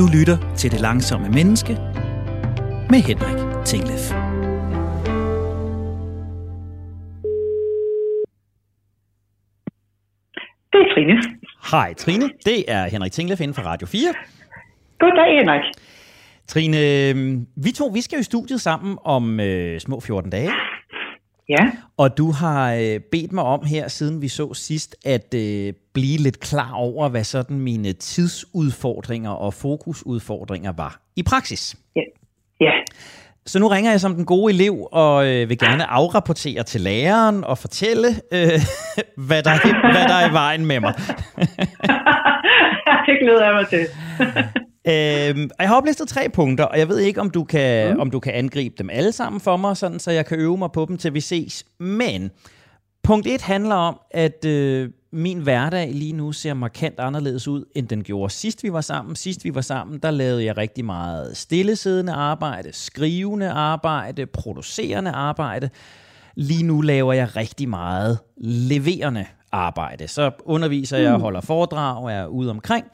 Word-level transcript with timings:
Du 0.00 0.06
lytter 0.06 0.54
til 0.56 0.70
Det 0.70 0.80
Langsomme 0.80 1.28
Menneske 1.28 1.72
med 2.90 3.00
Henrik 3.08 3.64
Tinglef. 3.66 4.04
Det 10.72 10.80
er 10.80 10.94
Trine. 10.94 11.22
Hej 11.70 11.94
Trine, 11.94 12.30
det 12.46 12.64
er 12.68 12.88
Henrik 12.88 13.12
Tinglef 13.12 13.40
inden 13.40 13.54
for 13.54 13.62
Radio 13.62 13.86
4. 13.86 14.14
Goddag, 14.98 15.38
Henrik. 15.38 15.62
Trine, 16.46 16.76
øhm, 16.78 17.46
vi 17.56 17.72
to 17.72 17.86
vi 17.86 18.00
skal 18.00 18.16
jo 18.16 18.20
i 18.20 18.22
studiet 18.22 18.60
sammen 18.60 18.98
om 19.04 19.40
øh, 19.40 19.80
små 19.80 20.00
14 20.00 20.30
dage. 20.30 20.50
Ja. 21.50 21.70
Og 21.96 22.18
du 22.18 22.30
har 22.30 22.74
øh, 22.74 23.00
bedt 23.12 23.32
mig 23.32 23.44
om 23.44 23.64
her, 23.64 23.88
siden 23.88 24.22
vi 24.22 24.28
så 24.28 24.54
sidst, 24.54 24.96
at 25.04 25.34
øh, 25.34 25.72
blive 25.92 26.18
lidt 26.18 26.40
klar 26.40 26.72
over, 26.72 27.08
hvad 27.08 27.24
sådan 27.24 27.58
mine 27.58 27.92
tidsudfordringer 27.92 29.30
og 29.30 29.54
fokusudfordringer 29.54 30.72
var 30.72 31.00
i 31.16 31.22
praksis. 31.22 31.76
Ja. 31.96 32.00
ja. 32.60 32.72
Så 33.46 33.58
nu 33.58 33.68
ringer 33.68 33.90
jeg 33.90 34.00
som 34.00 34.14
den 34.14 34.24
gode 34.24 34.54
elev 34.54 34.88
og 34.92 35.26
øh, 35.26 35.48
vil 35.48 35.58
gerne 35.58 35.86
afrapportere 35.86 36.62
til 36.62 36.80
læreren 36.80 37.44
og 37.44 37.58
fortælle, 37.58 38.08
øh, 38.32 38.60
hvad, 39.28 39.42
der, 39.42 39.90
hvad 39.92 40.08
der 40.08 40.14
er 40.14 40.30
i 40.30 40.32
vejen 40.32 40.66
med 40.66 40.80
mig. 40.80 40.94
det 43.06 43.16
glæder 43.22 43.44
jeg 43.44 43.54
mig 43.54 43.68
til. 43.68 43.86
Øhm, 44.86 45.50
jeg 45.58 45.68
har 45.68 45.76
oplistet 45.76 46.08
tre 46.08 46.28
punkter, 46.28 46.64
og 46.64 46.78
jeg 46.78 46.88
ved 46.88 46.98
ikke, 46.98 47.20
om 47.20 47.30
du, 47.30 47.44
kan, 47.44 47.94
mm. 47.94 48.00
om 48.00 48.10
du 48.10 48.20
kan 48.20 48.32
angribe 48.32 48.74
dem 48.78 48.90
alle 48.90 49.12
sammen 49.12 49.40
for 49.40 49.56
mig, 49.56 49.76
sådan, 49.76 49.98
så 49.98 50.10
jeg 50.10 50.26
kan 50.26 50.38
øve 50.38 50.56
mig 50.56 50.72
på 50.72 50.84
dem, 50.88 50.98
til 50.98 51.14
vi 51.14 51.20
ses. 51.20 51.64
Men 51.78 52.30
punkt 53.02 53.26
1 53.26 53.40
handler 53.40 53.74
om, 53.74 54.00
at 54.10 54.44
øh, 54.44 54.90
min 55.12 55.38
hverdag 55.38 55.92
lige 55.92 56.12
nu 56.12 56.32
ser 56.32 56.54
markant 56.54 57.00
anderledes 57.00 57.48
ud, 57.48 57.64
end 57.74 57.88
den 57.88 58.04
gjorde 58.04 58.32
sidst 58.32 58.62
vi 58.62 58.72
var 58.72 58.80
sammen. 58.80 59.16
Sidst 59.16 59.44
vi 59.44 59.54
var 59.54 59.60
sammen, 59.60 59.98
der 59.98 60.10
lavede 60.10 60.44
jeg 60.44 60.56
rigtig 60.56 60.84
meget 60.84 61.36
stillesiddende 61.36 62.12
arbejde, 62.12 62.72
skrivende 62.72 63.50
arbejde, 63.50 64.26
producerende 64.26 65.10
arbejde. 65.10 65.70
Lige 66.34 66.62
nu 66.62 66.80
laver 66.80 67.12
jeg 67.12 67.36
rigtig 67.36 67.68
meget 67.68 68.18
leverende 68.36 69.26
arbejde. 69.52 70.08
Så 70.08 70.30
underviser 70.44 70.98
jeg, 70.98 71.12
holder 71.12 71.40
foredrag, 71.40 72.02
og 72.02 72.12
er 72.12 72.26
ude 72.26 72.50
omkring. 72.50 72.86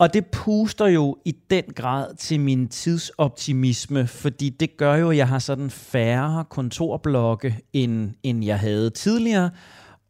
Og 0.00 0.14
det 0.14 0.26
puster 0.26 0.86
jo 0.86 1.16
i 1.24 1.36
den 1.50 1.64
grad 1.76 2.14
til 2.14 2.40
min 2.40 2.68
tidsoptimisme, 2.68 4.06
fordi 4.06 4.48
det 4.48 4.76
gør 4.76 4.94
jo, 4.94 5.10
at 5.10 5.16
jeg 5.16 5.28
har 5.28 5.38
sådan 5.38 5.70
færre 5.70 6.44
kontorblokke, 6.50 7.58
end, 7.72 8.10
end 8.22 8.44
jeg 8.44 8.58
havde 8.58 8.90
tidligere. 8.90 9.50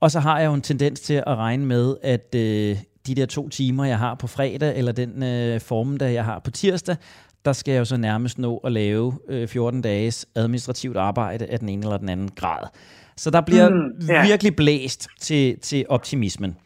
Og 0.01 0.11
så 0.11 0.21
har 0.21 0.39
jeg 0.39 0.47
jo 0.47 0.55
en 0.55 0.61
tendens 0.61 1.01
til 1.01 1.15
at 1.15 1.37
regne 1.37 1.67
med, 1.67 1.97
at 2.03 2.35
øh, 2.35 2.77
de 3.07 3.15
der 3.15 3.27
to 3.27 3.49
timer, 3.49 3.85
jeg 3.85 3.99
har 3.99 4.15
på 4.15 4.27
fredag, 4.27 4.79
eller 4.79 4.93
den 4.93 5.23
øh, 5.23 5.61
formiddag, 5.61 6.15
jeg 6.15 6.25
har 6.25 6.39
på 6.39 6.51
tirsdag, 6.51 6.97
der 7.45 7.53
skal 7.53 7.73
jeg 7.73 7.79
jo 7.79 7.85
så 7.85 7.97
nærmest 7.97 8.39
nå 8.39 8.57
at 8.57 8.73
lave 8.73 9.19
øh, 9.29 9.49
14 9.49 9.83
dages 9.83 10.27
administrativt 10.35 10.97
arbejde 10.97 11.47
af 11.47 11.59
den 11.59 11.69
ene 11.69 11.83
eller 11.83 11.99
den 11.99 12.09
anden 12.09 12.31
grad. 12.37 12.69
Så 13.17 13.31
der 13.31 13.41
bliver 13.41 13.69
mm, 13.69 14.11
yeah. 14.11 14.27
virkelig 14.27 14.57
blæst 14.57 15.09
til, 15.21 15.59
til 15.61 15.85
optimismen. 15.89 16.57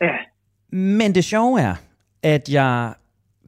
Ja. 0.00 0.12
Men 0.72 1.14
det 1.14 1.24
sjove 1.24 1.60
er, 1.60 1.74
at 2.24 2.48
jeg, 2.48 2.94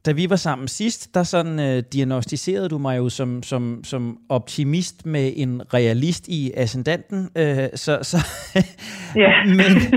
da 0.05 0.11
vi 0.11 0.29
var 0.29 0.35
sammen 0.35 0.67
sidst, 0.67 1.13
der 1.13 1.23
sådan 1.23 1.59
øh, 1.59 1.83
diagnostiserede 1.93 2.69
du 2.69 2.77
mig 2.77 2.97
jo 2.97 3.09
som, 3.09 3.43
som, 3.43 3.83
som 3.83 4.17
optimist 4.29 5.05
med 5.05 5.33
en 5.35 5.73
realist 5.73 6.27
i 6.27 6.51
ascendanten. 6.55 7.29
Øh, 7.35 7.69
så, 7.75 7.99
så 8.01 8.17
yeah. 9.17 9.47
men, 9.59 9.93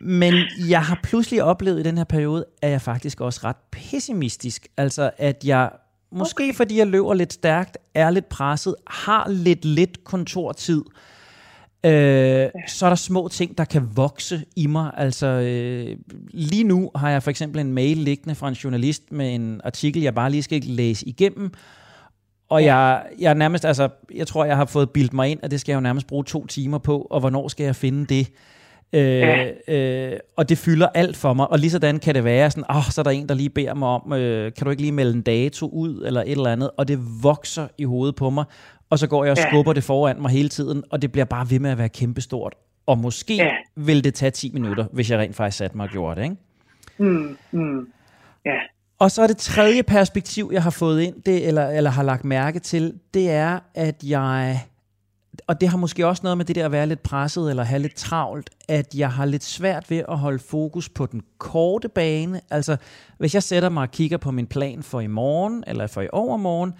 men 0.00 0.34
jeg 0.68 0.82
har 0.82 1.00
pludselig 1.02 1.42
oplevet 1.42 1.80
i 1.80 1.82
den 1.82 1.96
her 1.96 2.04
periode, 2.04 2.44
at 2.62 2.70
jeg 2.70 2.80
faktisk 2.80 3.20
også 3.20 3.40
ret 3.44 3.56
pessimistisk. 3.70 4.68
Altså 4.76 5.10
at 5.18 5.44
jeg, 5.44 5.70
måske 6.12 6.44
okay. 6.44 6.54
fordi 6.54 6.78
jeg 6.78 6.86
løber 6.86 7.14
lidt 7.14 7.32
stærkt, 7.32 7.78
er 7.94 8.10
lidt 8.10 8.28
presset, 8.28 8.74
har 8.86 9.28
lidt 9.28 9.64
lidt 9.64 10.04
kontortid, 10.04 10.82
Øh, 10.82 11.11
så 12.68 12.86
er 12.86 12.88
der 12.88 12.94
små 12.94 13.28
ting, 13.28 13.58
der 13.58 13.64
kan 13.64 13.88
vokse 13.94 14.44
i 14.56 14.66
mig. 14.66 14.90
Altså, 14.96 15.26
øh, 15.26 15.96
lige 16.30 16.64
nu 16.64 16.90
har 16.96 17.10
jeg 17.10 17.22
for 17.22 17.30
eksempel 17.30 17.60
en 17.60 17.72
mail 17.72 17.96
liggende 17.96 18.34
fra 18.34 18.48
en 18.48 18.54
journalist 18.54 19.12
med 19.12 19.34
en 19.34 19.60
artikel, 19.64 20.02
jeg 20.02 20.14
bare 20.14 20.30
lige 20.30 20.42
skal 20.42 20.62
læse 20.64 21.08
igennem. 21.08 21.52
Og 22.48 22.64
jeg, 22.64 23.02
jeg 23.18 23.34
nærmest, 23.34 23.64
altså, 23.64 23.88
jeg 24.14 24.26
tror, 24.26 24.44
jeg 24.44 24.56
har 24.56 24.64
fået 24.64 24.90
bildt 24.90 25.12
mig 25.12 25.30
ind, 25.30 25.40
at 25.42 25.50
det 25.50 25.60
skal 25.60 25.72
jeg 25.72 25.76
jo 25.76 25.80
nærmest 25.80 26.06
bruge 26.06 26.24
to 26.24 26.46
timer 26.46 26.78
på, 26.78 27.06
og 27.10 27.20
hvornår 27.20 27.48
skal 27.48 27.64
jeg 27.64 27.76
finde 27.76 28.06
det? 28.06 28.28
Øh, 28.92 29.46
øh, 29.68 30.12
og 30.36 30.48
det 30.48 30.58
fylder 30.58 30.88
alt 30.94 31.16
for 31.16 31.34
mig. 31.34 31.50
Og 31.50 31.58
lige 31.58 31.70
sådan 31.70 31.98
kan 31.98 32.14
det 32.14 32.24
være, 32.24 32.50
sådan, 32.50 32.64
oh, 32.68 32.84
så 32.90 33.00
er 33.00 33.02
der 33.02 33.10
en, 33.10 33.28
der 33.28 33.34
lige 33.34 33.50
beder 33.50 33.74
mig 33.74 33.88
om, 33.88 34.12
øh, 34.12 34.52
kan 34.52 34.64
du 34.64 34.70
ikke 34.70 34.82
lige 34.82 34.92
melde 34.92 35.12
en 35.12 35.22
dato 35.22 35.66
ud, 35.66 36.02
eller 36.06 36.22
et 36.22 36.30
eller 36.30 36.52
andet, 36.52 36.70
og 36.76 36.88
det 36.88 36.98
vokser 37.22 37.68
i 37.78 37.84
hovedet 37.84 38.16
på 38.16 38.30
mig 38.30 38.44
og 38.92 38.98
så 38.98 39.06
går 39.06 39.24
jeg 39.24 39.32
og 39.32 39.38
ja. 39.38 39.48
skubber 39.48 39.72
det 39.72 39.84
foran 39.84 40.22
mig 40.22 40.30
hele 40.30 40.48
tiden, 40.48 40.82
og 40.90 41.02
det 41.02 41.12
bliver 41.12 41.24
bare 41.24 41.50
ved 41.50 41.58
med 41.58 41.70
at 41.70 41.78
være 41.78 41.88
kæmpestort. 41.88 42.54
Og 42.86 42.98
måske 42.98 43.36
ja. 43.36 43.50
vil 43.76 44.04
det 44.04 44.14
tage 44.14 44.30
10 44.30 44.50
minutter, 44.52 44.86
hvis 44.92 45.10
jeg 45.10 45.18
rent 45.18 45.36
faktisk 45.36 45.58
satte 45.58 45.76
mig 45.76 45.84
og 45.84 45.90
gjorde 45.90 46.20
det, 46.20 46.22
ikke? 46.22 46.36
Mm, 46.98 47.36
mm. 47.50 47.88
Ja. 48.44 48.58
Og 48.98 49.10
så 49.10 49.22
er 49.22 49.26
det 49.26 49.36
tredje 49.36 49.82
perspektiv, 49.82 50.50
jeg 50.52 50.62
har 50.62 50.70
fået 50.70 51.02
ind, 51.02 51.22
det, 51.22 51.46
eller, 51.46 51.68
eller 51.68 51.90
har 51.90 52.02
lagt 52.02 52.24
mærke 52.24 52.58
til, 52.58 52.94
det 53.14 53.30
er, 53.30 53.58
at 53.74 54.04
jeg, 54.04 54.60
og 55.46 55.60
det 55.60 55.68
har 55.68 55.78
måske 55.78 56.06
også 56.06 56.22
noget 56.22 56.36
med 56.36 56.44
det 56.44 56.56
der 56.56 56.64
at 56.64 56.72
være 56.72 56.86
lidt 56.86 57.02
presset, 57.02 57.50
eller 57.50 57.62
have 57.62 57.82
lidt 57.82 57.94
travlt, 57.94 58.50
at 58.68 58.94
jeg 58.94 59.10
har 59.10 59.24
lidt 59.24 59.44
svært 59.44 59.90
ved 59.90 60.02
at 60.08 60.18
holde 60.18 60.38
fokus 60.38 60.88
på 60.88 61.06
den 61.06 61.22
korte 61.38 61.88
bane. 61.88 62.40
Altså, 62.50 62.76
hvis 63.18 63.34
jeg 63.34 63.42
sætter 63.42 63.68
mig 63.68 63.82
og 63.82 63.90
kigger 63.90 64.16
på 64.16 64.30
min 64.30 64.46
plan 64.46 64.82
for 64.82 65.00
i 65.00 65.06
morgen, 65.06 65.64
eller 65.66 65.86
for 65.86 66.00
i 66.00 66.08
overmorgen, 66.12 66.74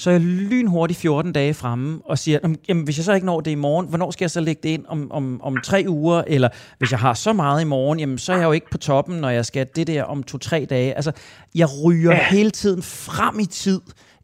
så 0.00 0.10
er 0.10 0.14
jeg 0.14 0.20
lynhurtigt 0.20 0.98
14 0.98 1.32
dage 1.32 1.54
fremme 1.54 2.00
og 2.04 2.18
siger, 2.18 2.38
jamen, 2.68 2.84
hvis 2.84 2.96
jeg 2.96 3.04
så 3.04 3.12
ikke 3.12 3.26
når 3.26 3.40
det 3.40 3.50
i 3.50 3.54
morgen, 3.54 3.88
hvornår 3.88 4.10
skal 4.10 4.24
jeg 4.24 4.30
så 4.30 4.40
lægge 4.40 4.60
det 4.62 4.68
ind 4.68 4.84
om, 4.88 5.12
om, 5.12 5.42
om 5.42 5.56
tre 5.64 5.84
uger? 5.88 6.22
Eller 6.26 6.48
hvis 6.78 6.90
jeg 6.90 6.98
har 6.98 7.14
så 7.14 7.32
meget 7.32 7.62
i 7.62 7.64
morgen, 7.64 8.00
jamen, 8.00 8.18
så 8.18 8.32
er 8.32 8.36
jeg 8.36 8.44
jo 8.44 8.52
ikke 8.52 8.70
på 8.70 8.78
toppen, 8.78 9.16
når 9.16 9.30
jeg 9.30 9.46
skal 9.46 9.66
det 9.76 9.86
der 9.86 10.02
om 10.02 10.22
to-tre 10.22 10.66
dage. 10.70 10.94
Altså, 10.94 11.12
jeg 11.54 11.68
ryger 11.84 12.12
ja. 12.12 12.26
hele 12.30 12.50
tiden 12.50 12.82
frem 12.82 13.40
i 13.40 13.46
tid, 13.46 13.80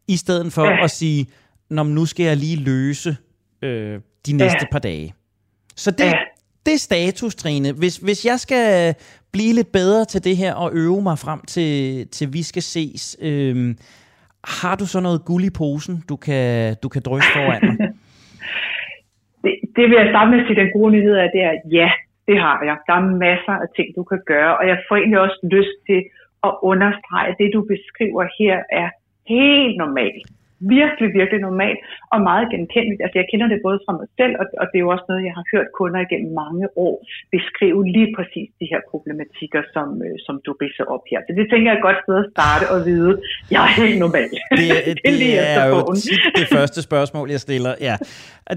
i 0.08 0.16
stedet 0.16 0.52
for 0.52 0.64
ja. 0.64 0.84
at 0.84 0.90
sige, 0.90 1.26
Nå, 1.70 1.82
nu 1.82 2.06
skal 2.06 2.26
jeg 2.26 2.36
lige 2.36 2.56
løse 2.56 3.16
øh, 3.62 4.00
de 4.26 4.32
næste 4.32 4.58
ja. 4.60 4.66
par 4.72 4.78
dage. 4.78 5.14
Så 5.76 5.90
det, 5.90 6.04
ja. 6.04 6.12
det 6.66 6.74
er 6.74 6.78
status, 6.78 7.34
Trine. 7.34 7.72
Hvis, 7.72 7.96
hvis 7.96 8.24
jeg 8.24 8.40
skal 8.40 8.94
blive 9.32 9.52
lidt 9.52 9.72
bedre 9.72 10.04
til 10.04 10.24
det 10.24 10.36
her 10.36 10.54
og 10.54 10.70
øve 10.72 11.02
mig 11.02 11.18
frem 11.18 11.40
til, 11.46 12.06
til 12.08 12.32
vi 12.32 12.42
skal 12.42 12.62
ses... 12.62 13.16
Øh, 13.20 13.74
har 14.62 14.74
du 14.80 14.86
så 14.86 15.00
noget 15.00 15.20
guld 15.30 15.44
i 15.44 15.56
posen, 15.62 15.94
du 16.10 16.16
kan, 16.16 16.76
du 16.82 16.88
kan 16.88 17.02
drysse 17.08 17.30
foran 17.36 17.62
mig? 17.68 17.76
det, 19.44 19.54
det 19.76 19.84
vil 19.88 19.98
jeg 20.00 20.08
starte 20.12 20.30
med 20.30 20.40
at 20.40 20.46
sige, 20.46 20.60
den 20.62 20.72
gode 20.76 20.92
nyhed 20.92 21.14
er, 21.22 21.28
det 21.34 21.42
er, 21.50 21.54
ja, 21.78 21.90
det 22.28 22.36
har 22.44 22.58
jeg. 22.68 22.76
Der 22.86 22.94
er 22.94 23.16
masser 23.26 23.54
af 23.64 23.68
ting, 23.76 23.88
du 23.98 24.02
kan 24.10 24.20
gøre, 24.26 24.52
og 24.58 24.64
jeg 24.70 24.78
får 24.88 24.96
egentlig 24.96 25.20
også 25.26 25.38
lyst 25.56 25.76
til 25.88 26.00
at 26.48 26.52
understrege, 26.70 27.28
at 27.30 27.36
det, 27.40 27.50
du 27.56 27.62
beskriver 27.74 28.24
her, 28.38 28.56
er 28.82 28.88
helt 29.34 29.76
normalt 29.84 30.26
virkelig, 30.76 31.08
virkelig 31.18 31.40
normalt 31.48 31.80
og 32.14 32.18
meget 32.30 32.46
genkendeligt. 32.54 33.00
Altså 33.04 33.16
jeg 33.20 33.26
kender 33.30 33.46
det 33.52 33.58
både 33.66 33.78
fra 33.84 33.92
mig 34.00 34.08
selv, 34.18 34.34
og, 34.40 34.46
og 34.60 34.64
det 34.70 34.76
er 34.78 34.84
jo 34.86 34.90
også 34.96 35.06
noget, 35.10 35.28
jeg 35.28 35.34
har 35.38 35.46
hørt 35.54 35.68
kunder 35.78 36.00
igennem 36.06 36.32
mange 36.44 36.66
år 36.86 36.94
beskrive 37.36 37.80
lige 37.96 38.10
præcis 38.16 38.48
de 38.60 38.66
her 38.72 38.80
problematikker, 38.92 39.62
som, 39.74 39.88
øh, 40.06 40.16
som 40.26 40.34
du 40.46 40.50
ridser 40.62 40.86
op 40.94 41.04
her. 41.10 41.18
Så 41.26 41.30
det 41.38 41.46
tænker 41.52 41.68
jeg 41.72 41.80
godt 41.88 41.98
sted 42.04 42.16
at 42.24 42.28
starte 42.34 42.64
og 42.74 42.78
vide, 42.90 43.12
jeg 43.54 43.62
er 43.68 43.72
helt 43.82 43.98
normal. 44.04 44.30
Det, 44.60 44.68
det, 44.86 45.14
det 45.22 45.30
er 45.54 45.64
jo 45.72 45.78
tit 46.06 46.24
det 46.40 46.48
første 46.56 46.78
spørgsmål, 46.88 47.26
jeg 47.36 47.40
stiller. 47.46 47.72
Ja, 47.88 47.94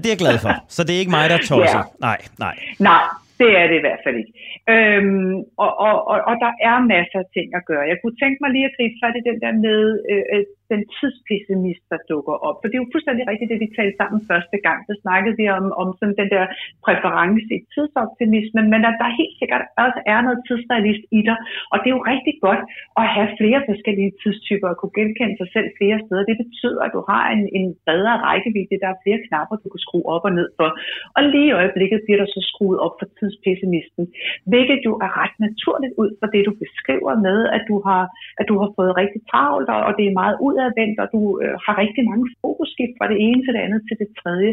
det 0.00 0.06
er 0.08 0.14
jeg 0.16 0.22
glad 0.24 0.36
for. 0.44 0.52
Så 0.76 0.80
det 0.86 0.92
er 0.94 1.00
ikke 1.02 1.16
mig, 1.18 1.26
der 1.32 1.38
tosser. 1.52 1.82
Ja. 1.86 2.06
Nej, 2.08 2.18
nej. 2.44 2.56
Nej, 2.90 3.04
det 3.40 3.50
er 3.60 3.66
det 3.70 3.76
i 3.80 3.84
hvert 3.86 4.02
fald 4.04 4.16
ikke. 4.22 4.32
Øhm, 4.74 5.34
og, 5.64 5.72
og, 5.86 5.94
og, 6.10 6.18
og 6.30 6.34
der 6.44 6.52
er 6.70 6.76
masser 6.94 7.18
af 7.24 7.28
ting 7.36 7.48
at 7.58 7.62
gøre. 7.70 7.84
Jeg 7.92 7.98
kunne 8.00 8.16
tænke 8.22 8.38
mig 8.42 8.50
lige 8.54 8.68
at 8.68 8.76
gribe 8.76 8.96
fat 9.02 9.14
i 9.20 9.26
den 9.30 9.38
der 9.44 9.52
med 9.66 9.80
øh, 10.12 10.24
øh, 10.34 10.44
den 10.72 10.82
tidspessimist, 10.96 11.84
der 11.92 11.98
dukker 12.10 12.36
op. 12.48 12.56
For 12.58 12.66
det 12.66 12.76
er 12.76 12.84
jo 12.84 12.92
fuldstændig 12.94 13.24
rigtigt, 13.30 13.50
det 13.52 13.64
vi 13.64 13.76
talte 13.78 13.96
sammen 14.00 14.20
første 14.30 14.58
gang. 14.66 14.78
Så 14.88 14.94
snakkede 15.04 15.34
vi 15.40 15.46
om, 15.58 15.64
om 15.82 15.88
sådan 15.98 16.16
den 16.20 16.30
der 16.34 16.44
præference 16.86 17.50
i 17.58 17.60
tidsoptimismen, 17.74 18.66
men 18.72 18.80
at 18.90 18.96
der 19.00 19.18
helt 19.20 19.36
sikkert 19.40 19.64
også 19.84 20.00
er 20.12 20.20
noget 20.26 20.40
tidsrealist 20.48 21.04
i 21.18 21.20
dig. 21.28 21.38
Og 21.72 21.76
det 21.80 21.88
er 21.88 21.96
jo 21.98 22.04
rigtig 22.12 22.34
godt 22.46 22.62
at 23.00 23.06
have 23.14 23.28
flere 23.40 23.60
forskellige 23.70 24.12
tidstyper 24.22 24.68
og 24.72 24.76
kunne 24.78 24.96
genkende 25.00 25.36
sig 25.40 25.48
selv 25.54 25.68
flere 25.78 25.98
steder. 26.04 26.22
Det 26.30 26.38
betyder, 26.44 26.82
at 26.86 26.94
du 26.96 27.02
har 27.10 27.24
en, 27.34 27.42
en 27.58 27.66
bredere 27.84 28.18
rækkevidde. 28.26 28.82
Der 28.82 28.90
er 28.90 29.02
flere 29.04 29.20
knapper, 29.26 29.56
du 29.64 29.68
kan 29.72 29.84
skrue 29.86 30.06
op 30.14 30.24
og 30.28 30.32
ned 30.40 30.48
for. 30.58 30.68
Og 31.16 31.22
lige 31.32 31.48
i 31.50 31.56
øjeblikket 31.60 32.00
bliver 32.04 32.18
der 32.22 32.28
så 32.34 32.40
skruet 32.50 32.78
op 32.84 32.94
for 32.98 33.06
tidspessimisten, 33.18 34.04
hvilket 34.50 34.80
jo 34.88 34.92
er 35.04 35.10
ret 35.22 35.36
naturligt 35.46 35.94
ud 36.02 36.10
fra 36.18 36.26
det, 36.32 36.42
du 36.48 36.52
beskriver 36.64 37.14
med, 37.26 37.38
at 37.56 37.62
du 37.70 37.76
har, 37.86 38.02
at 38.40 38.46
du 38.50 38.54
har 38.62 38.70
fået 38.78 38.92
rigtig 39.02 39.20
travlt, 39.30 39.68
og 39.88 39.92
det 39.98 40.04
er 40.06 40.18
meget 40.22 40.36
udadvendt, 40.60 40.96
og 41.02 41.08
du 41.14 41.20
øh, 41.42 41.54
har 41.64 41.74
rigtig 41.84 42.02
mange 42.10 42.26
fokusskift 42.42 42.94
fra 42.98 43.10
det 43.12 43.18
ene 43.26 43.40
til 43.42 43.52
det 43.54 43.62
andet 43.66 43.82
til 43.88 43.96
det 44.02 44.08
tredje. 44.20 44.52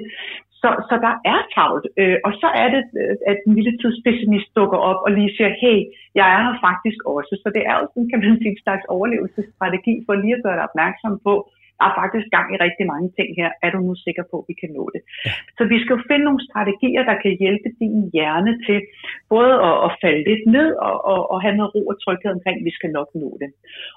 Så, 0.61 0.69
så 0.89 0.95
der 1.05 1.13
er 1.33 1.39
travlt, 1.53 1.85
øh, 2.01 2.17
og 2.27 2.31
så 2.41 2.47
er 2.63 2.69
det, 2.75 2.83
øh, 3.01 3.15
at 3.31 3.37
en 3.47 3.53
lille 3.57 3.73
tidspessimist 3.81 4.49
dukker 4.57 4.79
op 4.89 4.99
og 5.05 5.11
lige 5.17 5.35
siger, 5.35 5.51
hey, 5.63 5.77
jeg 6.19 6.27
er 6.35 6.41
her 6.47 6.57
faktisk 6.67 6.99
også. 7.15 7.33
Så 7.43 7.47
det 7.55 7.63
er 7.69 7.75
jo 7.79 7.85
sådan, 7.87 8.09
kan 8.09 8.19
man 8.19 8.37
sige, 8.41 8.53
en 8.55 8.65
slags 8.65 8.85
overlevelsesstrategi 8.95 9.93
for 10.05 10.13
lige 10.13 10.37
at 10.37 10.43
gøre 10.45 10.57
dig 10.57 10.67
opmærksom 10.69 11.13
på, 11.27 11.33
der 11.79 11.85
er 11.89 11.97
faktisk 12.01 12.27
gang 12.35 12.47
i 12.55 12.57
rigtig 12.65 12.85
mange 12.93 13.09
ting 13.17 13.29
her. 13.39 13.49
Er 13.65 13.69
du 13.73 13.79
nu 13.87 13.93
sikker 14.05 14.23
på, 14.31 14.35
at 14.41 14.47
vi 14.49 14.55
kan 14.61 14.71
nå 14.77 14.83
det? 14.95 15.01
Ja. 15.27 15.33
Så 15.57 15.61
vi 15.71 15.77
skal 15.81 15.95
jo 15.95 16.01
finde 16.09 16.25
nogle 16.27 16.45
strategier, 16.49 17.03
der 17.09 17.17
kan 17.23 17.33
hjælpe 17.43 17.69
din 17.81 17.97
hjerne 18.15 18.53
til 18.67 18.79
både 19.35 19.53
at, 19.67 19.75
at 19.85 19.91
falde 20.01 20.21
lidt 20.29 20.43
ned 20.55 20.69
og, 20.87 20.95
og, 21.11 21.19
og 21.31 21.37
have 21.43 21.55
noget 21.59 21.71
ro 21.75 21.81
og 21.91 21.97
tryghed 22.03 22.31
omkring, 22.37 22.55
at 22.59 22.67
vi 22.69 22.73
skal 22.77 22.91
nok 22.97 23.09
nå 23.21 23.29
det. 23.41 23.49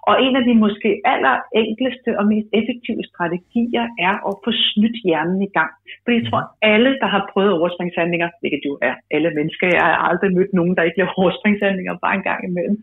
Og 0.09 0.15
en 0.25 0.35
af 0.41 0.44
de 0.49 0.55
måske 0.65 0.91
aller 1.12 1.37
enkleste 1.62 2.11
og 2.19 2.25
mest 2.32 2.49
effektive 2.61 3.03
strategier 3.11 3.87
er 4.09 4.15
at 4.29 4.35
få 4.44 4.50
snydt 4.69 4.99
hjernen 5.06 5.41
i 5.49 5.50
gang. 5.59 5.73
Fordi 6.03 6.17
jeg 6.19 6.26
tror, 6.29 6.43
mhm. 6.44 6.73
alle, 6.75 6.91
der 7.03 7.09
har 7.15 7.23
prøvet 7.33 7.53
overspringshandlinger, 7.59 8.29
hvilket 8.41 8.62
jo 8.69 8.75
er 8.88 8.94
alle 9.17 9.31
mennesker, 9.38 9.67
jeg 9.76 9.85
har 9.91 10.00
aldrig 10.11 10.31
mødt 10.38 10.53
nogen, 10.59 10.75
der 10.76 10.83
ikke 10.87 10.99
laver 11.00 11.19
overspringshandlinger 11.23 11.94
bare 12.05 12.17
en 12.19 12.29
gang 12.31 12.41
imellem. 12.50 12.79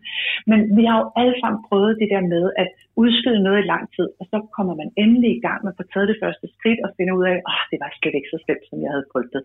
Men 0.50 0.60
vi 0.76 0.82
har 0.88 0.96
jo 1.02 1.06
alle 1.20 1.36
sammen 1.42 1.60
prøvet 1.68 2.00
det 2.00 2.08
der 2.14 2.22
med 2.34 2.44
at 2.62 2.68
udskyde 3.02 3.40
noget 3.46 3.58
i 3.60 3.70
lang 3.72 3.84
tid, 3.96 4.08
og 4.20 4.24
så 4.30 4.36
kommer 4.56 4.74
man 4.80 4.87
endelig 5.02 5.30
i 5.34 5.42
gang 5.46 5.58
med 5.62 5.72
at 5.72 5.78
få 5.80 5.84
taget 5.92 6.10
det 6.12 6.20
første 6.22 6.46
skridt 6.56 6.80
og 6.84 6.90
finde 6.96 7.12
ud 7.18 7.24
af, 7.30 7.36
at 7.38 7.44
oh, 7.52 7.62
det 7.70 7.78
var 7.82 7.90
slet 7.90 8.14
ikke 8.18 8.32
så 8.32 8.38
slemt, 8.44 8.64
som 8.68 8.78
jeg 8.84 8.90
havde 8.94 9.10
frygtet. 9.12 9.40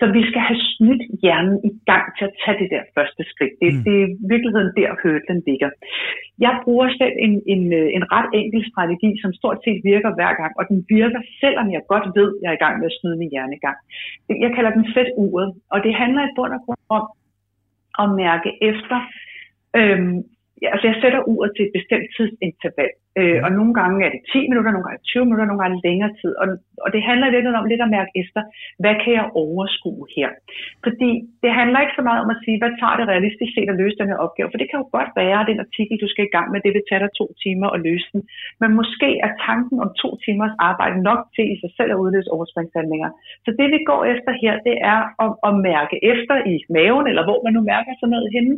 Så 0.00 0.04
vi 0.16 0.22
skal 0.28 0.42
have 0.48 0.60
snydt 0.74 1.04
hjernen 1.22 1.56
i 1.68 1.72
gang 1.90 2.04
til 2.16 2.24
at 2.28 2.36
tage 2.42 2.58
det 2.62 2.68
der 2.74 2.82
første 2.96 3.22
skridt. 3.32 3.54
Det, 3.62 3.70
mm. 3.72 3.82
det 3.86 3.94
er 4.02 4.06
i 4.06 4.16
virkeligheden 4.32 4.70
der, 4.78 4.90
hørtlen 5.02 5.40
ligger. 5.48 5.70
Jeg 6.46 6.54
bruger 6.64 6.88
selv 7.00 7.16
en, 7.26 7.34
en, 7.54 7.62
en 7.96 8.04
ret 8.14 8.30
enkel 8.40 8.60
strategi, 8.70 9.10
som 9.22 9.30
stort 9.40 9.58
set 9.64 9.80
virker 9.92 10.10
hver 10.18 10.32
gang, 10.40 10.52
og 10.58 10.64
den 10.70 10.78
virker, 10.96 11.20
selvom 11.42 11.66
jeg 11.74 11.82
godt 11.92 12.06
ved, 12.18 12.28
at 12.34 12.40
jeg 12.42 12.48
er 12.50 12.58
i 12.58 12.64
gang 12.64 12.74
med 12.78 12.86
at 12.90 12.96
snyde 12.98 13.18
min 13.22 13.34
hjerne 13.34 13.54
i 13.58 13.64
gang. 13.66 13.78
Jeg 14.44 14.50
kalder 14.56 14.72
den 14.78 14.86
sæt 14.94 15.10
uret, 15.24 15.50
og 15.72 15.78
det 15.84 15.92
handler 16.02 16.22
i 16.24 16.34
bund 16.36 16.52
og 16.56 16.62
grund 16.64 16.82
om 16.96 17.04
at 18.02 18.08
mærke 18.24 18.50
efter, 18.70 18.98
øhm, 19.80 20.16
ja, 20.62 20.68
altså 20.72 20.86
jeg 20.90 20.96
sætter 21.02 21.28
uret 21.32 21.52
til 21.56 21.64
et 21.66 21.74
bestemt 21.78 22.08
tidsinterval. 22.16 22.94
Øh, 23.20 23.38
og 23.46 23.50
nogle 23.58 23.74
gange 23.80 23.96
er 24.06 24.10
det 24.14 24.22
10 24.32 24.50
minutter, 24.50 24.70
nogle 24.72 24.86
gange 24.86 24.98
er 24.98 25.02
det 25.02 25.12
20 25.14 25.24
minutter, 25.26 25.46
nogle 25.46 25.62
gange 25.62 25.76
er 25.76 25.86
længere 25.88 26.12
tid. 26.20 26.32
Og, 26.42 26.46
og 26.84 26.88
det 26.94 27.02
handler 27.08 27.28
lidt 27.34 27.46
om 27.60 27.70
lidt 27.72 27.82
at 27.86 27.94
mærke 27.98 28.12
efter, 28.22 28.40
hvad 28.82 28.94
kan 29.02 29.12
jeg 29.18 29.26
overskue 29.44 30.04
her? 30.16 30.30
Fordi 30.86 31.10
det 31.44 31.52
handler 31.60 31.78
ikke 31.80 31.98
så 31.98 32.04
meget 32.08 32.22
om 32.24 32.30
at 32.34 32.42
sige, 32.44 32.60
hvad 32.60 32.72
tager 32.80 32.96
det 32.98 33.10
realistisk 33.12 33.50
set 33.54 33.72
at 33.72 33.80
løse 33.82 34.00
den 34.00 34.10
her 34.10 34.22
opgave? 34.24 34.50
For 34.50 34.58
det 34.60 34.68
kan 34.68 34.80
jo 34.82 34.86
godt 34.96 35.10
være, 35.22 35.40
at 35.42 35.48
den 35.50 35.64
artikel, 35.66 35.94
du 36.04 36.08
skal 36.10 36.24
i 36.26 36.34
gang 36.36 36.46
med, 36.50 36.58
det 36.64 36.72
vil 36.74 36.88
tage 36.88 37.02
dig 37.04 37.12
to 37.20 37.26
timer 37.44 37.68
at 37.76 37.82
løse 37.88 38.08
den. 38.14 38.22
Men 38.60 38.70
måske 38.80 39.08
er 39.26 39.30
tanken 39.48 39.76
om 39.84 39.90
to 40.02 40.08
timers 40.24 40.56
arbejde 40.68 40.96
nok 41.08 41.20
til 41.34 41.44
i 41.54 41.56
sig 41.62 41.70
selv 41.78 41.90
at 41.92 42.00
udløse 42.02 42.32
overspringshandlinger. 42.36 43.10
Så 43.44 43.50
det 43.58 43.68
vi 43.74 43.80
går 43.90 44.02
efter 44.12 44.32
her, 44.42 44.54
det 44.68 44.76
er 44.92 45.00
at, 45.24 45.30
at 45.48 45.52
mærke 45.70 45.96
efter 46.12 46.36
i 46.52 46.54
maven, 46.76 47.06
eller 47.10 47.24
hvor 47.28 47.40
man 47.44 47.52
nu 47.56 47.62
mærker 47.72 47.92
sådan 47.94 48.12
noget 48.14 48.28
henne, 48.36 48.54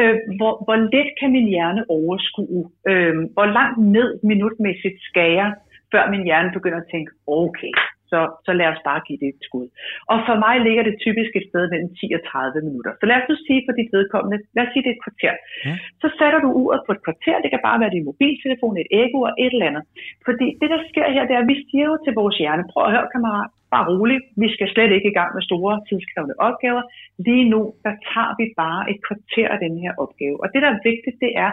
øh, 0.00 0.16
hvor, 0.38 0.52
hvor 0.64 0.76
let 0.94 1.10
kan 1.20 1.30
min 1.36 1.48
hjerne 1.54 1.82
overskue? 1.96 2.64
Øh, 2.90 3.14
hvor 3.34 3.48
langt 3.58 3.77
ned 3.96 4.10
minutmæssigt 4.30 4.98
skal 5.10 5.30
jeg, 5.40 5.48
før 5.92 6.10
min 6.10 6.24
hjerne 6.28 6.50
begynder 6.56 6.80
at 6.80 6.90
tænke, 6.92 7.10
okay, 7.26 7.72
så, 8.10 8.20
så 8.46 8.52
lad 8.60 8.68
os 8.74 8.82
bare 8.88 9.00
give 9.06 9.20
det 9.22 9.28
et 9.34 9.40
skud. 9.46 9.66
Og 10.12 10.18
for 10.26 10.36
mig 10.44 10.54
ligger 10.66 10.82
det 10.88 11.02
typisk 11.04 11.30
et 11.34 11.48
sted 11.50 11.64
mellem 11.72 11.90
10 12.00 12.18
og 12.18 12.22
30 12.30 12.66
minutter. 12.68 12.92
Så 13.00 13.04
lad 13.06 13.16
os 13.20 13.28
nu 13.30 13.36
sige 13.46 13.60
for 13.66 13.72
dit 13.78 13.90
vedkommende, 13.96 14.38
lad 14.56 14.64
os 14.64 14.70
sige 14.72 14.82
det 14.84 14.90
er 14.92 14.96
et 14.98 15.04
kvarter. 15.06 15.34
Ja. 15.66 15.74
Så 16.02 16.06
sætter 16.18 16.40
du 16.44 16.48
uret 16.62 16.82
på 16.86 16.92
et 16.96 17.04
kvarter, 17.06 17.36
det 17.42 17.50
kan 17.52 17.66
bare 17.68 17.80
være 17.82 17.94
din 17.96 18.08
mobiltelefon, 18.10 18.76
et 18.82 18.90
ego 19.02 19.18
og 19.28 19.32
et 19.44 19.52
eller 19.54 19.68
andet. 19.70 19.84
Fordi 20.26 20.46
det 20.60 20.68
der 20.72 20.80
sker 20.90 21.06
her, 21.14 21.24
det 21.28 21.34
er, 21.36 21.42
at 21.44 21.52
vi 21.52 21.58
siger 21.68 21.86
jo 21.90 21.96
til 22.04 22.12
vores 22.20 22.36
hjerne, 22.42 22.64
prøv 22.72 22.82
at 22.84 22.94
høre 22.96 23.12
kammerat, 23.14 23.50
bare 23.74 23.88
rolig, 23.90 24.18
vi 24.42 24.48
skal 24.54 24.68
slet 24.74 24.92
ikke 24.96 25.10
i 25.10 25.16
gang 25.18 25.30
med 25.34 25.42
store 25.48 25.74
tidskrævende 25.88 26.36
opgaver. 26.48 26.82
Lige 27.26 27.46
nu, 27.52 27.60
der 27.86 27.94
tager 28.10 28.32
vi 28.40 28.46
bare 28.62 28.82
et 28.92 28.98
kvarter 29.06 29.48
af 29.54 29.58
den 29.64 29.74
her 29.82 29.92
opgave. 30.04 30.36
Og 30.42 30.46
det, 30.52 30.60
der 30.64 30.70
er 30.72 30.86
vigtigt, 30.90 31.16
det 31.24 31.32
er, 31.46 31.50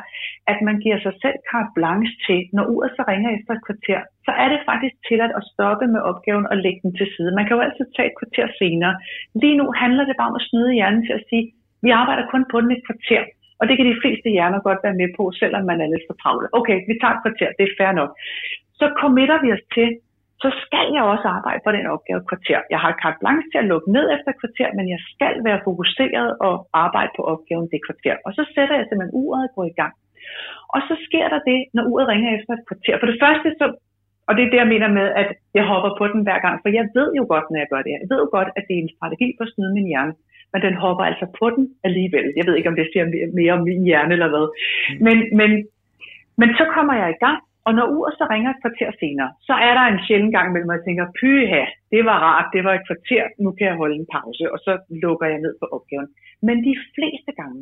at 0.51 0.59
man 0.67 0.77
giver 0.83 0.99
sig 1.05 1.13
selv 1.23 1.37
carte 1.49 1.71
blanche 1.75 2.15
til, 2.27 2.39
når 2.55 2.65
uret 2.73 2.91
så 2.97 3.03
ringer 3.11 3.29
efter 3.37 3.51
et 3.53 3.65
kvarter, 3.67 4.01
så 4.25 4.31
er 4.43 4.47
det 4.53 4.67
faktisk 4.69 4.95
tilladt 5.07 5.33
at 5.39 5.47
stoppe 5.51 5.85
med 5.93 6.01
opgaven 6.11 6.45
og 6.51 6.57
lægge 6.65 6.81
den 6.85 6.93
til 6.99 7.07
side. 7.15 7.35
Man 7.37 7.45
kan 7.45 7.55
jo 7.55 7.65
altid 7.67 7.85
tage 7.95 8.09
et 8.11 8.17
kvarter 8.19 8.47
senere. 8.61 8.95
Lige 9.41 9.57
nu 9.59 9.65
handler 9.81 10.03
det 10.05 10.15
bare 10.19 10.31
om 10.31 10.39
at 10.39 10.47
snyde 10.49 10.77
hjernen 10.77 11.03
til 11.05 11.15
at 11.19 11.25
sige, 11.29 11.45
vi 11.85 11.89
arbejder 12.01 12.25
kun 12.33 12.43
på 12.51 12.57
den 12.61 12.71
et 12.75 12.85
kvarter. 12.87 13.23
Og 13.59 13.63
det 13.67 13.75
kan 13.75 13.85
de 13.91 14.01
fleste 14.01 14.29
hjerner 14.35 14.59
godt 14.67 14.83
være 14.85 14.99
med 15.01 15.09
på, 15.17 15.23
selvom 15.41 15.63
man 15.69 15.81
er 15.83 15.91
lidt 15.93 16.07
for 16.07 16.15
travle. 16.21 16.47
Okay, 16.59 16.77
vi 16.89 16.93
tager 17.01 17.15
et 17.15 17.23
kvarter, 17.25 17.49
det 17.57 17.63
er 17.65 17.75
fair 17.79 17.91
nok. 18.01 18.11
Så 18.79 18.85
committer 19.01 19.37
vi 19.43 19.49
os 19.57 19.65
til, 19.75 19.89
så 20.43 20.49
skal 20.63 20.87
jeg 20.95 21.03
også 21.13 21.27
arbejde 21.37 21.61
på 21.65 21.71
den 21.77 21.85
opgave 21.95 22.21
kvarter. 22.29 22.59
Jeg 22.73 22.79
har 22.83 22.99
carte 23.01 23.19
blanche 23.21 23.49
til 23.51 23.61
at 23.63 23.69
lukke 23.71 23.89
ned 23.95 24.05
efter 24.15 24.31
kvarter, 24.41 24.69
men 24.77 24.85
jeg 24.93 25.01
skal 25.11 25.33
være 25.47 25.65
fokuseret 25.67 26.29
og 26.47 26.55
arbejde 26.85 27.11
på 27.17 27.21
opgaven 27.33 27.67
det 27.73 27.81
kvarter. 27.87 28.15
Og 28.25 28.31
så 28.37 28.43
sætter 28.55 28.75
jeg 28.77 28.85
simpelthen 28.85 29.17
uret 29.21 29.43
og 29.47 29.53
går 29.55 29.65
i 29.73 29.77
gang. 29.81 29.93
Og 30.75 30.79
så 30.87 30.93
sker 31.05 31.27
der 31.33 31.41
det, 31.49 31.59
når 31.75 31.83
uret 31.91 32.07
ringer 32.11 32.29
efter 32.37 32.53
et 32.53 32.67
kvarter. 32.69 32.95
For 32.99 33.07
det 33.11 33.17
første, 33.23 33.47
så, 33.59 33.65
og 34.27 34.31
det 34.35 34.43
er 34.43 34.51
det, 34.51 34.59
jeg 34.63 34.73
mener 34.73 34.89
med, 34.99 35.07
at 35.21 35.29
jeg 35.57 35.65
hopper 35.71 35.91
på 35.99 36.05
den 36.11 36.21
hver 36.25 36.39
gang, 36.45 36.55
for 36.61 36.69
jeg 36.79 36.85
ved 36.97 37.09
jo 37.19 37.23
godt, 37.33 37.47
når 37.49 37.59
jeg 37.61 37.71
gør 37.73 37.81
det 37.83 37.91
her. 37.93 38.03
Jeg 38.03 38.11
ved 38.13 38.19
jo 38.25 38.29
godt, 38.37 38.49
at 38.57 38.63
det 38.67 38.75
er 38.75 38.83
en 38.83 38.95
strategi 38.95 39.27
for 39.37 39.43
at 39.45 39.51
snyde 39.53 39.73
min 39.77 39.91
hjerne, 39.91 40.13
men 40.51 40.61
den 40.67 40.75
hopper 40.83 41.03
altså 41.09 41.25
på 41.39 41.45
den 41.55 41.63
alligevel. 41.87 42.27
Jeg 42.37 42.45
ved 42.47 42.55
ikke, 42.55 42.71
om 42.71 42.77
det 42.79 42.87
siger 42.91 43.05
mere 43.39 43.53
om 43.57 43.63
min 43.69 43.83
hjerne 43.89 44.13
eller 44.15 44.29
hvad. 44.33 44.47
Men, 45.05 45.17
men, 45.39 45.51
men 46.39 46.49
så 46.59 46.65
kommer 46.75 46.93
jeg 47.01 47.09
i 47.11 47.21
gang, 47.25 47.39
og 47.65 47.71
når 47.77 47.85
uret 47.97 48.13
så 48.17 48.25
ringer 48.33 48.49
et 48.51 48.63
kvarter 48.63 48.91
senere, 49.01 49.31
så 49.47 49.53
er 49.67 49.73
der 49.77 49.85
en 49.87 50.03
sjældent 50.05 50.35
gang 50.37 50.47
mellem, 50.51 50.71
at 50.71 50.77
jeg 50.77 50.85
tænker, 50.85 51.13
pyha, 51.19 51.63
det 51.93 52.01
var 52.09 52.17
rart, 52.27 52.47
det 52.55 52.61
var 52.67 52.73
et 52.75 52.87
kvarter, 52.89 53.23
nu 53.43 53.49
kan 53.57 53.65
jeg 53.69 53.79
holde 53.81 53.95
en 53.99 54.11
pause, 54.15 54.45
og 54.53 54.59
så 54.65 54.71
lukker 55.03 55.27
jeg 55.33 55.39
ned 55.45 55.53
på 55.61 55.65
opgaven. 55.75 56.09
Men 56.47 56.57
de 56.67 56.73
fleste 56.95 57.31
gange 57.41 57.61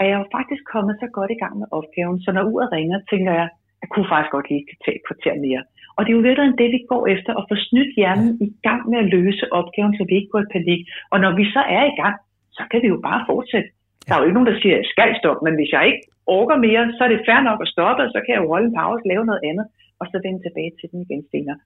er 0.00 0.06
jeg 0.10 0.16
jo 0.20 0.26
faktisk 0.36 0.62
kommet 0.74 0.94
så 1.02 1.08
godt 1.18 1.30
i 1.36 1.40
gang 1.42 1.54
med 1.60 1.68
opgaven, 1.78 2.18
så 2.24 2.30
når 2.32 2.44
uret 2.52 2.72
ringer, 2.76 2.98
tænker 3.12 3.32
jeg, 3.40 3.48
jeg 3.82 3.88
kunne 3.92 4.08
faktisk 4.12 4.32
godt 4.36 4.48
lige 4.50 4.64
tage 4.84 4.96
et 4.98 5.06
kvarter 5.08 5.34
mere. 5.46 5.62
Og 5.96 6.00
det 6.02 6.10
er 6.10 6.18
jo 6.18 6.26
lidt 6.26 6.58
det, 6.60 6.68
vi 6.76 6.80
går 6.92 7.04
efter, 7.14 7.32
at 7.38 7.48
få 7.50 7.56
snydt 7.68 7.92
hjernen 8.00 8.30
i 8.46 8.48
gang 8.66 8.82
med 8.90 8.98
at 9.02 9.10
løse 9.16 9.44
opgaven, 9.58 9.92
så 9.96 10.02
vi 10.08 10.14
ikke 10.18 10.32
går 10.34 10.42
i 10.44 10.52
panik. 10.56 10.80
Og 11.12 11.18
når 11.24 11.32
vi 11.38 11.44
så 11.56 11.62
er 11.78 11.84
i 11.92 11.96
gang, 12.02 12.16
så 12.56 12.62
kan 12.70 12.82
vi 12.82 12.88
jo 12.94 12.98
bare 13.08 13.20
fortsætte. 13.30 13.68
Der 14.06 14.12
er 14.12 14.18
jo 14.18 14.26
ikke 14.26 14.38
nogen, 14.38 14.50
der 14.52 14.60
siger, 14.60 14.74
at 14.74 14.80
jeg 14.80 14.92
skal 14.92 15.10
stoppe, 15.20 15.40
men 15.46 15.54
hvis 15.58 15.72
jeg 15.76 15.82
ikke 15.90 16.02
orker 16.26 16.56
mere, 16.66 16.82
så 16.96 17.00
er 17.04 17.10
det 17.12 17.24
fair 17.28 17.40
nok 17.48 17.60
at 17.64 17.72
stoppe, 17.74 18.00
og 18.06 18.10
så 18.14 18.18
kan 18.22 18.32
jeg 18.34 18.42
jo 18.42 18.52
holde 18.52 18.66
en 18.68 18.76
pause, 18.80 19.08
lave 19.12 19.24
noget 19.30 19.42
andet, 19.50 19.66
og 20.00 20.06
så 20.10 20.16
vende 20.24 20.40
tilbage 20.46 20.72
til 20.80 20.86
den 20.92 21.00
igen 21.06 21.22
senere. 21.32 21.58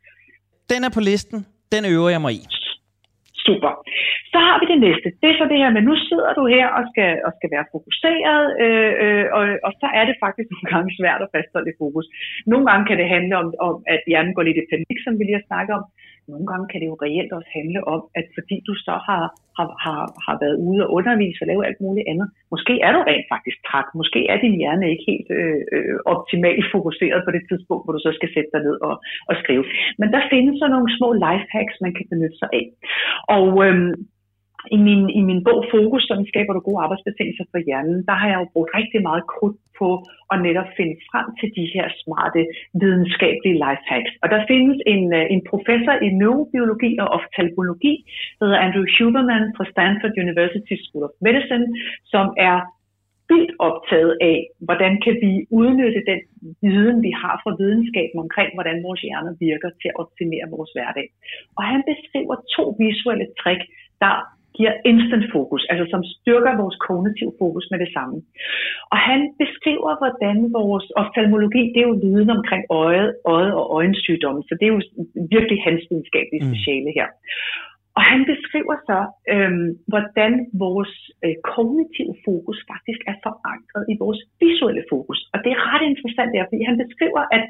Den 0.73 0.81
er 0.87 0.93
på 0.97 1.03
listen. 1.11 1.39
Den 1.75 1.83
øver 1.95 2.11
jeg 2.15 2.23
mig 2.27 2.35
i. 2.41 2.43
Super. 3.47 3.73
Så 4.33 4.39
har 4.47 4.57
vi 4.61 4.67
det 4.73 4.81
næste. 4.87 5.09
Det 5.21 5.29
er 5.31 5.37
så 5.39 5.47
det 5.53 5.59
her 5.63 5.71
med, 5.75 5.83
nu 5.91 5.95
sidder 6.09 6.31
du 6.39 6.45
her 6.57 6.67
og 6.79 6.83
skal, 6.91 7.11
og 7.27 7.33
skal 7.39 7.51
være 7.55 7.71
fokuseret, 7.75 8.45
øh, 8.65 8.93
øh, 9.05 9.27
og, 9.37 9.45
og 9.67 9.73
så 9.81 9.87
er 9.99 10.05
det 10.09 10.17
faktisk 10.25 10.49
nogle 10.53 10.69
gange 10.73 10.97
svært 10.99 11.21
at 11.25 11.33
fastholde 11.35 11.69
det 11.69 11.81
fokus. 11.83 12.07
Nogle 12.53 12.65
gange 12.69 12.85
kan 12.89 12.99
det 13.01 13.09
handle 13.15 13.35
om, 13.43 13.49
om, 13.67 13.75
at 13.95 14.01
hjernen 14.11 14.35
går 14.37 14.45
lidt 14.47 14.61
i 14.63 14.71
panik, 14.73 14.99
som 15.05 15.13
vi 15.19 15.23
lige 15.25 15.41
har 15.41 15.49
snakket 15.51 15.73
om 15.79 15.85
nogle 16.33 16.47
gange 16.51 16.67
kan 16.71 16.81
det 16.81 16.89
jo 16.93 16.97
reelt 17.07 17.33
også 17.39 17.51
handle 17.59 17.81
om, 17.95 18.01
at 18.19 18.27
fordi 18.37 18.57
du 18.69 18.75
så 18.87 18.95
har, 19.09 19.25
har, 19.59 19.69
har, 19.85 20.03
har 20.27 20.37
været 20.45 20.57
ude 20.69 20.81
og 20.85 20.93
undervise 20.99 21.43
og 21.43 21.49
lave 21.51 21.67
alt 21.69 21.81
muligt 21.85 22.09
andet, 22.13 22.29
måske 22.55 22.75
er 22.87 22.93
du 22.93 23.01
rent 23.01 23.27
faktisk 23.35 23.59
træt, 23.69 23.89
måske 24.01 24.21
er 24.33 24.39
din 24.45 24.59
hjerne 24.61 24.91
ikke 24.93 25.05
helt 25.11 25.29
øh, 25.39 25.63
øh, 25.75 25.97
optimalt 26.15 26.67
fokuseret 26.77 27.21
på 27.25 27.31
det 27.37 27.43
tidspunkt, 27.49 27.85
hvor 27.85 27.95
du 27.97 28.03
så 28.07 28.13
skal 28.19 28.31
sætte 28.35 28.51
dig 28.55 28.63
ned 28.69 28.77
og, 28.89 28.95
og 29.31 29.35
skrive. 29.43 29.65
Men 30.01 30.09
der 30.15 30.23
findes 30.33 30.55
så 30.59 30.67
nogle 30.75 30.89
små 30.97 31.09
lifehacks, 31.27 31.77
man 31.85 31.95
kan 31.97 32.07
benytte 32.13 32.39
sig 32.41 32.51
af. 32.59 32.65
Og 33.39 33.49
øh, 33.67 33.77
i 34.77 34.79
min, 34.87 35.03
I 35.19 35.21
min 35.31 35.45
bog 35.47 35.61
Fokus, 35.75 36.03
som 36.11 36.19
skaber 36.31 36.53
du 36.53 36.61
gode 36.69 36.83
arbejdsbetingelser 36.85 37.45
for 37.51 37.61
hjernen, 37.67 37.99
der 38.09 38.15
har 38.21 38.29
jeg 38.31 38.39
jo 38.43 38.47
brugt 38.53 38.71
rigtig 38.81 39.01
meget 39.09 39.25
krudt 39.35 39.59
på 39.79 39.89
at 40.33 40.39
netop 40.47 40.71
finde 40.79 40.97
frem 41.11 41.27
til 41.41 41.49
de 41.59 41.65
her 41.75 41.87
smarte 42.03 42.41
videnskabelige 42.81 43.61
lifehacks. 43.65 44.13
Og 44.23 44.29
der 44.35 44.41
findes 44.51 44.79
en, 44.95 45.05
øh, 45.19 45.27
en 45.35 45.43
professor 45.51 45.95
i 46.07 46.09
neurobiologi 46.21 46.93
og 47.03 47.09
oftalmologi, 47.19 47.95
der 48.37 48.45
hedder 48.47 48.65
Andrew 48.67 48.87
Huberman 48.95 49.45
fra 49.57 49.65
Stanford 49.73 50.15
University 50.25 50.75
School 50.83 51.05
of 51.09 51.15
Medicine, 51.27 51.67
som 52.13 52.27
er 52.49 52.57
vildt 53.31 53.53
optaget 53.69 54.13
af, 54.31 54.39
hvordan 54.67 54.93
kan 55.05 55.15
vi 55.25 55.33
udnytte 55.61 56.01
den 56.11 56.21
viden, 56.67 56.99
vi 57.07 57.13
har 57.23 57.35
fra 57.43 57.57
videnskaben 57.61 58.19
omkring, 58.25 58.51
hvordan 58.57 58.77
vores 58.87 59.01
hjerner 59.07 59.35
virker 59.49 59.71
til 59.81 59.89
at 59.93 59.99
optimere 60.03 60.47
vores 60.55 60.71
hverdag. 60.77 61.07
Og 61.59 61.63
han 61.73 61.81
beskriver 61.91 62.37
to 62.57 62.65
visuelle 62.81 63.29
trick, 63.41 63.63
der 64.05 64.15
giver 64.57 64.73
instant 64.91 65.25
fokus, 65.37 65.63
altså 65.71 65.87
som 65.93 66.03
styrker 66.15 66.53
vores 66.63 66.77
kognitiv 66.87 67.29
fokus 67.43 67.67
med 67.71 67.79
det 67.85 67.91
samme. 67.97 68.17
Og 68.93 68.99
han 69.09 69.21
beskriver, 69.43 69.91
hvordan 70.03 70.37
vores 70.61 70.87
oftalmologi, 71.03 71.63
det 71.73 71.81
er 71.81 71.89
jo 71.91 72.01
viden 72.05 72.31
omkring 72.39 72.63
øjet, 72.83 73.09
øjet 73.35 73.53
og 73.61 73.65
øjensygdomme, 73.79 74.41
så 74.49 74.53
det 74.59 74.65
er 74.67 74.73
jo 74.77 74.81
virkelig 75.35 75.59
hans 75.67 75.83
videnskabelige 75.91 76.45
mm. 76.45 76.49
speciale 76.51 76.91
her. 76.99 77.09
Og 77.99 78.03
han 78.11 78.21
beskriver 78.33 78.77
så, 78.91 78.99
øhm, 79.33 79.69
hvordan 79.93 80.33
vores 80.65 80.95
øh, 81.25 81.37
kognitive 81.53 82.15
fokus 82.27 82.59
faktisk 82.73 83.01
er 83.11 83.17
forankret 83.27 83.85
i 83.93 83.95
vores 84.03 84.21
visuelle 84.41 84.85
fokus. 84.93 85.19
Og 85.33 85.39
det 85.43 85.51
er 85.53 85.61
ret 85.73 85.85
interessant 85.91 86.31
der, 86.35 86.45
fordi 86.49 86.63
han 86.71 86.79
beskriver, 86.85 87.23
at 87.37 87.45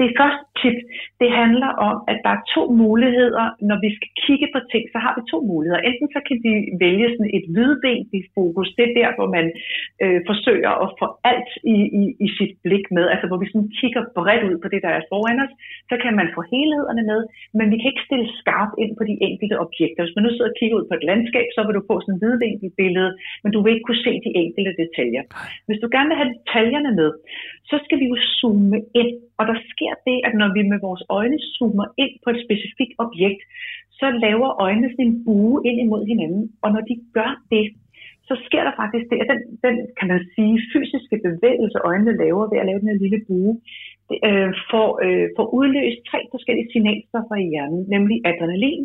det 0.00 0.08
første 0.18 0.44
tip, 0.60 0.78
det 1.20 1.30
handler 1.42 1.70
om, 1.88 1.96
at 2.12 2.18
der 2.24 2.32
er 2.36 2.42
to 2.56 2.62
muligheder. 2.84 3.44
Når 3.68 3.78
vi 3.84 3.90
skal 3.96 4.10
kigge 4.24 4.48
på 4.54 4.60
ting, 4.72 4.84
så 4.94 4.98
har 5.04 5.12
vi 5.16 5.22
to 5.32 5.38
muligheder. 5.52 5.86
Enten 5.88 6.08
så 6.16 6.20
kan 6.28 6.36
vi 6.46 6.52
vælge 6.84 7.08
sådan 7.14 7.34
et 7.38 7.46
hvidvinkel 7.54 8.20
fokus. 8.36 8.68
Det 8.76 8.84
er 8.86 8.94
der, 9.00 9.10
hvor 9.16 9.28
man 9.36 9.46
øh, 10.04 10.20
forsøger 10.30 10.72
at 10.84 10.88
få 11.00 11.06
alt 11.30 11.52
i, 11.74 11.76
i, 12.00 12.02
i 12.26 12.28
sit 12.36 12.52
blik 12.64 12.86
med. 12.96 13.04
Altså 13.12 13.26
hvor 13.28 13.38
vi 13.42 13.46
sådan 13.52 13.70
kigger 13.80 14.02
bredt 14.18 14.44
ud 14.48 14.56
på 14.62 14.68
det, 14.72 14.80
der 14.86 14.92
er 14.98 15.08
foran 15.12 15.42
os. 15.44 15.52
Så 15.90 15.94
kan 16.02 16.14
man 16.20 16.28
få 16.36 16.40
helhederne 16.52 17.02
med, 17.10 17.20
men 17.58 17.66
vi 17.72 17.76
kan 17.78 17.90
ikke 17.92 18.08
stille 18.08 18.28
skarpt 18.40 18.74
ind 18.82 18.92
på 18.98 19.04
de 19.10 19.16
enkelte 19.28 19.56
objekter. 19.66 19.89
Hvis 19.98 20.16
man 20.16 20.24
nu 20.24 20.30
sidder 20.32 20.52
og 20.52 20.58
kigger 20.58 20.76
ud 20.78 20.86
på 20.88 20.94
et 20.98 21.08
landskab, 21.10 21.46
så 21.54 21.60
vil 21.66 21.76
du 21.78 21.82
få 21.90 21.94
sådan 22.00 22.14
et 22.16 22.20
hvidvinkelbillede, 22.22 23.10
men 23.42 23.50
du 23.52 23.58
vil 23.60 23.72
ikke 23.72 23.86
kunne 23.88 24.04
se 24.06 24.12
de 24.26 24.30
enkelte 24.42 24.72
detaljer. 24.82 25.24
Hvis 25.66 25.80
du 25.82 25.88
gerne 25.94 26.08
vil 26.10 26.20
have 26.20 26.32
detaljerne 26.36 26.92
med, 27.00 27.10
så 27.70 27.76
skal 27.84 27.98
vi 28.00 28.06
jo 28.12 28.16
zoome 28.38 28.78
ind. 29.00 29.12
Og 29.38 29.44
der 29.50 29.58
sker 29.72 29.94
det, 30.08 30.16
at 30.26 30.34
når 30.40 30.48
vi 30.56 30.62
med 30.72 30.80
vores 30.86 31.02
øjne 31.18 31.38
zoomer 31.54 31.86
ind 32.02 32.12
på 32.22 32.28
et 32.32 32.42
specifikt 32.46 32.94
objekt, 33.04 33.42
så 34.00 34.06
laver 34.26 34.48
øjnene 34.66 34.88
sådan 34.90 35.06
en 35.06 35.16
bue 35.24 35.56
ind 35.68 35.78
imod 35.84 36.02
hinanden. 36.12 36.44
Og 36.62 36.68
når 36.74 36.82
de 36.90 36.94
gør 37.16 37.32
det, 37.54 37.64
så 38.28 38.34
sker 38.46 38.62
der 38.68 38.74
faktisk 38.82 39.06
det, 39.10 39.18
at 39.22 39.28
den, 39.32 39.40
den 39.66 39.74
kan 39.98 40.08
man 40.12 40.20
sige, 40.34 40.54
fysiske 40.72 41.16
bevægelse, 41.26 41.78
øjnene 41.90 42.20
laver 42.22 42.44
ved 42.50 42.58
at 42.60 42.68
lave 42.68 42.80
den 42.80 42.90
her 42.92 43.02
lille 43.04 43.20
bue, 43.28 43.54
det, 44.08 44.18
øh, 44.28 44.50
får, 44.70 44.88
øh, 45.06 45.26
får 45.36 45.46
udløst 45.58 46.00
tre 46.10 46.20
forskellige 46.34 46.70
signalstoffer 46.72 47.36
i 47.40 47.50
hjernen, 47.52 47.82
nemlig 47.94 48.16
adrenalin, 48.30 48.84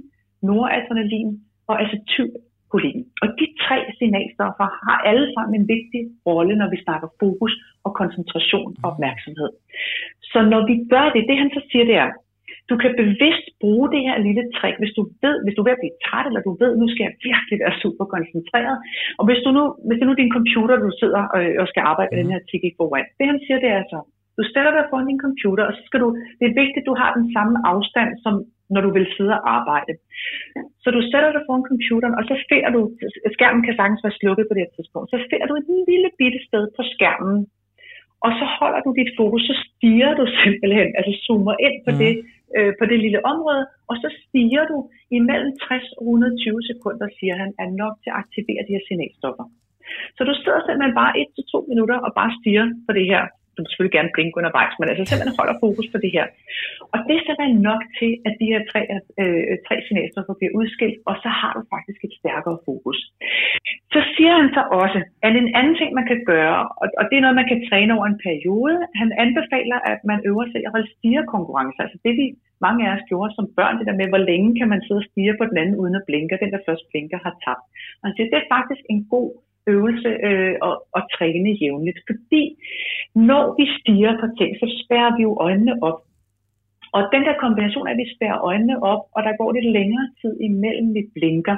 noradrenalin 0.50 1.32
og 1.70 1.76
acetylcholin. 1.84 3.02
Og 3.22 3.28
de 3.40 3.46
tre 3.64 3.78
signalstoffer 4.00 4.68
har 4.86 4.98
alle 5.10 5.28
sammen 5.34 5.54
en 5.56 5.68
vigtig 5.76 6.02
rolle, 6.28 6.54
når 6.62 6.70
vi 6.74 6.84
snakker 6.86 7.08
fokus 7.24 7.54
og 7.86 7.92
koncentration 8.02 8.72
og 8.84 8.88
opmærksomhed. 8.92 9.50
Så 10.32 10.40
når 10.52 10.62
vi 10.70 10.76
gør 10.94 11.08
det, 11.16 11.24
det 11.30 11.38
han 11.42 11.50
så 11.56 11.62
siger, 11.70 11.86
det 11.92 11.98
er, 12.06 12.12
du 12.70 12.76
kan 12.84 12.92
bevidst 13.02 13.48
bruge 13.64 13.88
det 13.94 14.02
her 14.08 14.18
lille 14.28 14.44
trick, 14.58 14.76
hvis 14.82 14.96
du 14.98 15.04
ved, 15.24 15.36
hvis 15.44 15.56
du 15.56 15.62
er 15.62 15.68
ved 15.68 15.78
at 15.78 15.84
blive 15.84 16.00
træt, 16.06 16.26
eller 16.30 16.44
du 16.48 16.54
ved, 16.62 16.72
nu 16.82 16.86
skal 16.90 17.04
jeg 17.08 17.14
virkelig 17.30 17.58
være 17.64 17.80
super 17.84 18.06
koncentreret. 18.16 18.78
Og 19.20 19.24
hvis 19.28 19.42
du 19.46 19.50
nu, 19.58 19.64
hvis 19.86 19.98
det 19.98 20.06
nu 20.06 20.14
er 20.14 20.22
din 20.22 20.36
computer, 20.38 20.76
du 20.86 20.92
sidder 21.02 21.22
og, 21.36 21.42
og 21.62 21.66
skal 21.72 21.84
arbejde 21.92 22.10
med 22.12 22.18
mm. 22.18 22.24
den 22.24 22.34
her 22.34 22.42
artikel 22.44 22.70
foran, 22.80 23.08
det 23.18 23.26
han 23.32 23.40
siger, 23.46 23.58
det 23.64 23.70
er 23.74 23.80
altså, 23.84 24.00
du 24.38 24.44
stiller 24.52 24.72
dig 24.74 24.86
foran 24.90 25.10
din 25.12 25.26
computer, 25.28 25.64
og 25.70 25.74
så 25.78 25.82
skal 25.88 26.00
du, 26.04 26.10
det 26.40 26.46
er 26.48 26.60
vigtigt, 26.62 26.84
at 26.84 26.90
du 26.90 26.96
har 27.02 27.10
den 27.20 27.28
samme 27.36 27.56
afstand, 27.72 28.10
som 28.26 28.34
når 28.74 28.82
du 28.86 28.90
vil 28.98 29.08
sidde 29.16 29.34
og 29.38 29.44
arbejde. 29.58 29.94
Så 30.84 30.88
du 30.96 31.02
sætter 31.12 31.32
dig 31.36 31.44
foran 31.48 31.70
computeren, 31.72 32.18
og 32.20 32.24
så 32.30 32.36
finder 32.50 32.70
du, 32.78 32.82
skærmen 33.36 33.64
kan 33.66 33.78
sagtens 33.80 34.04
være 34.06 34.20
slukket 34.20 34.46
på 34.48 34.54
det 34.54 34.64
her 34.66 34.76
tidspunkt, 34.78 35.08
så 35.14 35.18
finder 35.30 35.48
du 35.50 35.56
et 35.62 35.68
lille 35.92 36.10
bitte 36.20 36.40
sted 36.48 36.64
på 36.78 36.82
skærmen, 36.94 37.38
og 38.26 38.32
så 38.40 38.46
holder 38.60 38.82
du 38.86 38.90
dit 39.00 39.12
fokus, 39.20 39.42
så 39.50 39.56
stiger 39.66 40.12
du 40.20 40.24
simpelthen, 40.42 40.90
altså 40.98 41.12
zoomer 41.26 41.56
ind 41.66 41.76
på, 41.86 41.92
mm. 41.92 42.00
det, 42.02 42.12
øh, 42.58 42.72
på 42.80 42.84
det 42.92 43.00
lille 43.06 43.20
område, 43.32 43.64
og 43.90 43.96
så 44.02 44.08
stiger 44.22 44.64
du 44.72 44.78
imellem 45.20 45.52
60 45.68 45.98
og 45.98 46.04
120 46.04 46.70
sekunder, 46.72 47.08
siger 47.18 47.36
han, 47.42 47.50
er 47.62 47.70
nok 47.82 47.94
til 48.04 48.10
at 48.12 48.20
aktivere 48.24 48.62
de 48.68 48.76
her 48.76 48.84
signalstoffer. 48.88 49.46
Så 50.18 50.22
du 50.30 50.34
sidder 50.42 50.62
simpelthen 50.64 50.96
bare 51.02 51.14
1-2 51.22 51.70
minutter 51.72 51.98
og 52.06 52.12
bare 52.20 52.32
stiger 52.40 52.66
på 52.88 52.92
det 52.98 53.06
her 53.14 53.24
du 53.56 53.62
må 53.62 53.68
selvfølgelig 53.70 53.98
gerne 53.98 54.14
blinke 54.16 54.38
undervejs, 54.40 54.74
men 54.80 54.90
altså 54.90 55.04
simpelthen 55.06 55.40
holder 55.40 55.56
fokus 55.66 55.88
på 55.94 55.98
det 56.04 56.12
her. 56.16 56.26
Og 56.94 56.98
det 57.08 57.14
er 57.16 57.24
simpelthen 57.26 57.60
nok 57.70 57.82
til, 58.00 58.12
at 58.28 58.34
de 58.40 58.46
her 58.52 58.62
tre, 58.72 58.82
øh, 59.22 59.56
tre 59.68 59.76
signalstoffer 59.88 60.34
bliver 60.40 60.54
udskilt, 60.60 60.98
og 61.10 61.16
så 61.24 61.30
har 61.40 61.52
du 61.58 61.62
faktisk 61.76 62.00
et 62.08 62.14
stærkere 62.22 62.58
fokus. 62.68 63.00
Så 63.94 64.00
siger 64.14 64.34
han 64.40 64.50
så 64.58 64.64
også, 64.82 65.00
at 65.28 65.34
en 65.42 65.50
anden 65.60 65.76
ting, 65.80 65.90
man 66.00 66.08
kan 66.12 66.20
gøre, 66.34 66.60
og, 66.82 66.88
og 67.00 67.04
det 67.08 67.16
er 67.16 67.24
noget, 67.24 67.40
man 67.42 67.50
kan 67.52 67.62
træne 67.70 67.92
over 67.98 68.08
en 68.08 68.22
periode, 68.28 68.78
han 69.02 69.10
anbefaler, 69.24 69.80
at 69.92 70.00
man 70.12 70.20
øver 70.30 70.46
sig 70.52 70.62
at 70.66 70.74
holde 70.76 70.90
stirekonkurrencer. 70.96 71.82
Altså 71.86 71.98
det, 72.06 72.14
vi 72.22 72.26
mange 72.66 72.82
af 72.86 72.92
os 72.96 73.08
gjorde 73.10 73.36
som 73.38 73.48
børn, 73.58 73.78
det 73.80 73.88
der 73.90 74.00
med, 74.02 74.08
hvor 74.12 74.24
længe 74.32 74.50
kan 74.60 74.70
man 74.74 74.82
sidde 74.86 75.02
og 75.04 75.08
stige 75.10 75.40
på 75.40 75.46
den 75.50 75.58
anden 75.62 75.80
uden 75.82 75.96
at 76.00 76.08
blinke, 76.10 76.42
den 76.44 76.52
der 76.54 76.66
først 76.68 76.86
blinker 76.92 77.20
har 77.26 77.34
tabt. 77.46 77.66
Og 78.00 78.04
han 78.08 78.14
siger, 78.16 78.28
det 78.32 78.40
er 78.40 78.54
faktisk 78.56 78.84
en 78.94 79.02
god 79.16 79.30
øvelse 79.68 80.10
øh, 80.28 80.56
og, 80.68 80.74
og 80.96 81.02
træne 81.16 81.52
jævnligt. 81.62 82.00
Fordi 82.10 82.44
når 83.30 83.44
vi 83.58 83.66
stiger 83.78 84.14
på 84.22 84.28
ting, 84.38 84.52
så 84.62 84.68
spærrer 84.82 85.16
vi 85.18 85.22
jo 85.24 85.34
øjnene 85.48 85.76
op. 85.82 86.00
Og 86.96 87.02
den 87.14 87.22
der 87.28 87.42
kombination 87.44 87.88
af, 87.88 87.92
at 87.92 87.98
vi 87.98 88.14
spærrer 88.16 88.40
øjnene 88.50 88.84
op, 88.92 89.04
og 89.16 89.20
der 89.26 89.38
går 89.40 89.50
lidt 89.52 89.70
længere 89.78 90.08
tid 90.22 90.34
imellem, 90.50 90.94
vi 90.94 91.04
blinker, 91.16 91.58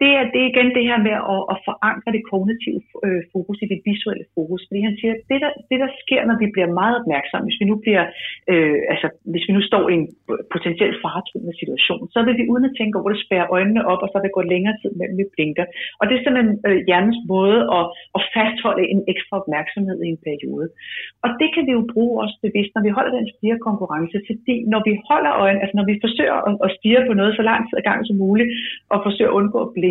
det 0.00 0.10
er, 0.18 0.24
det 0.32 0.38
er 0.40 0.50
igen 0.52 0.68
det 0.76 0.84
her 0.90 0.98
med 1.08 1.16
at, 1.34 1.40
at 1.52 1.56
forankre 1.68 2.14
det 2.16 2.22
kognitive 2.32 2.82
øh, 3.06 3.22
fokus 3.34 3.58
i 3.64 3.66
det 3.72 3.78
visuelle 3.86 4.26
fokus. 4.36 4.60
Fordi 4.68 4.80
han 4.88 4.94
siger, 5.00 5.12
at 5.16 5.22
det 5.30 5.38
der, 5.44 5.52
det 5.70 5.78
der 5.82 5.90
sker, 6.02 6.22
når 6.28 6.36
vi 6.42 6.46
bliver 6.54 6.70
meget 6.80 6.94
opmærksomme, 7.00 7.46
hvis 7.46 7.60
vi 7.62 7.66
nu 7.70 7.76
bliver, 7.84 8.04
øh, 8.52 8.78
altså 8.92 9.06
hvis 9.32 9.44
vi 9.48 9.52
nu 9.56 9.62
står 9.70 9.84
i 9.88 9.94
en 10.00 10.06
potentielt 10.54 10.96
faretruende 11.04 11.54
situation, 11.60 12.02
så 12.14 12.18
vil 12.26 12.38
vi 12.40 12.50
uden 12.52 12.68
at 12.68 12.76
tænke 12.78 12.98
over 13.00 13.10
det 13.12 13.24
spære 13.24 13.50
øjnene 13.56 13.82
op, 13.92 14.00
og 14.04 14.08
så 14.08 14.16
vil 14.16 14.26
det 14.28 14.38
gå 14.38 14.42
længere 14.54 14.76
tid 14.82 14.92
mellem 15.00 15.16
vi 15.20 15.26
blinker. 15.34 15.66
Og 16.00 16.04
det 16.06 16.14
er 16.14 16.22
simpelthen 16.22 16.52
øh, 16.68 16.78
hjernens 16.88 17.20
måde 17.34 17.58
at, 17.76 17.84
at 18.16 18.22
fastholde 18.34 18.84
en 18.92 19.00
ekstra 19.12 19.34
opmærksomhed 19.40 19.98
i 20.02 20.08
en 20.14 20.20
periode. 20.28 20.66
Og 21.24 21.30
det 21.40 21.48
kan 21.54 21.62
vi 21.66 21.72
jo 21.78 21.82
bruge 21.94 22.14
også 22.22 22.36
bevidst, 22.46 22.72
når 22.74 22.82
vi 22.86 22.96
holder 22.96 23.12
den 23.18 23.26
stirekonkurrence, 23.34 24.16
fordi 24.28 24.56
når 24.72 24.80
vi 24.88 24.92
holder 25.10 25.32
øjnene, 25.44 25.62
altså 25.62 25.76
når 25.78 25.86
vi 25.90 26.02
forsøger 26.04 26.36
at, 26.48 26.54
at 26.66 26.70
stige 26.76 27.06
på 27.08 27.14
noget 27.20 27.32
så 27.38 27.42
lang 27.50 27.60
tid 27.64 27.76
ad 27.80 27.84
gang 27.90 28.00
som 28.06 28.16
muligt, 28.24 28.50
og 28.92 28.98
forsøger 29.06 29.30
at 29.30 29.38
undgå 29.40 29.58
at 29.66 29.72
blinke, 29.76 29.85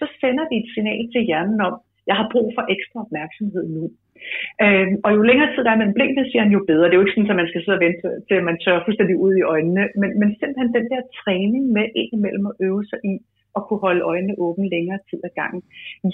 så 0.00 0.06
sender 0.20 0.44
vi 0.50 0.56
et 0.58 0.68
signal 0.74 1.04
til 1.12 1.22
hjernen 1.28 1.60
om, 1.68 1.74
jeg 2.10 2.16
har 2.20 2.28
brug 2.34 2.48
for 2.56 2.64
ekstra 2.74 2.98
opmærksomhed 3.04 3.64
nu. 3.76 3.84
Øhm, 4.64 4.94
og 5.04 5.10
jo 5.16 5.22
længere 5.30 5.50
tid 5.50 5.62
der 5.64 5.72
er 5.74 5.82
man 5.84 5.96
blinket, 5.96 6.24
siger 6.26 6.42
han 6.44 6.56
jo 6.56 6.62
bedre. 6.70 6.86
Det 6.86 6.94
er 6.94 7.00
jo 7.00 7.06
ikke 7.06 7.16
sådan, 7.16 7.34
at 7.34 7.42
man 7.42 7.50
skal 7.50 7.62
sidde 7.62 7.78
og 7.78 7.84
vente 7.86 8.06
til, 8.28 8.36
at 8.40 8.48
man 8.50 8.60
tør 8.64 8.84
fuldstændig 8.84 9.16
ud 9.26 9.34
i 9.36 9.48
øjnene. 9.54 9.84
Men, 10.00 10.10
men 10.20 10.28
simpelthen 10.38 10.76
den 10.78 10.86
der 10.92 11.02
træning 11.20 11.64
med 11.76 11.86
indimellem 12.00 12.46
at 12.50 12.58
øve 12.66 12.84
sig 12.90 13.00
i 13.12 13.14
at 13.56 13.62
kunne 13.66 13.84
holde 13.86 14.06
øjnene 14.12 14.34
åbne 14.46 14.68
længere 14.74 15.00
tid 15.08 15.20
ad 15.28 15.32
gangen, 15.40 15.62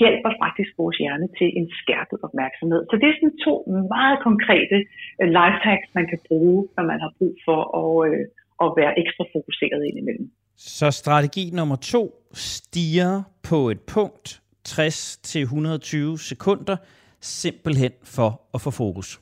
hjælper 0.01 0.33
faktisk 0.45 0.71
vores 0.81 0.97
hjerne 1.03 1.29
til 1.39 1.49
en 1.59 1.67
skærpet 1.81 2.19
opmærksomhed. 2.27 2.81
Så 2.91 2.95
det 3.01 3.07
er 3.09 3.17
sådan 3.17 3.39
to 3.47 3.55
meget 3.95 4.17
konkrete 4.29 4.79
uh, 5.21 5.29
lifehacks, 5.39 5.89
man 5.99 6.07
kan 6.13 6.21
bruge, 6.29 6.59
når 6.77 6.85
man 6.91 6.99
har 7.05 7.13
brug 7.19 7.35
for 7.47 7.61
at, 7.83 7.93
uh, 8.11 8.65
at 8.65 8.69
være 8.81 8.93
ekstra 9.03 9.25
fokuseret 9.37 9.83
indimellem. 9.89 10.29
Så 10.59 10.91
strategi 10.91 11.51
nummer 11.53 11.77
to, 11.77 12.15
stiger 12.35 13.23
på 13.43 13.71
et 13.71 13.81
punkt 13.81 14.43
60-120 14.69 16.19
sekunder, 16.19 16.77
simpelthen 17.21 17.91
for 18.05 18.41
at 18.55 18.61
få 18.61 18.71
fokus. 18.71 19.21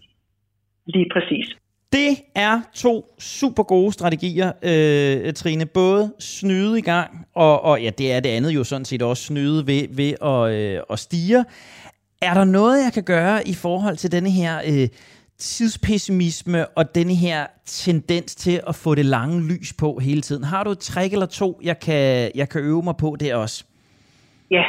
Lige 0.86 1.06
præcis. 1.12 1.56
Det 1.92 2.16
er 2.34 2.60
to 2.74 3.14
super 3.18 3.62
gode 3.62 3.92
strategier, 3.92 4.52
øh, 4.62 5.32
Trine. 5.32 5.66
Både 5.66 6.14
snyde 6.18 6.78
i 6.78 6.82
gang, 6.82 7.26
og, 7.34 7.62
og 7.62 7.82
ja, 7.82 7.90
det 7.90 8.12
er 8.12 8.20
det 8.20 8.28
andet 8.28 8.50
jo 8.50 8.64
sådan 8.64 8.84
set 8.84 9.02
også 9.02 9.22
snyde 9.22 9.66
ved, 9.66 9.86
ved 9.90 10.14
at, 10.22 10.54
øh, 10.54 10.82
at 10.90 10.98
stige. 10.98 11.44
Er 12.22 12.34
der 12.34 12.44
noget, 12.44 12.84
jeg 12.84 12.92
kan 12.92 13.02
gøre 13.02 13.48
i 13.48 13.54
forhold 13.54 13.96
til 13.96 14.12
denne 14.12 14.30
her 14.30 14.60
øh, 14.66 14.88
tidspessimisme 15.38 16.66
og 16.78 16.94
den 16.94 17.10
her 17.24 17.46
tendens 17.64 18.34
til 18.34 18.60
at 18.68 18.74
få 18.74 18.94
det 18.94 19.04
lange 19.04 19.38
lys 19.52 19.72
på 19.80 19.98
hele 19.98 20.20
tiden. 20.20 20.44
Har 20.44 20.64
du 20.64 20.70
et 20.70 20.78
trick 20.78 21.12
eller 21.12 21.26
to, 21.26 21.60
jeg 21.62 21.78
kan, 21.78 22.30
jeg 22.34 22.48
kan 22.48 22.60
øve 22.60 22.82
mig 22.82 22.96
på 22.96 23.16
det 23.20 23.34
også? 23.34 23.64
Ja, 24.50 24.64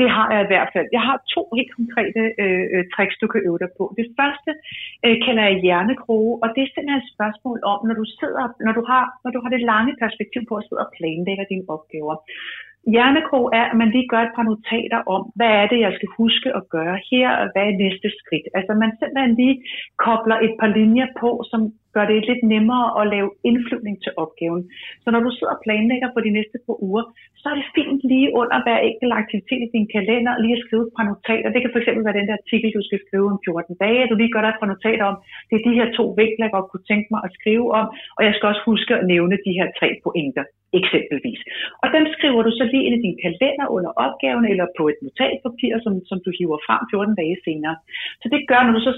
det 0.00 0.08
har 0.16 0.26
jeg 0.34 0.40
i 0.44 0.50
hvert 0.52 0.70
fald. 0.74 0.88
Jeg 0.96 1.02
har 1.08 1.16
to 1.34 1.42
helt 1.58 1.72
konkrete 1.78 2.22
øh, 2.42 2.64
øh, 2.74 2.84
tricks, 2.94 3.16
du 3.22 3.26
kan 3.32 3.40
øve 3.48 3.58
dig 3.62 3.70
på. 3.78 3.84
Det 4.00 4.06
første 4.18 4.50
øh, 5.04 5.16
kalder 5.24 5.44
jeg 5.48 5.62
hjernekroge, 5.64 6.32
og 6.42 6.48
det 6.54 6.60
er 6.62 6.70
simpelthen 6.70 7.02
et 7.04 7.14
spørgsmål 7.16 7.58
om, 7.72 7.78
når 7.88 7.96
du 8.02 8.06
sidder, 8.20 8.44
når 8.66 8.74
du 8.78 8.82
har, 8.90 9.04
når 9.24 9.30
du 9.34 9.40
har 9.42 9.50
det 9.54 9.62
lange 9.72 9.92
perspektiv 10.04 10.42
på 10.48 10.54
at 10.58 10.64
sidde 10.66 10.84
og 10.86 10.92
planlægge 10.96 11.44
dine 11.52 11.66
opgaver, 11.74 12.14
Hjernekrog 12.92 13.44
er, 13.58 13.64
at 13.70 13.76
man 13.80 13.90
lige 13.90 14.08
gør 14.12 14.22
et 14.24 14.36
par 14.36 14.46
notater 14.50 15.00
om, 15.14 15.22
hvad 15.36 15.52
er 15.60 15.66
det, 15.72 15.80
jeg 15.86 15.92
skal 15.96 16.10
huske 16.20 16.48
at 16.58 16.68
gøre 16.76 16.98
her, 17.10 17.28
og 17.40 17.46
hvad 17.52 17.64
er 17.66 17.80
næste 17.84 18.08
skridt. 18.20 18.46
Altså 18.58 18.72
man 18.82 18.90
simpelthen 18.98 19.34
lige 19.40 19.56
kobler 20.04 20.38
et 20.46 20.54
par 20.60 20.70
linjer 20.78 21.08
på, 21.20 21.30
som 21.50 21.60
gør 21.96 22.04
det 22.10 22.28
lidt 22.30 22.42
nemmere 22.54 22.86
at 23.00 23.04
lave 23.14 23.30
indflyvning 23.48 23.96
til 24.04 24.12
opgaven. 24.22 24.62
Så 25.02 25.08
når 25.10 25.20
du 25.26 25.30
sidder 25.32 25.54
og 25.56 25.62
planlægger 25.66 26.08
for 26.12 26.20
de 26.26 26.36
næste 26.38 26.56
par 26.66 26.76
uger, 26.88 27.04
så 27.40 27.46
er 27.52 27.56
det 27.58 27.72
fint 27.76 28.00
lige 28.12 28.28
under 28.40 28.58
hver 28.64 28.80
enkelt 28.90 29.12
aktivitet 29.22 29.62
i 29.66 29.74
din 29.76 29.88
kalender 29.96 30.32
lige 30.42 30.56
at 30.56 30.64
skrive 30.64 30.84
et 30.86 30.94
par 30.96 31.06
notater. 31.10 31.48
Det 31.54 31.60
kan 31.62 31.72
fx 31.74 31.86
være 32.06 32.18
den 32.20 32.28
der 32.28 32.40
artikel, 32.42 32.68
du 32.78 32.82
skal 32.88 33.00
skrive 33.06 33.26
om 33.32 33.38
14 33.44 33.76
dage, 33.84 34.02
at 34.02 34.10
du 34.10 34.16
lige 34.18 34.32
gør 34.34 34.42
dig 34.44 34.52
et 34.52 34.60
par 34.62 34.72
notater 34.72 35.04
om, 35.10 35.16
det 35.48 35.54
er 35.56 35.66
de 35.68 35.78
her 35.78 35.88
to 35.98 36.04
vinkler, 36.20 36.46
jeg 36.46 36.56
godt 36.56 36.70
kunne 36.70 36.88
tænke 36.90 37.08
mig 37.14 37.20
at 37.26 37.34
skrive 37.38 37.66
om, 37.80 37.86
og 38.16 38.22
jeg 38.26 38.32
skal 38.34 38.48
også 38.52 38.64
huske 38.70 38.92
at 38.98 39.06
nævne 39.12 39.36
de 39.46 39.52
her 39.58 39.66
tre 39.78 39.88
pointer 40.04 40.44
eksempelvis. 40.80 41.40
Og 41.82 41.88
den 41.94 42.04
skriver 42.14 42.40
du 42.46 42.50
så 42.58 42.64
lige 42.72 42.84
ind 42.86 42.94
i 42.98 43.04
din 43.06 43.18
kalender 43.24 43.66
under 43.76 43.90
opgaven 44.04 44.44
eller 44.52 44.66
på 44.78 44.82
et 44.90 44.98
notatpapir, 45.04 45.74
som, 45.84 45.92
som 46.10 46.18
du 46.24 46.30
hiver 46.38 46.58
frem 46.66 46.82
14 46.90 47.14
dage 47.20 47.36
senere. 47.46 47.76
Så 48.22 48.26
det 48.32 48.40
gør, 48.50 48.60
når 48.62 48.72
du 48.76 48.82
så 48.86 48.92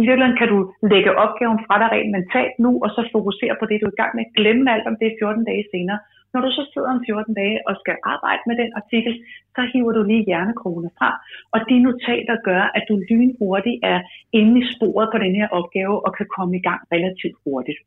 i 0.00 0.04
virkeligheden 0.08 0.40
kan 0.40 0.48
du 0.54 0.58
lægge 0.92 1.10
opgaven 1.24 1.58
fra 1.66 1.74
dig 1.80 1.88
rent 1.94 2.10
mentalt 2.16 2.35
nu, 2.64 2.70
og 2.84 2.88
så 2.96 3.00
fokusere 3.16 3.54
på 3.60 3.64
det, 3.70 3.80
du 3.80 3.86
er 3.86 3.96
i 3.96 4.00
gang 4.02 4.12
med. 4.16 4.24
Glemme 4.38 4.64
alt 4.74 4.86
om 4.90 4.96
det 5.00 5.18
14 5.20 5.44
dage 5.50 5.64
senere, 5.72 6.00
Når 6.32 6.40
du 6.44 6.50
så 6.58 6.62
sidder 6.72 6.90
om 6.96 7.02
14 7.06 7.34
dage 7.40 7.58
og 7.68 7.74
skal 7.82 7.96
arbejde 8.14 8.42
med 8.48 8.56
den 8.62 8.70
artikel, 8.80 9.12
så 9.54 9.60
hiver 9.72 9.92
du 9.92 10.02
lige 10.02 10.26
hjernekrogene 10.28 10.90
fra. 10.98 11.10
Og 11.54 11.60
de 11.68 11.76
notater 11.86 12.36
gør, 12.48 12.62
at 12.76 12.84
du 12.88 12.94
lynhurtigt 13.10 13.78
er 13.92 13.98
inde 14.38 14.54
i 14.60 14.68
sporet 14.74 15.08
på 15.12 15.18
den 15.24 15.34
her 15.38 15.48
opgave 15.58 15.96
og 16.06 16.10
kan 16.18 16.28
komme 16.36 16.54
i 16.56 16.62
gang 16.68 16.80
relativt 16.94 17.36
hurtigt. 17.44 17.80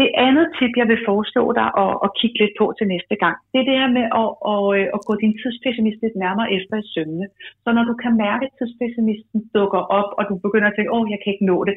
Det 0.00 0.08
andet 0.26 0.46
tip, 0.56 0.72
jeg 0.80 0.88
vil 0.92 1.04
foreslå 1.10 1.44
dig 1.60 1.68
at, 1.84 1.92
at 2.04 2.10
kigge 2.18 2.38
lidt 2.42 2.54
på 2.60 2.66
til 2.78 2.86
næste 2.94 3.16
gang, 3.24 3.36
det 3.52 3.58
er 3.60 3.68
det 3.70 3.80
her 3.80 3.90
med 3.98 4.06
at, 4.22 4.30
at, 4.52 4.64
at 4.96 5.00
gå 5.08 5.12
din 5.22 5.34
tidspessimist 5.40 5.98
lidt 6.02 6.16
nærmere 6.24 6.52
efter 6.56 6.74
i 6.82 6.90
sømne. 6.94 7.26
Så 7.64 7.68
når 7.76 7.84
du 7.90 7.94
kan 8.02 8.12
mærke, 8.26 8.44
at 8.46 8.54
tidspessimisten 8.58 9.40
dukker 9.56 9.82
op, 9.98 10.10
og 10.18 10.22
du 10.30 10.34
begynder 10.46 10.68
at 10.68 10.74
tænke, 10.76 10.94
åh, 10.96 11.04
jeg 11.12 11.20
kan 11.20 11.32
ikke 11.32 11.48
nå 11.50 11.56
det, 11.68 11.76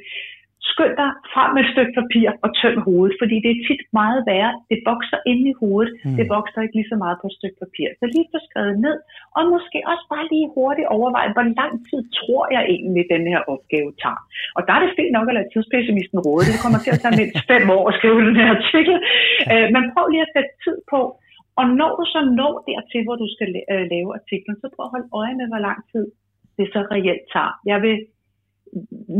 skynd 0.72 0.96
dig 1.02 1.10
frem 1.34 1.50
med 1.56 1.62
et 1.64 1.72
stykke 1.74 1.94
papir 2.00 2.28
og 2.44 2.50
tøm 2.60 2.78
hovedet, 2.88 3.14
fordi 3.22 3.36
det 3.44 3.52
er 3.54 3.60
tit 3.68 3.84
meget 4.00 4.20
værre. 4.30 4.54
Det 4.72 4.80
vokser 4.92 5.20
ind 5.32 5.42
i 5.52 5.54
hovedet, 5.62 5.92
mm. 5.96 6.16
det 6.18 6.26
vokser 6.36 6.60
ikke 6.62 6.78
lige 6.80 6.92
så 6.94 6.98
meget 7.04 7.18
på 7.22 7.26
et 7.30 7.38
stykke 7.40 7.58
papir. 7.64 7.88
Så 8.00 8.06
lige 8.16 8.28
få 8.34 8.40
skrevet 8.50 8.76
ned, 8.86 8.98
og 9.38 9.42
måske 9.54 9.78
også 9.92 10.06
bare 10.14 10.26
lige 10.34 10.48
hurtigt 10.58 10.92
overveje, 10.98 11.32
hvor 11.36 11.48
lang 11.60 11.74
tid 11.90 12.02
tror 12.20 12.44
jeg 12.56 12.64
egentlig, 12.76 13.04
den 13.16 13.24
her 13.32 13.42
opgave 13.54 13.90
tager. 14.04 14.22
Og 14.58 14.62
der 14.66 14.74
er 14.76 14.82
det 14.84 14.96
fint 15.00 15.14
nok 15.18 15.28
at 15.30 15.36
lade 15.38 15.50
tidspessimisten 15.54 16.20
råde. 16.28 16.46
Det 16.52 16.64
kommer 16.64 16.80
til 16.82 16.96
at 16.96 17.02
tage 17.04 17.18
mindst 17.20 17.40
fem 17.52 17.64
år 17.78 17.84
at 17.90 17.96
skrive 17.98 18.20
den 18.28 18.38
her 18.42 18.50
artikel. 18.58 18.96
Øh, 19.52 19.68
men 19.74 19.84
prøv 19.94 20.06
lige 20.14 20.26
at 20.28 20.34
sætte 20.36 20.54
tid 20.66 20.78
på, 20.94 21.02
og 21.60 21.66
når 21.80 21.92
du 22.00 22.04
så 22.14 22.22
når 22.40 22.54
dertil, 22.70 23.02
hvor 23.06 23.18
du 23.24 23.28
skal 23.36 23.50
øh, 23.74 23.86
lave 23.94 24.10
artiklen, 24.20 24.56
så 24.62 24.68
prøv 24.74 24.84
at 24.88 24.94
holde 24.96 25.10
øje 25.22 25.36
med, 25.40 25.48
hvor 25.52 25.62
lang 25.68 25.80
tid 25.92 26.06
det 26.58 26.68
så 26.74 26.80
reelt 26.96 27.26
tager. 27.34 27.54
Jeg 27.72 27.78
vil 27.86 27.96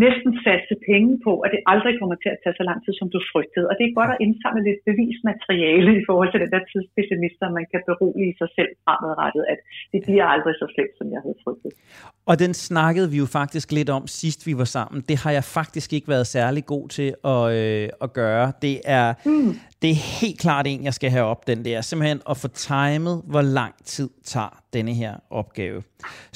næsten 0.06 0.32
satse 0.46 0.76
penge 0.90 1.12
på, 1.26 1.32
at 1.46 1.50
det 1.56 1.62
aldrig 1.72 1.94
kommer 2.00 2.18
til 2.24 2.30
at 2.36 2.40
tage 2.44 2.56
så 2.60 2.64
lang 2.70 2.80
tid, 2.86 2.94
som 3.02 3.08
du 3.16 3.20
frygtede. 3.32 3.66
Og 3.70 3.74
det 3.78 3.84
er 3.86 3.94
godt 4.00 4.12
at 4.16 4.20
indsamle 4.26 4.62
lidt 4.70 4.82
bevismateriale 4.90 5.92
i 6.00 6.04
forhold 6.10 6.30
til 6.32 6.40
den 6.44 6.52
der 6.56 6.62
tidspessimist, 6.72 7.36
så 7.42 7.46
man 7.60 7.66
kan 7.72 7.82
berolige 7.90 8.36
sig 8.42 8.50
selv 8.58 8.72
fremadrettet, 8.84 9.44
at 9.54 9.60
det 9.94 10.00
bliver 10.06 10.26
aldrig 10.34 10.54
så 10.62 10.66
slemt, 10.74 10.96
som 11.00 11.08
jeg 11.16 11.22
havde 11.26 11.38
frygtet. 11.44 11.72
Og 12.30 12.36
den 12.44 12.54
snakkede 12.70 13.08
vi 13.14 13.18
jo 13.24 13.28
faktisk 13.40 13.68
lidt 13.78 13.90
om 13.98 14.04
sidst 14.22 14.40
vi 14.48 14.54
var 14.62 14.70
sammen. 14.78 14.98
Det 15.10 15.18
har 15.24 15.32
jeg 15.38 15.46
faktisk 15.60 15.90
ikke 15.98 16.08
været 16.16 16.28
særlig 16.38 16.64
god 16.74 16.86
til 16.98 17.10
at, 17.34 17.44
øh, 17.60 17.88
at 18.06 18.10
gøre. 18.22 18.46
Det 18.66 18.76
er, 19.00 19.08
mm. 19.26 19.52
det 19.82 19.90
er 19.96 20.00
helt 20.22 20.40
klart 20.46 20.66
en, 20.72 20.84
jeg 20.90 20.96
skal 21.00 21.10
have 21.16 21.26
op, 21.34 21.42
den 21.52 21.60
der. 21.66 21.82
Simpelthen 21.82 22.20
at 22.32 22.38
få 22.44 22.48
timet, 22.48 23.16
hvor 23.32 23.44
lang 23.60 23.74
tid 23.94 24.10
tager 24.34 24.54
denne 24.74 24.94
her 25.02 25.14
opgave. 25.30 25.80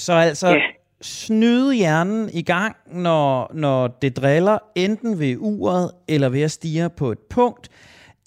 Så 0.06 0.14
altså, 0.14 0.48
yeah 0.48 0.79
snyde 1.02 1.74
hjernen 1.74 2.30
i 2.34 2.42
gang, 2.42 2.76
når, 2.92 3.52
når 3.54 3.88
det 3.88 4.18
driller, 4.18 4.58
enten 4.76 5.20
ved 5.20 5.36
uret 5.40 5.92
eller 6.08 6.30
ved 6.30 6.42
at 6.42 6.52
stige 6.52 6.90
på 6.90 7.12
et 7.12 7.20
punkt. 7.30 7.70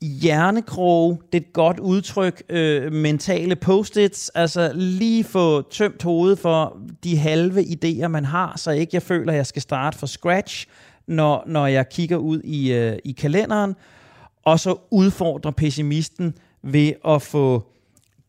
Hjernekroge, 0.02 1.18
det 1.32 1.42
er 1.42 1.46
et 1.46 1.52
godt 1.52 1.80
udtryk. 1.80 2.42
Øh, 2.48 2.92
mentale 2.92 3.56
post-its, 3.56 4.30
altså 4.34 4.72
lige 4.74 5.24
få 5.24 5.62
tømt 5.70 6.02
hovedet 6.02 6.38
for 6.38 6.76
de 7.04 7.18
halve 7.18 7.60
idéer, 7.60 8.08
man 8.08 8.24
har, 8.24 8.52
så 8.56 8.70
ikke 8.70 8.90
jeg 8.92 9.02
føler, 9.02 9.32
at 9.32 9.36
jeg 9.36 9.46
skal 9.46 9.62
starte 9.62 9.98
fra 9.98 10.06
scratch, 10.06 10.66
når, 11.06 11.44
når 11.46 11.66
jeg 11.66 11.88
kigger 11.88 12.16
ud 12.16 12.40
i, 12.40 12.72
øh, 12.72 12.98
i 13.04 13.12
kalenderen. 13.12 13.74
Og 14.44 14.60
så 14.60 14.76
udfordre 14.90 15.52
pessimisten 15.52 16.34
ved 16.62 16.92
at 17.08 17.22
få 17.22 17.66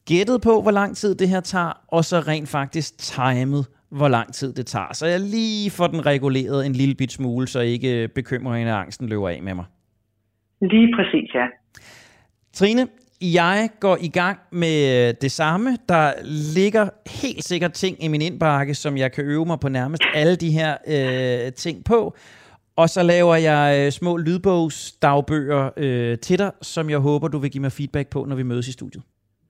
gættet 0.05 0.41
på, 0.41 0.61
hvor 0.61 0.71
lang 0.71 0.97
tid 0.97 1.15
det 1.15 1.29
her 1.29 1.39
tager, 1.39 1.81
og 1.87 2.05
så 2.05 2.19
rent 2.19 2.49
faktisk 2.49 2.97
timet, 2.97 3.65
hvor 3.97 4.07
lang 4.07 4.33
tid 4.33 4.53
det 4.53 4.65
tager. 4.65 4.93
Så 4.93 5.05
jeg 5.05 5.19
lige 5.19 5.71
får 5.71 5.87
den 5.87 6.05
reguleret 6.05 6.65
en 6.65 6.73
lille 6.73 6.95
bit 6.95 7.11
smule, 7.11 7.47
så 7.47 7.59
ikke 7.59 8.07
bekymringen 8.15 8.69
og 8.73 8.79
angsten 8.79 9.09
løber 9.09 9.29
af 9.29 9.41
med 9.41 9.53
mig. 9.53 9.65
Lige 10.61 10.89
præcis, 10.95 11.35
ja. 11.35 11.45
Trine, 12.53 12.87
jeg 13.21 13.69
går 13.79 13.97
i 14.01 14.07
gang 14.07 14.37
med 14.51 15.13
det 15.13 15.31
samme. 15.31 15.69
Der 15.89 16.11
ligger 16.55 16.85
helt 17.23 17.43
sikkert 17.43 17.73
ting 17.73 18.03
i 18.05 18.07
min 18.07 18.21
indbakke, 18.21 18.73
som 18.73 18.97
jeg 18.97 19.11
kan 19.11 19.23
øve 19.25 19.45
mig 19.45 19.59
på 19.59 19.69
nærmest 19.69 20.03
alle 20.13 20.35
de 20.35 20.51
her 20.51 20.71
øh, 20.93 21.53
ting 21.53 21.85
på. 21.85 22.15
Og 22.75 22.89
så 22.89 23.03
laver 23.03 23.35
jeg 23.35 23.63
øh, 23.79 23.91
små 23.91 24.17
lydbogsdagbøger 24.17 25.69
øh, 25.77 26.17
til 26.17 26.39
dig, 26.39 26.51
som 26.61 26.89
jeg 26.89 26.99
håber, 26.99 27.27
du 27.27 27.37
vil 27.37 27.51
give 27.51 27.61
mig 27.61 27.71
feedback 27.71 28.07
på, 28.09 28.25
når 28.29 28.35
vi 28.35 28.43
mødes 28.43 28.67
i 28.67 28.71
studiet. 28.71 29.03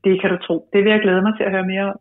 Det 0.04 0.22
kan 0.22 0.30
du 0.30 0.38
tro. 0.48 0.56
Det 0.74 0.84
vil 0.84 0.92
jeg 0.92 1.02
glæde 1.06 1.22
mig 1.22 1.34
til 1.38 1.44
at 1.44 1.52
høre 1.52 1.66
mere 1.74 1.86
om. 1.92 2.00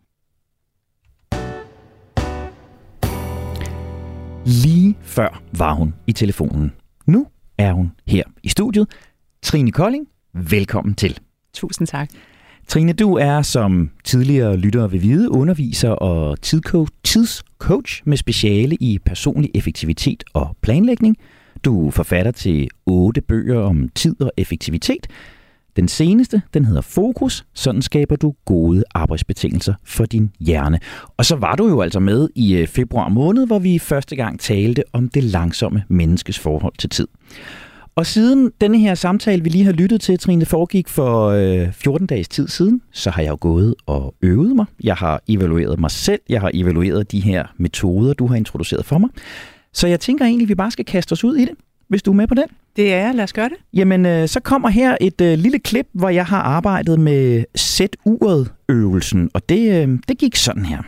Lige 4.47 4.97
før 5.03 5.43
var 5.59 5.75
hun 5.75 5.95
i 6.07 6.13
telefonen. 6.13 6.73
Nu 7.07 7.27
er 7.59 7.73
hun 7.73 7.93
her 8.07 8.23
i 8.43 8.49
studiet. 8.49 8.87
Trine 9.43 9.73
Kolding, 9.73 10.07
velkommen 10.35 10.95
til. 10.95 11.19
Tusind 11.55 11.87
tak. 11.87 12.11
Trine, 12.69 12.93
du 12.93 13.15
er 13.15 13.43
som 13.43 13.91
tidligere 14.05 14.57
lyttere 14.57 14.91
vil 14.91 15.03
vide, 15.03 15.31
underviser 15.31 15.91
og 15.91 16.41
tidscoach 16.41 18.03
med 18.05 18.17
speciale 18.17 18.77
i 18.77 18.99
personlig 19.07 19.51
effektivitet 19.55 20.25
og 20.35 20.57
planlægning. 20.61 21.17
Du 21.65 21.87
er 21.87 21.91
forfatter 21.91 22.33
til 22.33 22.69
otte 22.87 23.21
bøger 23.21 23.61
om 23.61 23.89
tid 23.89 24.21
og 24.21 24.33
effektivitet, 24.37 25.07
den 25.77 25.89
seneste, 25.89 26.43
den 26.55 26.65
hedder 26.65 26.81
Fokus. 26.81 27.45
Sådan 27.55 27.83
skaber 27.83 28.17
du 28.17 28.35
gode 28.45 28.85
arbejdsbetingelser 28.95 29.75
for 29.85 30.05
din 30.05 30.31
hjerne. 30.41 30.79
Og 31.17 31.25
så 31.25 31.37
var 31.37 31.57
du 31.57 31.69
jo 31.69 31.81
altså 31.81 32.01
med 32.01 32.29
i 32.35 32.55
øh, 32.55 32.67
februar 32.67 33.09
måned, 33.09 33.47
hvor 33.47 33.59
vi 33.59 33.79
første 33.79 34.17
gang 34.17 34.41
talte 34.41 34.83
om 34.93 35.09
det 35.09 35.25
langsomme 35.25 35.85
menneskes 35.89 36.39
forhold 36.39 36.75
til 36.79 36.91
tid. 36.91 37.09
Og 37.97 38.07
siden 38.07 38.51
denne 38.61 38.79
her 38.79 38.95
samtale, 38.95 39.43
vi 39.43 39.49
lige 39.49 39.65
har 39.65 39.73
lyttet 39.73 40.01
til, 40.01 40.19
Trine, 40.19 40.45
foregik 40.45 40.89
for 40.89 41.27
øh, 41.29 41.73
14 41.73 42.07
dages 42.07 42.29
tid 42.29 42.49
siden, 42.49 42.83
så 42.93 43.11
har 43.11 43.23
jeg 43.23 43.31
jo 43.31 43.39
gået 43.41 43.75
og 43.87 44.15
øvet 44.23 44.57
mig. 44.57 44.67
Jeg 44.85 44.95
har 44.95 45.23
evalueret 45.29 45.81
mig 45.81 45.91
selv. 45.91 46.21
Jeg 46.29 46.41
har 46.41 46.51
evalueret 46.55 47.13
de 47.13 47.21
her 47.21 47.47
metoder, 47.57 48.13
du 48.13 48.27
har 48.27 48.37
introduceret 48.37 48.85
for 48.85 48.99
mig. 48.99 49.11
Så 49.73 49.87
jeg 49.87 50.01
tænker 50.01 50.25
egentlig, 50.25 50.45
at 50.45 50.49
vi 50.49 50.55
bare 50.55 50.71
skal 50.71 50.85
kaste 50.85 51.13
os 51.13 51.25
ud 51.25 51.37
i 51.37 51.41
det 51.41 51.55
hvis 51.93 52.03
du 52.03 52.11
er 52.11 52.15
med 52.15 52.27
på 52.27 52.35
den. 52.35 52.45
Det 52.77 52.93
er 52.93 52.99
jeg. 52.99 53.15
Lad 53.15 53.25
os 53.25 53.33
gøre 53.33 53.49
det. 53.49 53.57
Jamen, 53.75 54.07
øh, 54.07 54.29
så 54.29 54.41
kommer 54.41 54.69
her 54.69 54.97
et 55.01 55.21
øh, 55.21 55.39
lille 55.39 55.59
klip, 55.59 55.87
hvor 55.93 56.09
jeg 56.09 56.27
har 56.27 56.43
arbejdet 56.43 57.01
med 57.01 57.45
sæt 57.55 57.97
uret 58.05 58.53
øvelsen, 58.69 59.31
og 59.35 59.49
det, 59.49 59.83
øh, 59.83 59.99
det 60.09 60.19
gik 60.19 60.37
sådan 60.37 60.67
her. 60.67 60.83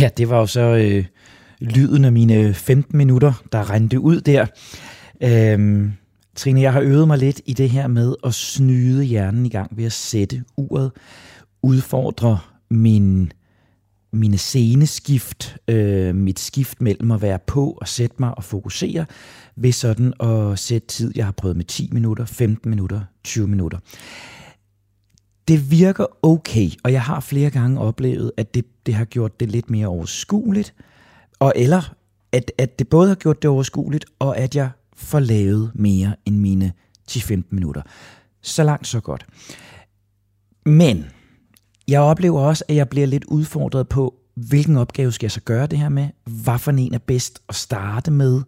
Ja, 0.00 0.08
det 0.16 0.28
var 0.28 0.38
jo 0.38 0.46
så 0.46 0.60
øh, 0.60 1.04
lyden 1.60 2.04
af 2.04 2.12
mine 2.12 2.54
15 2.54 2.98
minutter, 2.98 3.32
der 3.52 3.70
rendte 3.70 4.00
ud 4.00 4.20
der. 4.20 4.46
Øhm, 5.22 5.92
Trine, 6.36 6.60
jeg 6.60 6.72
har 6.72 6.80
øvet 6.80 7.06
mig 7.06 7.18
lidt 7.18 7.40
i 7.46 7.52
det 7.52 7.70
her 7.70 7.86
med 7.86 8.14
at 8.24 8.34
snyde 8.34 9.04
hjernen 9.04 9.46
i 9.46 9.48
gang 9.48 9.76
ved 9.76 9.84
at 9.84 9.92
sætte 9.92 10.44
uret, 10.56 10.90
udfordre 11.62 12.38
min 12.70 13.32
mine 14.12 14.38
sceneskift, 14.38 15.56
øh, 15.68 16.14
mit 16.14 16.40
skift 16.40 16.80
mellem 16.82 17.10
at 17.10 17.22
være 17.22 17.38
på 17.38 17.78
og 17.80 17.88
sætte 17.88 18.16
mig 18.18 18.34
og 18.36 18.44
fokusere, 18.44 19.06
ved 19.56 19.72
sådan 19.72 20.12
at 20.20 20.58
sætte 20.58 20.86
tid. 20.86 21.12
Jeg 21.16 21.24
har 21.24 21.32
prøvet 21.32 21.56
med 21.56 21.64
10 21.64 21.88
minutter, 21.92 22.24
15 22.24 22.70
minutter, 22.70 23.00
20 23.24 23.48
minutter. 23.48 23.78
Det 25.48 25.70
virker 25.70 26.06
okay, 26.22 26.70
og 26.84 26.92
jeg 26.92 27.02
har 27.02 27.20
flere 27.20 27.50
gange 27.50 27.80
oplevet, 27.80 28.32
at 28.36 28.54
det, 28.54 28.64
det 28.86 28.94
har 28.94 29.04
gjort 29.04 29.40
det 29.40 29.50
lidt 29.50 29.70
mere 29.70 29.86
overskueligt, 29.86 30.74
og 31.38 31.52
eller 31.56 31.94
at, 32.32 32.52
at 32.58 32.78
det 32.78 32.88
både 32.88 33.08
har 33.08 33.14
gjort 33.14 33.42
det 33.42 33.50
overskueligt, 33.50 34.04
og 34.18 34.38
at 34.38 34.56
jeg 34.56 34.70
får 34.96 35.20
lavet 35.20 35.70
mere 35.74 36.16
end 36.24 36.36
mine 36.36 36.72
10-15 37.10 37.42
minutter. 37.50 37.82
Så 38.42 38.64
langt, 38.64 38.86
så 38.86 39.00
godt. 39.00 39.26
Men 40.66 41.04
jeg 41.88 42.00
oplever 42.00 42.40
også, 42.40 42.64
at 42.68 42.76
jeg 42.76 42.88
bliver 42.88 43.06
lidt 43.06 43.24
udfordret 43.24 43.88
på, 43.88 44.14
hvilken 44.34 44.76
opgave 44.76 45.12
skal 45.12 45.26
jeg 45.26 45.32
så 45.32 45.40
gøre 45.40 45.66
det 45.66 45.78
her 45.78 45.88
med? 45.88 46.08
Hvad 46.24 46.58
for 46.58 46.70
en 46.70 46.94
er 46.94 46.98
bedst 46.98 47.42
at 47.48 47.54
starte 47.54 48.10
med? 48.10 48.42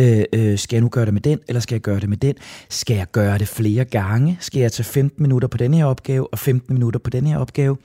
Øh, 0.00 0.24
øh, 0.32 0.58
skal 0.58 0.76
jeg 0.76 0.82
nu 0.82 0.88
gøre 0.88 1.04
det 1.04 1.14
med 1.14 1.20
den, 1.20 1.38
eller 1.48 1.60
skal 1.60 1.74
jeg 1.74 1.80
gøre 1.80 2.00
det 2.00 2.08
med 2.08 2.16
den? 2.16 2.34
Skal 2.68 2.96
jeg 2.96 3.06
gøre 3.12 3.38
det 3.38 3.48
flere 3.48 3.84
gange? 3.84 4.36
Skal 4.40 4.60
jeg 4.60 4.72
tage 4.72 4.84
15 4.84 5.22
minutter 5.22 5.48
på 5.48 5.56
den 5.56 5.74
her 5.74 5.84
opgave, 5.84 6.32
og 6.32 6.38
15 6.38 6.74
minutter 6.74 7.00
på 7.00 7.10
den 7.10 7.26
her 7.26 7.38
opgave? 7.38 7.76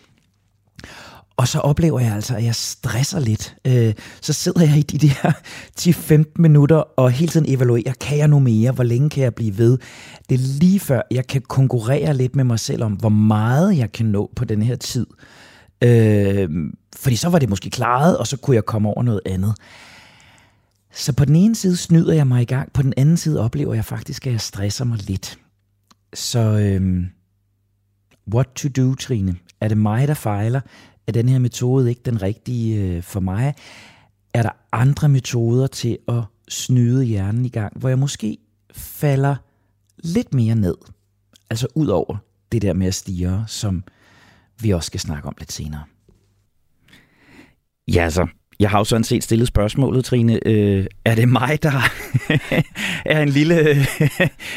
Og 1.38 1.48
så 1.48 1.60
oplever 1.60 2.00
jeg 2.00 2.14
altså, 2.14 2.36
at 2.36 2.44
jeg 2.44 2.56
stresser 2.56 3.20
lidt. 3.20 3.56
Øh, 3.68 3.94
så 4.22 4.34
sidder 4.34 4.62
jeg 4.62 4.78
i 4.78 4.82
de 4.82 5.08
der 5.08 5.32
10-15 5.80 6.32
minutter 6.36 6.76
og 6.76 7.12
hele 7.12 7.32
tiden 7.32 7.46
evaluerer, 7.50 7.94
kan 8.02 8.18
jeg 8.18 8.28
nu 8.28 8.40
mere? 8.40 8.72
Hvor 8.72 8.84
længe 8.84 9.10
kan 9.10 9.24
jeg 9.24 9.36
blive 9.36 9.58
ved? 9.58 9.78
Det 10.30 10.36
er 10.36 10.60
lige 10.60 10.80
før, 10.80 11.02
jeg 11.12 11.28
kan 11.28 11.42
konkurrere 11.42 12.14
lidt 12.14 12.36
med 12.36 12.44
mig 12.44 12.60
selv 12.60 12.84
om, 12.84 12.94
hvor 12.94 13.10
meget 13.10 13.78
jeg 13.78 13.92
kan 13.92 14.06
nå 14.06 14.32
på 14.36 14.46
den 14.46 14.62
her 14.62 14.76
tid. 14.76 15.08
Øh, 15.84 16.50
fordi 16.96 17.16
så 17.16 17.30
var 17.30 17.40
det 17.40 17.50
måske 17.50 17.70
klaret, 17.70 18.18
og 18.18 18.28
så 18.28 18.38
kunne 18.38 18.56
jeg 18.56 18.66
komme 18.66 18.90
over 18.90 19.04
noget 19.04 19.22
andet. 19.26 19.56
Så 20.94 21.14
på 21.14 21.26
den 21.26 21.36
ene 21.36 21.56
side 21.56 21.78
snyder 21.78 22.14
jeg 22.14 22.28
mig 22.28 22.42
i 22.42 22.46
gang, 22.46 22.74
på 22.74 22.82
den 22.82 22.94
anden 22.98 23.18
side 23.18 23.40
oplever 23.40 23.74
jeg 23.74 23.86
faktisk, 23.86 24.28
at 24.28 24.34
jeg 24.34 24.42
stresser 24.42 24.86
mig 24.86 25.10
lidt. 25.10 25.38
Så 26.14 26.40
øh, 26.40 27.04
what 28.34 28.48
to 28.56 28.70
do, 28.70 28.96
Trine? 28.96 29.36
Er 29.62 29.68
det 29.68 29.78
mig, 29.78 30.08
der 30.08 30.14
fejler? 30.14 30.62
Er 31.08 31.12
den 31.12 31.30
her 31.30 31.40
metode 31.40 31.90
ikke 31.90 32.02
den 32.06 32.22
rigtige 32.22 32.82
øh, 32.82 33.04
for 33.04 33.20
mig? 33.20 33.54
Er 34.34 34.42
der 34.42 34.50
andre 34.72 35.10
metoder 35.10 35.68
til 35.68 35.98
at 36.08 36.24
snyde 36.50 37.04
hjernen 37.06 37.46
i 37.46 37.50
gang, 37.50 37.80
hvor 37.80 37.90
jeg 37.90 38.00
måske 38.00 38.38
falder 38.72 39.36
lidt 40.04 40.34
mere 40.34 40.56
ned. 40.56 40.76
Altså 41.50 41.68
ud 41.76 41.88
over 41.88 42.18
det 42.52 42.62
der 42.62 42.74
med 42.74 42.88
at 42.88 42.94
stige, 42.94 43.44
som 43.48 43.84
vi 44.62 44.72
også 44.72 44.88
skal 44.88 45.00
snakke 45.00 45.28
om 45.28 45.36
lidt 45.40 45.52
senere. 45.52 45.84
Ja, 47.88 48.04
altså, 48.04 48.28
jeg 48.60 48.70
har 48.70 48.78
jo 48.78 48.84
sådan 48.84 49.04
set 49.04 49.24
stillet 49.24 49.48
spørgsmålet, 49.48 50.06
Trine. 50.06 50.48
Øh, 50.48 50.86
er 51.06 51.16
det 51.16 51.30
mig, 51.30 51.64
der 51.64 51.72
er 53.06 53.22
en 53.22 53.30
lille 53.30 53.70
øh, 53.70 53.88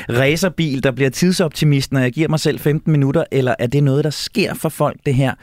racerbil, 0.08 0.82
der 0.82 0.90
bliver 0.90 1.10
tidsoptimist, 1.10 1.92
når 1.92 2.00
jeg 2.00 2.12
giver 2.12 2.28
mig 2.28 2.40
selv 2.40 2.58
15 2.58 2.92
minutter, 2.92 3.24
eller 3.30 3.54
er 3.58 3.66
det 3.66 3.84
noget, 3.84 4.04
der 4.04 4.10
sker 4.10 4.54
for 4.54 4.68
folk, 4.68 5.00
det 5.06 5.14
her? 5.14 5.34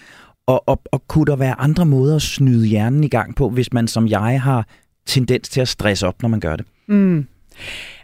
Og, 0.48 0.64
og, 0.68 0.82
og 0.92 1.08
kunne 1.08 1.26
der 1.26 1.36
være 1.36 1.60
andre 1.60 1.86
måder 1.86 2.16
at 2.16 2.22
snyde 2.22 2.68
hjernen 2.68 3.04
i 3.04 3.08
gang 3.08 3.36
på, 3.36 3.50
hvis 3.50 3.74
man 3.74 3.88
som 3.88 4.08
jeg 4.08 4.42
har 4.42 4.68
tendens 5.06 5.50
til 5.50 5.62
at 5.62 5.68
stresse 5.68 6.08
op, 6.08 6.22
når 6.22 6.30
man 6.30 6.40
gør 6.40 6.56
det? 6.56 6.66
Mm. 6.88 7.28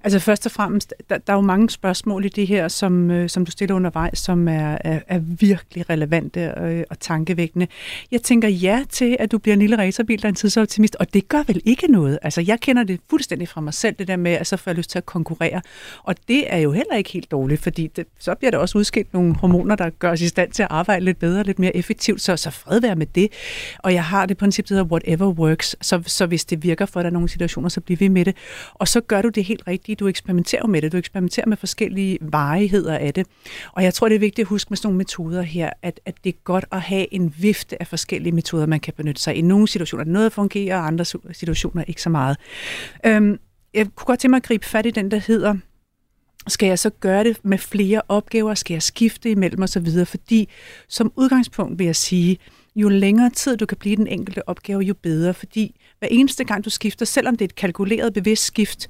Altså 0.04 0.20
først 0.20 0.46
og 0.46 0.52
fremmest, 0.52 0.94
der, 1.10 1.18
der 1.18 1.34
er 1.34 1.38
jo 1.38 1.42
mange 1.42 1.70
spørgsmål 1.70 2.26
i 2.26 2.30
det 2.30 2.48
her, 2.48 2.68
som, 2.68 3.12
øh, 3.12 3.30
som 3.30 3.46
du 3.46 3.52
stiller 3.52 3.76
undervejs, 3.76 4.20
som 4.20 4.48
er, 4.48 4.78
er, 4.80 5.00
er 5.08 5.20
virkelig 5.20 5.90
relevante 5.90 6.56
og, 6.56 6.74
øh, 6.74 6.84
og 6.90 7.00
tankevækkende. 7.00 7.68
Jeg 8.12 8.22
tænker 8.22 8.48
ja 8.48 8.84
til, 8.90 9.18
at 9.20 9.32
du 9.32 9.38
bliver 9.38 9.54
en 9.54 9.60
lille 9.60 9.78
racerbil, 9.78 10.22
der 10.22 10.26
er 10.26 10.30
en 10.30 10.36
tidsoptimist, 10.36 10.96
og 10.96 11.14
det 11.14 11.28
gør 11.28 11.44
vel 11.48 11.62
ikke 11.66 11.92
noget. 11.92 12.20
Altså 12.22 12.42
jeg 12.42 12.60
kender 12.60 12.84
det 12.84 13.00
fuldstændig 13.10 13.48
fra 13.48 13.62
mig 13.62 13.74
selv, 13.74 13.96
det 14.00 14.08
der 14.08 14.16
med, 14.16 14.32
at 14.32 14.48
så 14.48 14.58
får 14.58 14.72
jeg 14.72 14.76
lyst 14.76 14.90
til 14.90 14.98
at 14.98 15.06
konkurrere. 15.06 15.62
Og 16.04 16.16
det 16.28 16.54
er 16.54 16.58
jo 16.58 16.72
heller 16.72 16.96
ikke 16.96 17.10
helt 17.10 17.32
dårligt, 17.32 17.62
fordi 17.62 17.88
det, 17.88 18.06
så 18.20 18.36
bliver 18.36 18.52
der 18.52 18.58
også 18.58 18.78
udskilt 18.78 19.14
nogle 19.14 19.36
hormoner, 19.36 19.76
der 19.76 19.90
gør 19.90 20.12
os 20.12 20.22
i 20.22 20.28
stand 20.28 20.52
til 20.52 20.64
at 20.64 20.68
arbejde 20.72 21.06
lidt 21.06 21.20
bedre, 21.20 21.44
lidt 21.44 21.60
mere 21.60 21.76
effektivt, 21.76 22.22
så, 22.22 22.38
så 22.38 22.50
fred 22.52 22.82
være 22.82 22.96
med 22.96 23.06
det. 23.06 23.32
Og 23.78 23.94
jeg 23.94 24.04
har 24.04 24.26
det 24.26 24.38
princip, 24.38 24.70
der 24.70 24.76
hedder 24.76 24.92
whatever 24.92 25.28
works, 25.28 25.76
så, 25.82 26.02
så 26.06 26.26
hvis 26.26 26.46
det 26.46 26.64
virker 26.64 26.86
for 26.86 27.02
dig 27.02 27.10
i 27.10 27.12
nogle 27.12 27.30
situationer, 27.30 27.70
så 27.70 27.82
bliver 27.82 27.98
vi 27.98 28.08
med 28.08 28.26
det. 28.26 28.36
Og 28.74 28.88
så 28.88 29.02
gør 29.02 29.22
du 29.22 29.30
det 29.30 29.44
helt 29.44 29.64
rigtigt 29.68 29.91
fordi 29.92 30.00
du 30.00 30.08
eksperimenterer 30.08 30.68
med 30.68 30.82
det. 30.82 30.92
Du 30.92 30.98
eksperimenterer 30.98 31.48
med 31.48 31.58
forskellige 31.58 32.18
varigheder 32.22 32.98
af 32.98 33.14
det. 33.14 33.28
Og 33.72 33.84
jeg 33.84 33.94
tror, 33.94 34.10
det 34.10 34.16
er 34.16 34.20
vigtigt 34.20 34.46
at 34.46 34.48
huske 34.48 34.70
med 34.70 34.78
sådan 34.78 34.88
nogle 34.88 34.98
metoder 34.98 35.42
her, 35.42 35.70
at, 35.82 36.00
at 36.06 36.16
det 36.24 36.30
er 36.30 36.38
godt 36.44 36.66
at 36.72 36.82
have 36.82 37.14
en 37.14 37.34
vifte 37.38 37.82
af 37.82 37.88
forskellige 37.88 38.34
metoder, 38.34 38.66
man 38.66 38.80
kan 38.80 38.94
benytte 38.98 39.22
sig 39.22 39.36
i. 39.36 39.42
nogle 39.42 39.68
situationer 39.68 40.04
noget 40.04 40.34
fungerer, 40.34 40.78
og 40.78 40.88
andre 40.88 41.06
situationer 41.06 41.84
ikke 41.88 42.02
så 42.02 42.10
meget. 42.10 42.38
Øhm, 43.06 43.40
jeg 43.74 43.88
kunne 43.96 44.06
godt 44.06 44.20
tænke 44.20 44.32
mig 44.32 44.38
at 44.38 44.44
gribe 44.44 44.66
fat 44.66 44.86
i 44.86 44.92
den, 44.92 45.12
der 45.12 45.18
hedder 45.18 45.56
skal 46.48 46.68
jeg 46.68 46.80
så 46.80 46.90
gøre 46.90 47.24
det 47.24 47.38
med 47.44 47.58
flere 47.58 48.02
opgaver? 48.08 48.54
Skal 48.54 48.74
jeg 48.74 48.84
skifte 48.84 49.32
imellem 49.32 49.64
osv.? 49.64 50.06
Fordi 50.06 50.50
som 50.88 51.12
udgangspunkt 51.16 51.80
vil 51.80 51.86
jeg 51.86 51.96
sige, 51.96 52.38
jo 52.76 52.90
længere 52.90 53.30
tid 53.30 53.58
du 53.58 53.66
kan 53.66 53.78
blive 53.78 53.96
den 53.96 54.08
enkelte 54.08 54.50
opgave, 54.50 54.82
jo 54.82 54.94
bedre, 54.94 55.34
fordi 55.34 55.76
hver 56.02 56.08
eneste 56.12 56.44
gang 56.44 56.66
du 56.66 56.70
skifter, 56.70 57.06
selvom 57.06 57.36
det 57.36 57.46
er 57.46 57.50
et 57.50 57.56
kalkuleret 57.56 58.14
bevidst 58.14 58.46
skift, 58.46 58.88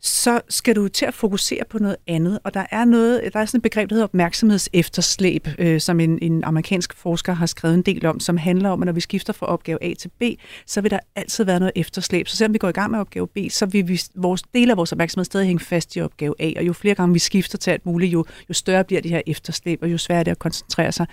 så 0.00 0.40
skal 0.48 0.76
du 0.76 0.88
til 0.88 1.06
at 1.06 1.14
fokusere 1.14 1.62
på 1.70 1.78
noget 1.78 1.96
andet, 2.06 2.38
og 2.44 2.54
der 2.54 2.66
er 2.70 2.84
noget, 2.84 3.32
der 3.32 3.40
er 3.40 3.44
sådan 3.44 3.58
et 3.58 3.62
begreb, 3.62 3.90
der 3.90 3.94
hedder 3.94 4.04
opmærksomhedsefterslæb, 4.04 5.48
øh, 5.58 5.80
som 5.80 6.00
en, 6.00 6.18
en 6.22 6.44
amerikansk 6.44 6.94
forsker 6.96 7.32
har 7.32 7.46
skrevet 7.46 7.74
en 7.74 7.82
del 7.82 8.06
om, 8.06 8.20
som 8.20 8.36
handler 8.36 8.70
om, 8.70 8.82
at 8.82 8.86
når 8.86 8.92
vi 8.92 9.00
skifter 9.00 9.32
fra 9.32 9.46
opgave 9.46 9.84
A 9.84 9.94
til 9.94 10.10
B, 10.20 10.22
så 10.66 10.80
vil 10.80 10.90
der 10.90 10.98
altid 11.16 11.44
være 11.44 11.58
noget 11.58 11.72
efterslæb. 11.76 12.28
Så 12.28 12.36
selvom 12.36 12.52
vi 12.52 12.58
går 12.58 12.68
i 12.68 12.72
gang 12.72 12.90
med 12.90 12.98
opgave 12.98 13.28
B, 13.28 13.38
så 13.50 13.66
vil 13.66 13.88
vi, 13.88 14.00
vores 14.14 14.42
del 14.54 14.70
af 14.70 14.76
vores 14.76 14.92
opmærksomhed 14.92 15.24
stadig 15.24 15.46
hænge 15.46 15.64
fast 15.64 15.96
i 15.96 16.00
opgave 16.00 16.34
A, 16.38 16.52
og 16.56 16.66
jo 16.66 16.72
flere 16.72 16.94
gange 16.94 17.12
vi 17.12 17.18
skifter 17.18 17.58
til 17.58 17.70
alt 17.70 17.86
muligt, 17.86 18.12
jo, 18.12 18.24
jo 18.48 18.54
større 18.54 18.84
bliver 18.84 19.02
det 19.02 19.10
her 19.10 19.22
efterslæb, 19.26 19.78
og 19.82 19.92
jo 19.92 19.98
sværere 19.98 20.20
er 20.20 20.24
det 20.24 20.30
at 20.30 20.38
koncentrere 20.38 20.92
sig. 20.92 21.06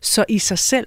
Så 0.00 0.24
i 0.28 0.38
sig 0.38 0.58
selv 0.58 0.86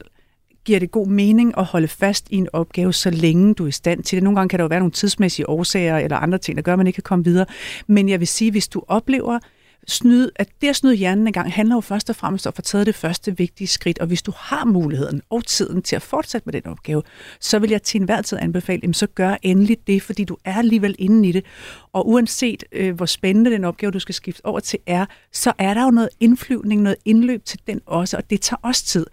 giver 0.69 0.79
det 0.79 0.91
god 0.91 1.07
mening 1.07 1.53
at 1.57 1.65
holde 1.65 1.87
fast 1.87 2.27
i 2.29 2.35
en 2.35 2.47
opgave, 2.53 2.93
så 2.93 3.09
længe 3.09 3.53
du 3.53 3.63
er 3.63 3.67
i 3.67 3.71
stand 3.71 4.03
til 4.03 4.15
det. 4.15 4.23
Nogle 4.23 4.35
gange 4.39 4.49
kan 4.49 4.59
der 4.59 4.63
jo 4.63 4.67
være 4.67 4.79
nogle 4.79 4.91
tidsmæssige 4.91 5.49
årsager 5.49 5.97
eller 5.97 6.17
andre 6.17 6.37
ting, 6.37 6.57
der 6.57 6.61
gør, 6.61 6.73
at 6.73 6.77
man 6.77 6.87
ikke 6.87 6.97
kan 6.97 7.03
komme 7.03 7.25
videre. 7.25 7.45
Men 7.87 8.09
jeg 8.09 8.19
vil 8.19 8.27
sige, 8.27 8.51
hvis 8.51 8.67
du 8.67 8.83
oplever, 8.87 9.39
snyd, 9.87 10.29
at 10.35 10.49
det 10.61 10.67
at 10.67 10.75
snyde 10.75 10.95
hjernen 10.95 11.27
en 11.27 11.33
gang 11.33 11.53
handler 11.53 11.75
jo 11.75 11.81
først 11.81 12.09
og 12.09 12.15
fremmest 12.15 12.47
om 12.47 12.49
at 12.51 12.55
få 12.55 12.61
taget 12.61 12.87
det 12.87 12.95
første 12.95 13.37
vigtige 13.37 13.67
skridt, 13.67 13.99
og 13.99 14.07
hvis 14.07 14.21
du 14.21 14.33
har 14.35 14.65
muligheden 14.65 15.21
og 15.29 15.45
tiden 15.45 15.81
til 15.81 15.95
at 15.95 16.01
fortsætte 16.01 16.45
med 16.45 16.53
den 16.53 16.71
opgave, 16.71 17.03
så 17.39 17.59
vil 17.59 17.69
jeg 17.69 17.83
til 17.83 17.99
enhver 17.99 18.21
tid 18.21 18.37
anbefale, 18.41 18.81
at 18.83 18.95
så 18.95 19.07
gør 19.07 19.35
endelig 19.41 19.77
det, 19.87 20.01
fordi 20.01 20.23
du 20.23 20.37
er 20.45 20.57
alligevel 20.57 20.95
inde 20.99 21.29
i 21.29 21.31
det. 21.31 21.45
Og 21.93 22.09
uanset 22.09 22.63
øh, 22.71 22.95
hvor 22.95 23.05
spændende 23.05 23.51
den 23.51 23.63
opgave, 23.63 23.91
du 23.91 23.99
skal 23.99 24.15
skifte 24.15 24.45
over 24.45 24.59
til 24.59 24.79
er, 24.85 25.05
så 25.31 25.53
er 25.57 25.73
der 25.73 25.83
jo 25.83 25.91
noget 25.91 26.09
indflyvning, 26.19 26.81
noget 26.81 26.97
indløb 27.05 27.45
til 27.45 27.59
den 27.67 27.81
også, 27.85 28.17
og 28.17 28.29
det 28.29 28.41
tager 28.41 28.59
også 28.63 28.85
tid. 28.85 29.05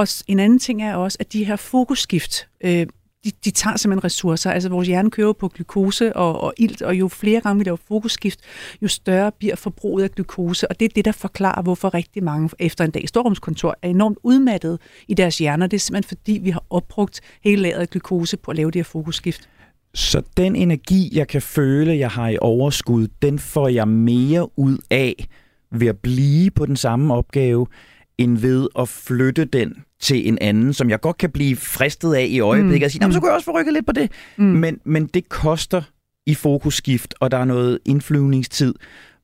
Og 0.00 0.08
en 0.26 0.38
anden 0.38 0.58
ting 0.58 0.82
er 0.82 0.94
også, 0.94 1.16
at 1.20 1.32
de 1.32 1.44
her 1.44 1.56
fokusskift, 1.56 2.48
øh, 2.64 2.86
de, 3.24 3.30
de 3.44 3.50
tager 3.50 3.76
simpelthen 3.76 4.04
ressourcer. 4.04 4.50
Altså 4.50 4.68
vores 4.68 4.88
hjerne 4.88 5.10
kører 5.10 5.32
på 5.32 5.48
glukose 5.48 6.16
og, 6.16 6.40
og 6.40 6.54
ilt, 6.58 6.82
og 6.82 6.94
jo 6.94 7.08
flere 7.08 7.40
gange 7.40 7.58
vi 7.58 7.64
laver 7.64 7.78
fokusskift, 7.88 8.40
jo 8.82 8.88
større 8.88 9.32
bliver 9.38 9.56
forbruget 9.56 10.04
af 10.04 10.10
glukose. 10.10 10.68
Og 10.68 10.80
det 10.80 10.84
er 10.84 10.92
det, 10.94 11.04
der 11.04 11.12
forklarer, 11.12 11.62
hvorfor 11.62 11.94
rigtig 11.94 12.24
mange 12.24 12.50
efter 12.58 12.84
en 12.84 12.90
dag 12.90 13.04
i 13.04 13.06
storrumskontor 13.06 13.76
er 13.82 13.88
enormt 13.88 14.18
udmattet 14.22 14.80
i 15.08 15.14
deres 15.14 15.38
hjerner. 15.38 15.66
Det 15.66 15.76
er 15.76 15.80
simpelthen 15.80 16.18
fordi, 16.18 16.38
vi 16.42 16.50
har 16.50 16.64
opbrugt 16.70 17.20
hele 17.44 17.62
lageret 17.62 17.80
af 17.80 17.90
glukose 17.90 18.36
på 18.36 18.50
at 18.50 18.56
lave 18.56 18.70
det 18.70 18.78
her 18.78 18.84
fokusskift. 18.84 19.48
Så 19.94 20.22
den 20.36 20.56
energi, 20.56 21.10
jeg 21.12 21.28
kan 21.28 21.42
føle, 21.42 21.98
jeg 21.98 22.10
har 22.10 22.28
i 22.28 22.38
overskud, 22.40 23.08
den 23.22 23.38
får 23.38 23.68
jeg 23.68 23.88
mere 23.88 24.58
ud 24.58 24.78
af 24.90 25.26
ved 25.72 25.86
at 25.86 25.98
blive 25.98 26.50
på 26.50 26.66
den 26.66 26.76
samme 26.76 27.14
opgave, 27.14 27.66
end 28.20 28.38
ved 28.38 28.68
at 28.78 28.88
flytte 28.88 29.44
den 29.44 29.84
til 30.00 30.28
en 30.28 30.38
anden, 30.40 30.72
som 30.72 30.90
jeg 30.90 31.00
godt 31.00 31.18
kan 31.18 31.30
blive 31.30 31.56
fristet 31.56 32.14
af 32.14 32.26
i 32.30 32.40
øjeblikket, 32.40 32.80
mm. 32.80 32.84
og 32.84 32.90
sige, 32.90 33.02
så 33.02 33.08
mm. 33.08 33.20
kunne 33.20 33.28
jeg 33.28 33.34
også 33.34 33.44
få 33.44 33.58
rykket 33.58 33.74
lidt 33.74 33.86
på 33.86 33.92
det. 33.92 34.12
Mm. 34.36 34.44
Men, 34.44 34.80
men 34.84 35.06
det 35.06 35.28
koster 35.28 35.82
i 36.26 36.34
fokusskift, 36.34 37.14
og 37.20 37.30
der 37.30 37.38
er 37.38 37.44
noget 37.44 37.78
indflyvningstid, 37.84 38.74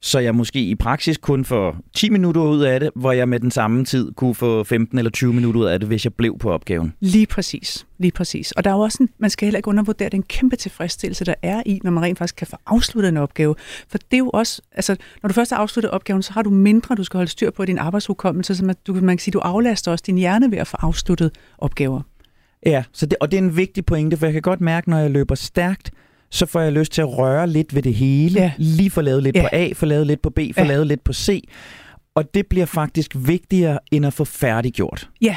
så 0.01 0.19
jeg 0.19 0.35
måske 0.35 0.61
i 0.61 0.75
praksis 0.75 1.17
kun 1.17 1.45
får 1.45 1.77
10 1.95 2.11
minutter 2.11 2.41
ud 2.41 2.61
af 2.61 2.81
det, 2.81 2.91
hvor 2.95 3.13
jeg 3.13 3.29
med 3.29 3.41
den 3.41 3.51
samme 3.51 3.85
tid 3.85 4.13
kunne 4.13 4.35
få 4.35 4.65
15 4.65 4.99
eller 4.99 5.11
20 5.11 5.33
minutter 5.33 5.61
ud 5.61 5.67
af 5.67 5.81
det, 5.81 5.89
hvis 5.89 6.05
jeg 6.05 6.15
blev 6.15 6.39
på 6.39 6.51
opgaven. 6.51 6.93
Lige 7.01 7.27
præcis. 7.27 7.87
Lige 7.99 8.13
præcis. 8.13 8.53
Og 8.53 8.65
der 8.65 8.71
er 8.71 8.75
jo 8.75 8.81
også 8.81 8.99
en, 9.01 9.09
man 9.19 9.31
skal 9.31 9.47
heller 9.47 9.59
ikke 9.59 9.69
undervurdere 9.69 10.09
den 10.09 10.23
kæmpe 10.23 10.57
tilfredsstillelse, 10.57 11.25
der 11.25 11.35
er 11.43 11.63
i, 11.67 11.81
når 11.85 11.91
man 11.91 12.03
rent 12.03 12.19
faktisk 12.19 12.37
kan 12.37 12.47
få 12.47 12.57
afsluttet 12.67 13.09
en 13.09 13.17
opgave. 13.17 13.55
For 13.89 13.99
det 13.99 14.13
er 14.13 14.19
jo 14.19 14.31
også, 14.31 14.63
altså, 14.73 14.97
når 15.23 15.29
du 15.29 15.35
først 15.35 15.51
har 15.51 15.59
afsluttet 15.59 15.91
opgaven, 15.91 16.23
så 16.23 16.33
har 16.33 16.43
du 16.43 16.51
mindre, 16.51 16.95
du 16.95 17.05
skal 17.05 17.19
holde 17.19 17.31
styr 17.31 17.51
på 17.51 17.65
din 17.65 17.79
arbejdsudkommelse, 17.79 18.55
så 18.55 18.65
man, 18.65 18.75
du, 18.87 18.95
man 18.95 19.17
kan 19.17 19.19
sige, 19.19 19.33
du 19.33 19.39
aflaster 19.39 19.91
også 19.91 20.05
din 20.07 20.19
hjerne 20.19 20.51
ved 20.51 20.59
at 20.59 20.67
få 20.67 20.77
afsluttet 20.81 21.31
opgaver. 21.59 22.03
Ja, 22.67 22.85
så 22.93 23.07
det, 23.07 23.19
og 23.21 23.31
det 23.31 23.39
er 23.39 23.43
en 23.43 23.57
vigtig 23.57 23.87
pointe, 23.87 24.17
for 24.17 24.27
jeg 24.27 24.33
kan 24.33 24.43
godt 24.43 24.61
mærke, 24.61 24.91
når 24.91 24.99
jeg 24.99 25.11
løber 25.11 25.35
stærkt, 25.35 25.91
så 26.37 26.46
får 26.46 26.61
jeg 26.61 26.72
lyst 26.72 26.92
til 26.92 27.03
at 27.03 27.18
røre 27.18 27.46
lidt 27.46 27.75
ved 27.75 27.83
det 27.83 27.94
hele. 27.94 28.40
Ja. 28.40 28.53
Lige 28.59 28.90
få 28.90 29.01
lavet 29.01 29.22
lidt 29.22 29.37
ja. 29.37 29.42
på 29.42 29.49
A, 29.53 29.72
få 29.72 29.87
lavet 29.87 30.07
lidt 30.07 30.22
på 30.22 30.31
B, 30.31 30.38
få 30.38 30.61
ja. 30.61 30.66
lavet 30.66 30.87
lidt 30.87 31.05
på 31.05 31.12
C. 31.12 31.49
Og 32.14 32.35
det 32.35 32.46
bliver 32.46 32.66
faktisk 32.66 33.16
vigtigere, 33.18 33.79
end 33.92 34.07
at 34.07 34.12
få 34.12 34.25
færdiggjort. 34.25 35.09
Ja, 35.20 35.37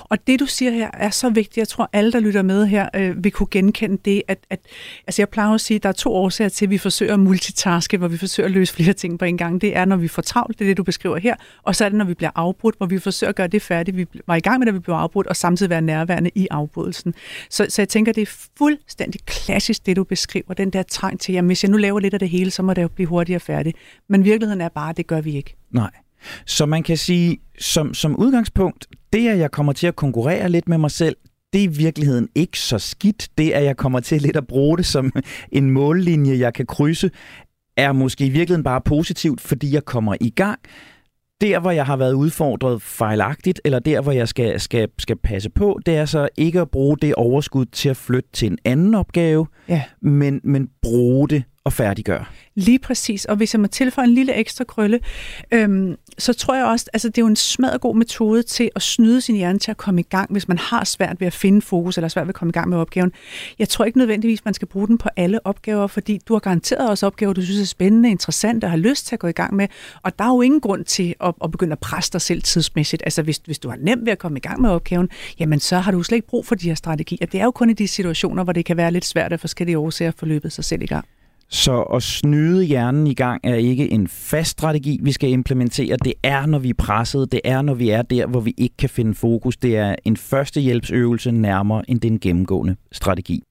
og 0.00 0.26
det, 0.26 0.40
du 0.40 0.46
siger 0.46 0.70
her, 0.70 0.90
er 0.92 1.10
så 1.10 1.30
vigtigt. 1.30 1.58
Jeg 1.58 1.68
tror, 1.68 1.90
alle, 1.92 2.12
der 2.12 2.20
lytter 2.20 2.42
med 2.42 2.66
her, 2.66 2.88
øh, 2.94 3.24
vil 3.24 3.32
kunne 3.32 3.46
genkende 3.50 3.98
det, 4.04 4.22
at, 4.28 4.38
at 4.50 4.60
altså 5.06 5.22
jeg 5.22 5.28
plejer 5.28 5.54
at 5.54 5.60
sige, 5.60 5.76
at 5.76 5.82
der 5.82 5.88
er 5.88 5.92
to 5.92 6.12
årsager 6.14 6.48
til, 6.48 6.66
at 6.66 6.70
vi 6.70 6.78
forsøger 6.78 7.14
at 7.14 7.20
multitaske, 7.20 7.98
hvor 7.98 8.08
vi 8.08 8.18
forsøger 8.18 8.46
at 8.46 8.52
løse 8.52 8.74
flere 8.74 8.92
ting 8.92 9.18
på 9.18 9.24
en 9.24 9.36
gang. 9.36 9.60
Det 9.60 9.76
er, 9.76 9.84
når 9.84 9.96
vi 9.96 10.08
får 10.08 10.22
travlt, 10.22 10.58
det 10.58 10.64
er 10.64 10.68
det, 10.68 10.76
du 10.76 10.82
beskriver 10.82 11.16
her, 11.16 11.34
og 11.62 11.76
så 11.76 11.84
er 11.84 11.88
det, 11.88 11.98
når 11.98 12.04
vi 12.04 12.14
bliver 12.14 12.30
afbrudt, 12.34 12.76
hvor 12.76 12.86
vi 12.86 12.98
forsøger 12.98 13.28
at 13.28 13.36
gøre 13.36 13.46
det 13.46 13.62
færdigt, 13.62 13.96
vi 13.96 14.06
var 14.26 14.36
i 14.36 14.40
gang 14.40 14.58
med, 14.58 14.66
da 14.66 14.72
vi 14.72 14.78
blev 14.78 14.94
afbrudt, 14.94 15.26
og 15.26 15.36
samtidig 15.36 15.70
være 15.70 15.82
nærværende 15.82 16.30
i 16.34 16.48
afbrydelsen. 16.50 17.14
Så, 17.50 17.66
så 17.68 17.82
jeg 17.82 17.88
tænker, 17.88 18.12
det 18.12 18.22
er 18.22 18.32
fuldstændig 18.58 19.20
klassisk, 19.26 19.86
det 19.86 19.96
du 19.96 20.04
beskriver, 20.04 20.54
den 20.54 20.70
der 20.70 20.82
trang 20.82 21.20
til, 21.20 21.32
at 21.32 21.44
hvis 21.44 21.62
jeg 21.64 21.70
nu 21.70 21.76
laver 21.76 22.00
lidt 22.00 22.14
af 22.14 22.20
det 22.20 22.28
hele, 22.28 22.50
så 22.50 22.62
må 22.62 22.74
det 22.74 22.82
jo 22.82 22.88
blive 22.88 23.06
hurtigere 23.06 23.40
færdigt. 23.40 23.76
Men 24.08 24.24
virkeligheden 24.24 24.60
er 24.60 24.68
bare, 24.68 24.90
at 24.90 24.96
det 24.96 25.06
gør 25.06 25.20
vi 25.20 25.36
ikke. 25.36 25.56
Nej. 25.70 25.90
Så 26.46 26.66
man 26.66 26.82
kan 26.82 26.96
sige, 26.96 27.38
som, 27.58 27.94
som 27.94 28.16
udgangspunkt, 28.16 28.86
det 29.12 29.28
at 29.28 29.38
jeg 29.38 29.50
kommer 29.50 29.72
til 29.72 29.86
at 29.86 29.96
konkurrere 29.96 30.48
lidt 30.48 30.68
med 30.68 30.78
mig 30.78 30.90
selv, 30.90 31.16
det 31.52 31.58
er 31.58 31.64
i 31.64 31.66
virkeligheden 31.66 32.28
ikke 32.34 32.58
så 32.58 32.78
skidt. 32.78 33.28
Det 33.38 33.50
at 33.50 33.64
jeg 33.64 33.76
kommer 33.76 34.00
til 34.00 34.22
lidt 34.22 34.36
at 34.36 34.46
bruge 34.46 34.76
det 34.78 34.86
som 34.86 35.12
en 35.52 35.70
mållinje, 35.70 36.38
jeg 36.38 36.54
kan 36.54 36.66
krydse, 36.66 37.10
er 37.76 37.92
måske 37.92 38.26
i 38.26 38.28
virkeligheden 38.28 38.64
bare 38.64 38.80
positivt, 38.80 39.40
fordi 39.40 39.74
jeg 39.74 39.84
kommer 39.84 40.14
i 40.20 40.30
gang. 40.30 40.60
Der, 41.40 41.60
hvor 41.60 41.70
jeg 41.70 41.86
har 41.86 41.96
været 41.96 42.12
udfordret 42.12 42.82
fejlagtigt, 42.82 43.60
eller 43.64 43.78
der, 43.78 44.00
hvor 44.00 44.12
jeg 44.12 44.28
skal, 44.28 44.60
skal, 44.60 44.88
skal 44.98 45.16
passe 45.16 45.50
på, 45.50 45.80
det 45.86 45.96
er 45.96 46.04
så 46.04 46.28
ikke 46.36 46.60
at 46.60 46.70
bruge 46.70 46.96
det 46.96 47.14
overskud 47.14 47.66
til 47.66 47.88
at 47.88 47.96
flytte 47.96 48.28
til 48.32 48.50
en 48.50 48.58
anden 48.64 48.94
opgave, 48.94 49.46
ja. 49.68 49.82
men, 50.02 50.40
men 50.44 50.68
bruge 50.82 51.28
det 51.28 51.42
og 51.64 51.72
færdiggøre. 51.72 52.24
Lige 52.54 52.78
præcis. 52.78 53.24
Og 53.24 53.36
hvis 53.36 53.54
jeg 53.54 53.60
må 53.60 53.66
tilføje 53.66 54.06
en 54.06 54.14
lille 54.14 54.34
ekstra 54.34 54.64
krølle, 54.64 55.00
øhm, 55.52 55.96
så 56.18 56.32
tror 56.32 56.54
jeg 56.54 56.64
også, 56.64 56.86
altså 56.92 57.08
det 57.08 57.18
er 57.18 57.22
jo 57.22 57.26
en 57.26 57.36
smadret 57.36 57.80
god 57.80 57.96
metode 57.96 58.42
til 58.42 58.70
at 58.76 58.82
snyde 58.82 59.20
sin 59.20 59.36
hjerne 59.36 59.58
til 59.58 59.70
at 59.70 59.76
komme 59.76 60.00
i 60.00 60.04
gang, 60.10 60.32
hvis 60.32 60.48
man 60.48 60.58
har 60.58 60.84
svært 60.84 61.20
ved 61.20 61.26
at 61.26 61.32
finde 61.32 61.62
fokus, 61.62 61.96
eller 61.96 62.08
svært 62.08 62.26
ved 62.26 62.28
at 62.28 62.34
komme 62.34 62.50
i 62.50 62.52
gang 62.52 62.68
med 62.68 62.78
opgaven. 62.78 63.12
Jeg 63.58 63.68
tror 63.68 63.84
ikke 63.84 63.98
nødvendigvis, 63.98 64.44
man 64.44 64.54
skal 64.54 64.68
bruge 64.68 64.88
den 64.88 64.98
på 64.98 65.08
alle 65.16 65.46
opgaver, 65.46 65.86
fordi 65.86 66.20
du 66.28 66.32
har 66.34 66.40
garanteret 66.40 66.90
også 66.90 67.06
opgaver, 67.06 67.32
du 67.32 67.42
synes 67.42 67.60
er 67.60 67.66
spændende, 67.66 68.10
interessante 68.10 68.64
og 68.64 68.70
har 68.70 68.78
lyst 68.78 69.06
til 69.06 69.16
at 69.16 69.20
gå 69.20 69.26
i 69.26 69.32
gang 69.32 69.54
med. 69.54 69.68
Og 70.02 70.18
der 70.18 70.24
er 70.24 70.28
jo 70.28 70.40
ingen 70.40 70.60
grund 70.60 70.84
til 70.84 71.14
at, 71.20 71.34
at 71.44 71.50
begynde 71.50 71.72
at 71.72 71.78
presse 71.78 72.12
dig 72.12 72.20
selv 72.20 72.42
tidsmæssigt. 72.42 73.02
Altså 73.06 73.22
hvis, 73.22 73.40
hvis 73.44 73.58
du 73.58 73.68
har 73.68 73.76
nemt 73.76 74.04
ved 74.04 74.12
at 74.12 74.18
komme 74.18 74.38
i 74.38 74.40
gang 74.40 74.60
med 74.60 74.70
opgaven, 74.70 75.08
jamen 75.38 75.60
så 75.60 75.78
har 75.78 75.92
du 75.92 76.02
slet 76.02 76.16
ikke 76.16 76.28
brug 76.28 76.46
for 76.46 76.54
de 76.54 76.68
her 76.68 76.74
strategier. 76.74 77.26
Det 77.26 77.40
er 77.40 77.44
jo 77.44 77.50
kun 77.50 77.70
i 77.70 77.72
de 77.72 77.88
situationer, 77.88 78.44
hvor 78.44 78.52
det 78.52 78.64
kan 78.64 78.76
være 78.76 78.90
lidt 78.90 79.04
svært 79.04 79.32
af 79.32 79.40
forskellige 79.40 79.78
årsager 79.78 80.08
at 80.08 80.18
forløbe 80.18 80.50
sig 80.50 80.64
selv 80.64 80.82
i 80.82 80.86
gang. 80.86 81.06
Så 81.52 81.82
at 81.82 82.02
snyde 82.02 82.64
hjernen 82.64 83.06
i 83.06 83.14
gang 83.14 83.40
er 83.44 83.54
ikke 83.54 83.90
en 83.90 84.08
fast 84.08 84.50
strategi, 84.50 84.98
vi 85.02 85.12
skal 85.12 85.30
implementere. 85.30 85.96
Det 86.04 86.14
er, 86.22 86.46
når 86.46 86.58
vi 86.58 86.70
er 86.70 86.74
presset. 86.74 87.32
Det 87.32 87.40
er, 87.44 87.62
når 87.62 87.74
vi 87.74 87.90
er 87.90 88.02
der, 88.02 88.26
hvor 88.26 88.40
vi 88.40 88.54
ikke 88.58 88.76
kan 88.76 88.88
finde 88.88 89.14
fokus. 89.14 89.56
Det 89.56 89.76
er 89.76 89.94
en 90.04 90.16
førstehjælpsøvelse 90.16 91.30
nærmere, 91.30 91.90
end 91.90 92.00
den 92.00 92.20
gennemgående 92.20 92.76
strategi. 92.92 93.42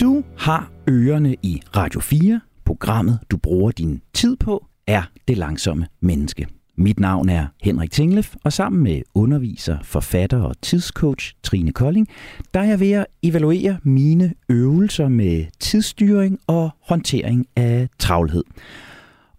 Du 0.00 0.24
har 0.38 0.70
ørerne 0.88 1.36
i 1.42 1.62
Radio 1.76 2.00
4. 2.00 2.40
Programmet, 2.64 3.18
du 3.30 3.36
bruger 3.36 3.70
din 3.70 4.02
tid 4.14 4.36
på, 4.36 4.66
er 4.86 5.02
det 5.28 5.38
langsomme 5.38 5.86
menneske. 6.00 6.46
Mit 6.76 7.00
navn 7.00 7.28
er 7.28 7.46
Henrik 7.62 7.90
Tinglef, 7.90 8.34
og 8.44 8.52
sammen 8.52 8.82
med 8.82 9.02
underviser, 9.14 9.78
forfatter 9.82 10.40
og 10.42 10.54
tidscoach 10.62 11.34
Trine 11.42 11.72
Kolding, 11.72 12.08
der 12.54 12.60
er 12.60 12.64
jeg 12.64 12.80
ved 12.80 12.92
at 12.92 13.06
evaluere 13.22 13.78
mine 13.82 14.34
øvelser 14.48 15.08
med 15.08 15.44
tidsstyring 15.60 16.38
og 16.46 16.70
håndtering 16.80 17.46
af 17.56 17.88
travlhed. 17.98 18.44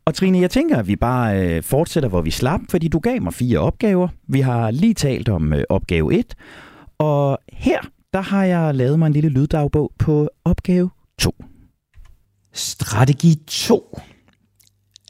Og 0.06 0.14
Trine, 0.14 0.40
jeg 0.40 0.52
tænker, 0.52 0.78
at 0.78 0.88
vi 0.88 0.96
bare 0.96 1.56
øh, 1.56 1.64
fortsætter, 1.64 2.10
hvor 2.10 2.22
vi 2.22 2.32
slap, 2.32 2.62
fordi 2.70 2.88
du 2.88 3.00
gav 3.00 3.22
mig 3.22 3.34
fire 3.34 3.60
opgaver. 3.60 4.08
Vi 4.28 4.40
har 4.40 4.72
lige 4.72 4.94
talt 4.94 5.30
om 5.30 5.54
øh, 5.54 5.64
opgave 5.70 6.14
1, 6.14 6.36
og 6.98 7.38
her 7.54 7.80
der 8.14 8.22
har 8.22 8.44
jeg 8.44 8.76
lavet 8.76 9.00
mig 9.00 9.08
en 9.08 9.14
lille 9.14 9.30
lyddagbog 9.30 9.92
på 10.00 10.30
opgave 10.46 10.90
2. 11.20 11.36
Strategi 12.54 13.36
2 13.48 14.00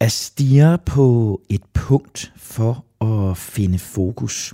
at 0.03 0.11
stige 0.11 0.77
på 0.85 1.41
et 1.49 1.61
punkt 1.73 2.33
for 2.35 2.85
at 3.01 3.37
finde 3.37 3.79
fokus. 3.79 4.53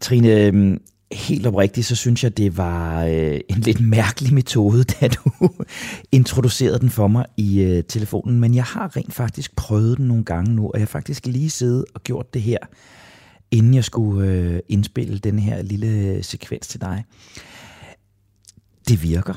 Trine, 0.00 0.28
øhm, 0.28 0.80
helt 1.12 1.46
oprigtigt, 1.46 1.86
så 1.86 1.96
synes 1.96 2.24
jeg, 2.24 2.36
det 2.36 2.56
var 2.56 3.04
øh, 3.04 3.40
en 3.48 3.60
lidt 3.60 3.80
mærkelig 3.80 4.34
metode, 4.34 4.84
da 5.00 5.08
du 5.08 5.50
introducerede 6.12 6.78
den 6.78 6.90
for 6.90 7.08
mig 7.08 7.26
i 7.36 7.62
øh, 7.62 7.84
telefonen, 7.84 8.40
men 8.40 8.54
jeg 8.54 8.64
har 8.64 8.96
rent 8.96 9.14
faktisk 9.14 9.56
prøvet 9.56 9.98
den 9.98 10.08
nogle 10.08 10.24
gange 10.24 10.54
nu, 10.54 10.66
og 10.66 10.72
jeg 10.74 10.80
har 10.80 10.86
faktisk 10.86 11.26
lige 11.26 11.50
siddet 11.50 11.84
og 11.94 12.02
gjort 12.02 12.34
det 12.34 12.42
her, 12.42 12.58
inden 13.50 13.74
jeg 13.74 13.84
skulle 13.84 14.28
øh, 14.28 14.60
indspille 14.68 15.18
den 15.18 15.38
her 15.38 15.62
lille 15.62 16.22
sekvens 16.22 16.66
til 16.66 16.80
dig. 16.80 17.04
Det 18.88 19.02
virker. 19.02 19.34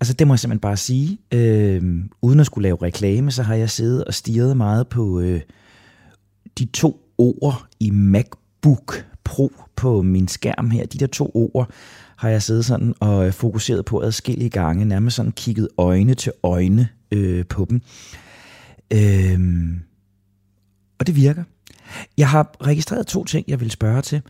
Altså 0.00 0.14
det 0.14 0.26
må 0.26 0.34
jeg 0.34 0.38
simpelthen 0.38 0.60
bare 0.60 0.76
sige. 0.76 1.18
Øh, 1.32 2.04
uden 2.22 2.40
at 2.40 2.46
skulle 2.46 2.62
lave 2.62 2.78
reklame, 2.82 3.30
så 3.30 3.42
har 3.42 3.54
jeg 3.54 3.70
siddet 3.70 4.04
og 4.04 4.14
stirret 4.14 4.56
meget 4.56 4.88
på 4.88 5.20
øh, 5.20 5.40
de 6.58 6.64
to 6.64 7.00
ord 7.18 7.66
i 7.80 7.90
MacBook 7.90 9.04
Pro 9.24 9.52
på 9.76 10.02
min 10.02 10.28
skærm 10.28 10.70
her. 10.70 10.86
De 10.86 10.98
der 10.98 11.06
to 11.06 11.30
ord 11.34 11.70
har 12.16 12.28
jeg 12.28 12.42
siddet 12.42 12.64
sådan 12.64 12.94
og 13.00 13.26
øh, 13.26 13.32
fokuseret 13.32 13.84
på 13.84 14.02
adskillige 14.02 14.50
gange, 14.50 14.84
nærmest 14.84 15.16
sådan 15.16 15.32
kigget 15.32 15.68
øjne 15.76 16.14
til 16.14 16.32
øjne 16.42 16.88
øh, 17.12 17.46
på 17.46 17.66
dem. 17.70 17.80
Øh, 18.92 19.40
og 20.98 21.06
det 21.06 21.16
virker. 21.16 21.44
Jeg 22.18 22.28
har 22.28 22.54
registreret 22.62 23.06
to 23.06 23.24
ting, 23.24 23.44
jeg 23.48 23.60
vil 23.60 23.70
spørge 23.70 24.02
til. 24.02 24.22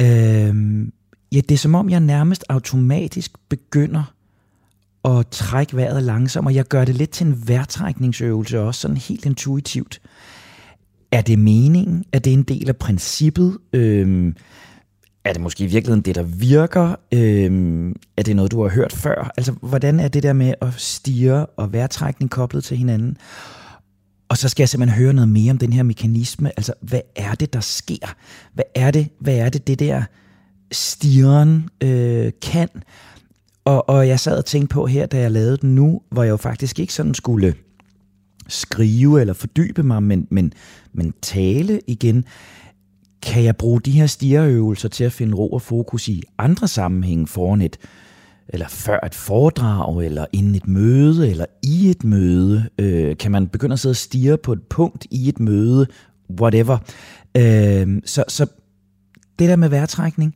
Øh, 0.00 0.86
ja, 1.32 1.40
det 1.40 1.50
er 1.50 1.58
som 1.58 1.74
om, 1.74 1.90
jeg 1.90 2.00
nærmest 2.00 2.44
automatisk 2.48 3.32
begynder 3.48 4.14
at 5.04 5.26
trække 5.26 5.76
vejret 5.76 6.02
langsomt, 6.02 6.46
og 6.46 6.54
jeg 6.54 6.64
gør 6.64 6.84
det 6.84 6.94
lidt 6.94 7.10
til 7.10 7.26
en 7.26 7.48
vejrtrækningsøvelse 7.48 8.60
også, 8.60 8.80
sådan 8.80 8.96
helt 8.96 9.26
intuitivt. 9.26 10.00
Er 11.12 11.20
det 11.20 11.38
meningen? 11.38 12.04
Er 12.12 12.18
det 12.18 12.32
en 12.32 12.42
del 12.42 12.68
af 12.68 12.76
princippet? 12.76 13.58
Øhm, 13.72 14.34
er 15.24 15.32
det 15.32 15.42
måske 15.42 15.64
i 15.64 15.66
virkeligheden 15.66 16.02
det, 16.02 16.14
der 16.14 16.22
virker? 16.22 16.94
Øhm, 17.12 17.96
er 18.16 18.22
det 18.22 18.36
noget, 18.36 18.52
du 18.52 18.62
har 18.62 18.68
hørt 18.68 18.92
før? 18.92 19.32
Altså, 19.36 19.52
hvordan 19.52 20.00
er 20.00 20.08
det 20.08 20.22
der 20.22 20.32
med 20.32 20.54
at 20.60 20.74
stige 20.76 21.46
og 21.46 21.72
vejrtrækning 21.72 22.30
koblet 22.30 22.64
til 22.64 22.76
hinanden? 22.76 23.16
Og 24.28 24.38
så 24.38 24.48
skal 24.48 24.62
jeg 24.62 24.68
simpelthen 24.68 25.02
høre 25.02 25.12
noget 25.12 25.28
mere 25.28 25.50
om 25.50 25.58
den 25.58 25.72
her 25.72 25.82
mekanisme. 25.82 26.50
Altså, 26.56 26.72
hvad 26.80 27.00
er 27.16 27.34
det, 27.34 27.52
der 27.52 27.60
sker? 27.60 28.14
Hvad 28.54 28.64
er 28.74 28.90
det, 28.90 29.08
hvad 29.20 29.34
er 29.34 29.48
det, 29.48 29.66
det 29.66 29.78
der 29.78 30.02
stieren 30.72 31.68
øh, 31.80 32.32
kan? 32.42 32.68
Og, 33.64 33.88
og 33.88 34.08
jeg 34.08 34.20
sad 34.20 34.38
og 34.38 34.44
tænkte 34.44 34.74
på 34.74 34.86
her, 34.86 35.06
da 35.06 35.18
jeg 35.18 35.30
lavede 35.30 35.56
den 35.56 35.74
nu, 35.74 36.00
hvor 36.10 36.22
jeg 36.22 36.30
jo 36.30 36.36
faktisk 36.36 36.78
ikke 36.78 36.94
sådan 36.94 37.14
skulle 37.14 37.54
skrive 38.48 39.20
eller 39.20 39.34
fordybe 39.34 39.82
mig, 39.82 40.02
men, 40.02 40.26
men, 40.30 40.52
men 40.92 41.14
tale 41.22 41.80
igen. 41.86 42.24
Kan 43.22 43.44
jeg 43.44 43.56
bruge 43.56 43.80
de 43.80 43.90
her 43.90 44.06
stireøvelser 44.06 44.88
til 44.88 45.04
at 45.04 45.12
finde 45.12 45.34
ro 45.36 45.48
og 45.48 45.62
fokus 45.62 46.08
i 46.08 46.22
andre 46.38 46.68
sammenhænge 46.68 47.26
foran 47.26 47.62
et, 47.62 47.76
eller 48.48 48.68
før 48.68 49.00
et 49.06 49.14
foredrag, 49.14 50.04
eller 50.04 50.26
inden 50.32 50.54
et 50.54 50.68
møde, 50.68 51.30
eller 51.30 51.44
i 51.62 51.90
et 51.90 52.04
møde? 52.04 52.68
Øh, 52.78 53.16
kan 53.16 53.32
man 53.32 53.48
begynde 53.48 53.72
at 53.72 53.78
sidde 53.78 53.92
og 53.92 53.96
stige 53.96 54.36
på 54.36 54.52
et 54.52 54.62
punkt 54.62 55.06
i 55.10 55.28
et 55.28 55.40
møde? 55.40 55.86
Whatever. 56.40 56.78
Øh, 57.36 58.02
så, 58.04 58.24
så 58.28 58.46
det 59.38 59.48
der 59.48 59.56
med 59.56 59.68
vejrtrækning, 59.68 60.34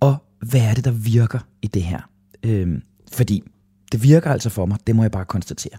og 0.00 0.16
hvad 0.40 0.60
er 0.60 0.74
det, 0.74 0.84
der 0.84 0.90
virker 0.90 1.38
i 1.62 1.66
det 1.66 1.82
her? 1.82 2.11
Øh, 2.42 2.68
fordi 3.12 3.42
det 3.92 4.02
virker 4.02 4.30
altså 4.30 4.50
for 4.50 4.66
mig, 4.66 4.78
det 4.86 4.96
må 4.96 5.02
jeg 5.02 5.10
bare 5.10 5.24
konstatere. 5.24 5.78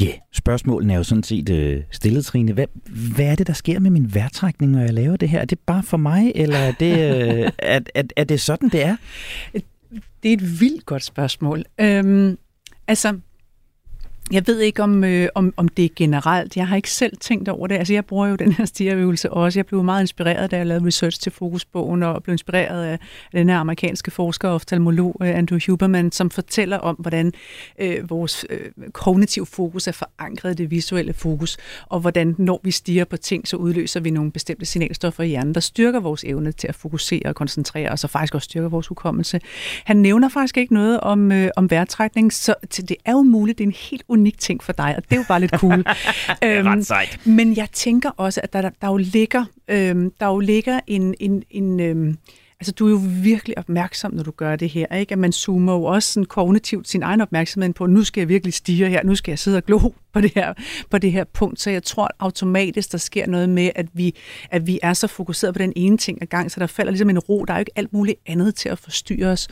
Ja, 0.00 0.04
yeah. 0.04 0.14
spørgsmålene 0.32 0.92
er 0.92 0.96
jo 0.96 1.02
sådan 1.02 1.22
set 1.22 1.48
øh, 1.48 1.82
stillet, 1.90 2.24
Trine. 2.24 2.52
Hvad, 2.52 2.66
hvad 3.14 3.24
er 3.24 3.34
det, 3.34 3.46
der 3.46 3.52
sker 3.52 3.78
med 3.78 3.90
min 3.90 4.14
vejrtrækning, 4.14 4.72
når 4.72 4.80
jeg 4.80 4.92
laver 4.92 5.16
det 5.16 5.28
her? 5.28 5.40
Er 5.40 5.44
det 5.44 5.58
bare 5.58 5.82
for 5.82 5.96
mig, 5.96 6.32
eller 6.34 6.56
er 6.56 6.72
det, 6.72 6.92
øh, 6.92 7.50
er, 7.58 7.80
er, 7.94 8.02
er 8.16 8.24
det 8.24 8.40
sådan, 8.40 8.68
det 8.68 8.84
er? 8.84 8.96
Det 10.22 10.28
er 10.28 10.32
et 10.32 10.60
vildt 10.60 10.86
godt 10.86 11.04
spørgsmål. 11.04 11.64
Øhm, 11.80 12.38
altså, 12.86 13.18
jeg 14.32 14.46
ved 14.46 14.60
ikke, 14.60 14.82
om, 14.82 15.04
øh, 15.04 15.28
om, 15.34 15.54
om 15.56 15.68
det 15.68 15.84
er 15.84 15.88
generelt. 15.96 16.56
Jeg 16.56 16.68
har 16.68 16.76
ikke 16.76 16.90
selv 16.90 17.16
tænkt 17.16 17.48
over 17.48 17.66
det. 17.66 17.74
Altså, 17.74 17.92
jeg 17.92 18.04
bruger 18.04 18.26
jo 18.26 18.34
den 18.36 18.52
her 18.52 18.64
stierøvelse 18.64 19.30
også. 19.30 19.58
Jeg 19.58 19.66
blev 19.66 19.84
meget 19.84 20.00
inspireret, 20.02 20.50
da 20.50 20.56
jeg 20.56 20.66
lavede 20.66 20.86
research 20.86 21.20
til 21.20 21.32
Fokusbogen, 21.32 22.02
og 22.02 22.22
blev 22.22 22.32
inspireret 22.32 22.84
af 22.84 22.98
den 23.32 23.48
her 23.48 23.56
amerikanske 23.56 24.10
forsker 24.10 24.48
og 24.48 24.54
oftalmolog 24.54 25.16
øh, 25.22 25.38
Andrew 25.38 25.58
Huberman, 25.66 26.12
som 26.12 26.30
fortæller 26.30 26.78
om, 26.78 26.96
hvordan 26.96 27.32
øh, 27.78 28.10
vores 28.10 28.46
øh, 28.50 28.60
kognitiv 28.92 29.46
fokus 29.46 29.86
er 29.86 29.92
forankret 29.92 30.50
i 30.50 30.54
det 30.54 30.70
visuelle 30.70 31.12
fokus, 31.12 31.56
og 31.86 32.00
hvordan, 32.00 32.34
når 32.38 32.60
vi 32.64 32.70
stiger 32.70 33.04
på 33.04 33.16
ting, 33.16 33.48
så 33.48 33.56
udløser 33.56 34.00
vi 34.00 34.10
nogle 34.10 34.30
bestemte 34.30 34.66
signalstoffer 34.66 35.22
i 35.22 35.28
hjernen, 35.28 35.54
der 35.54 35.60
styrker 35.60 36.00
vores 36.00 36.24
evne 36.24 36.52
til 36.52 36.68
at 36.68 36.74
fokusere 36.74 37.22
og 37.24 37.34
koncentrere 37.34 37.90
os, 37.90 38.04
og 38.04 38.10
faktisk 38.10 38.34
også 38.34 38.44
styrker 38.44 38.68
vores 38.68 38.86
hukommelse. 38.86 39.40
Han 39.84 39.96
nævner 39.96 40.28
faktisk 40.28 40.56
ikke 40.56 40.74
noget 40.74 41.00
om, 41.00 41.32
øh, 41.32 41.50
om 41.56 41.70
vejrtrækning, 41.70 42.32
så 42.32 42.54
det 42.76 42.96
er 43.04 43.12
jo 43.12 43.22
muligt, 43.22 43.58
det 43.58 43.64
er 43.64 43.68
en 43.68 43.74
helt 43.90 44.02
unik 44.08 44.21
ting 44.30 44.62
for 44.62 44.72
dig, 44.72 44.94
og 44.96 45.02
det 45.02 45.12
er 45.12 45.16
jo 45.16 45.24
bare 45.28 45.40
lidt 45.40 45.52
cool. 45.58 45.78
er 46.42 46.62
ret 46.62 46.86
sejt. 46.86 47.20
Øhm, 47.26 47.34
men 47.34 47.56
jeg 47.56 47.68
tænker 47.72 48.10
også, 48.16 48.40
at 48.44 48.52
der, 48.52 48.70
der, 48.82 48.88
jo 48.88 48.96
ligger, 48.96 49.44
øhm, 49.68 50.12
der 50.20 50.26
jo 50.26 50.38
ligger 50.38 50.80
en, 50.86 51.14
en, 51.20 51.42
en 51.50 51.80
øhm, 51.80 52.18
Altså, 52.60 52.72
du 52.72 52.86
er 52.86 52.90
jo 52.90 53.00
virkelig 53.22 53.58
opmærksom, 53.58 54.14
når 54.14 54.22
du 54.22 54.30
gør 54.30 54.56
det 54.56 54.68
her, 54.68 54.96
ikke? 54.96 55.12
At 55.12 55.18
man 55.18 55.32
zoomer 55.32 55.72
jo 55.72 55.84
også 55.84 56.12
sådan 56.12 56.24
kognitivt 56.24 56.88
sin 56.88 57.02
egen 57.02 57.20
opmærksomhed 57.20 57.72
på, 57.72 57.86
nu 57.86 58.04
skal 58.04 58.20
jeg 58.20 58.28
virkelig 58.28 58.54
stige 58.54 58.88
her, 58.88 59.04
nu 59.04 59.14
skal 59.14 59.32
jeg 59.32 59.38
sidde 59.38 59.56
og 59.56 59.64
glo 59.64 59.90
på 60.12 60.20
det 60.20 60.32
her, 60.34 60.54
på 60.90 60.98
det 60.98 61.12
her 61.12 61.24
punkt. 61.24 61.60
Så 61.60 61.70
jeg 61.70 61.82
tror 61.82 62.08
automatisk, 62.18 62.92
der 62.92 62.98
sker 62.98 63.26
noget 63.26 63.48
med, 63.48 63.70
at 63.74 63.86
vi, 63.92 64.14
at 64.50 64.66
vi 64.66 64.78
er 64.82 64.92
så 64.92 65.06
fokuseret 65.06 65.54
på 65.54 65.58
den 65.58 65.72
ene 65.76 65.96
ting 65.96 66.18
ad 66.22 66.26
gang, 66.26 66.50
så 66.50 66.60
der 66.60 66.66
falder 66.66 66.92
ligesom 66.92 67.10
en 67.10 67.18
ro. 67.18 67.44
Der 67.44 67.54
er 67.54 67.58
jo 67.58 67.60
ikke 67.60 67.72
alt 67.76 67.92
muligt 67.92 68.18
andet 68.26 68.54
til 68.54 68.68
at 68.68 68.78
forstyrre 68.78 69.28
os. 69.28 69.48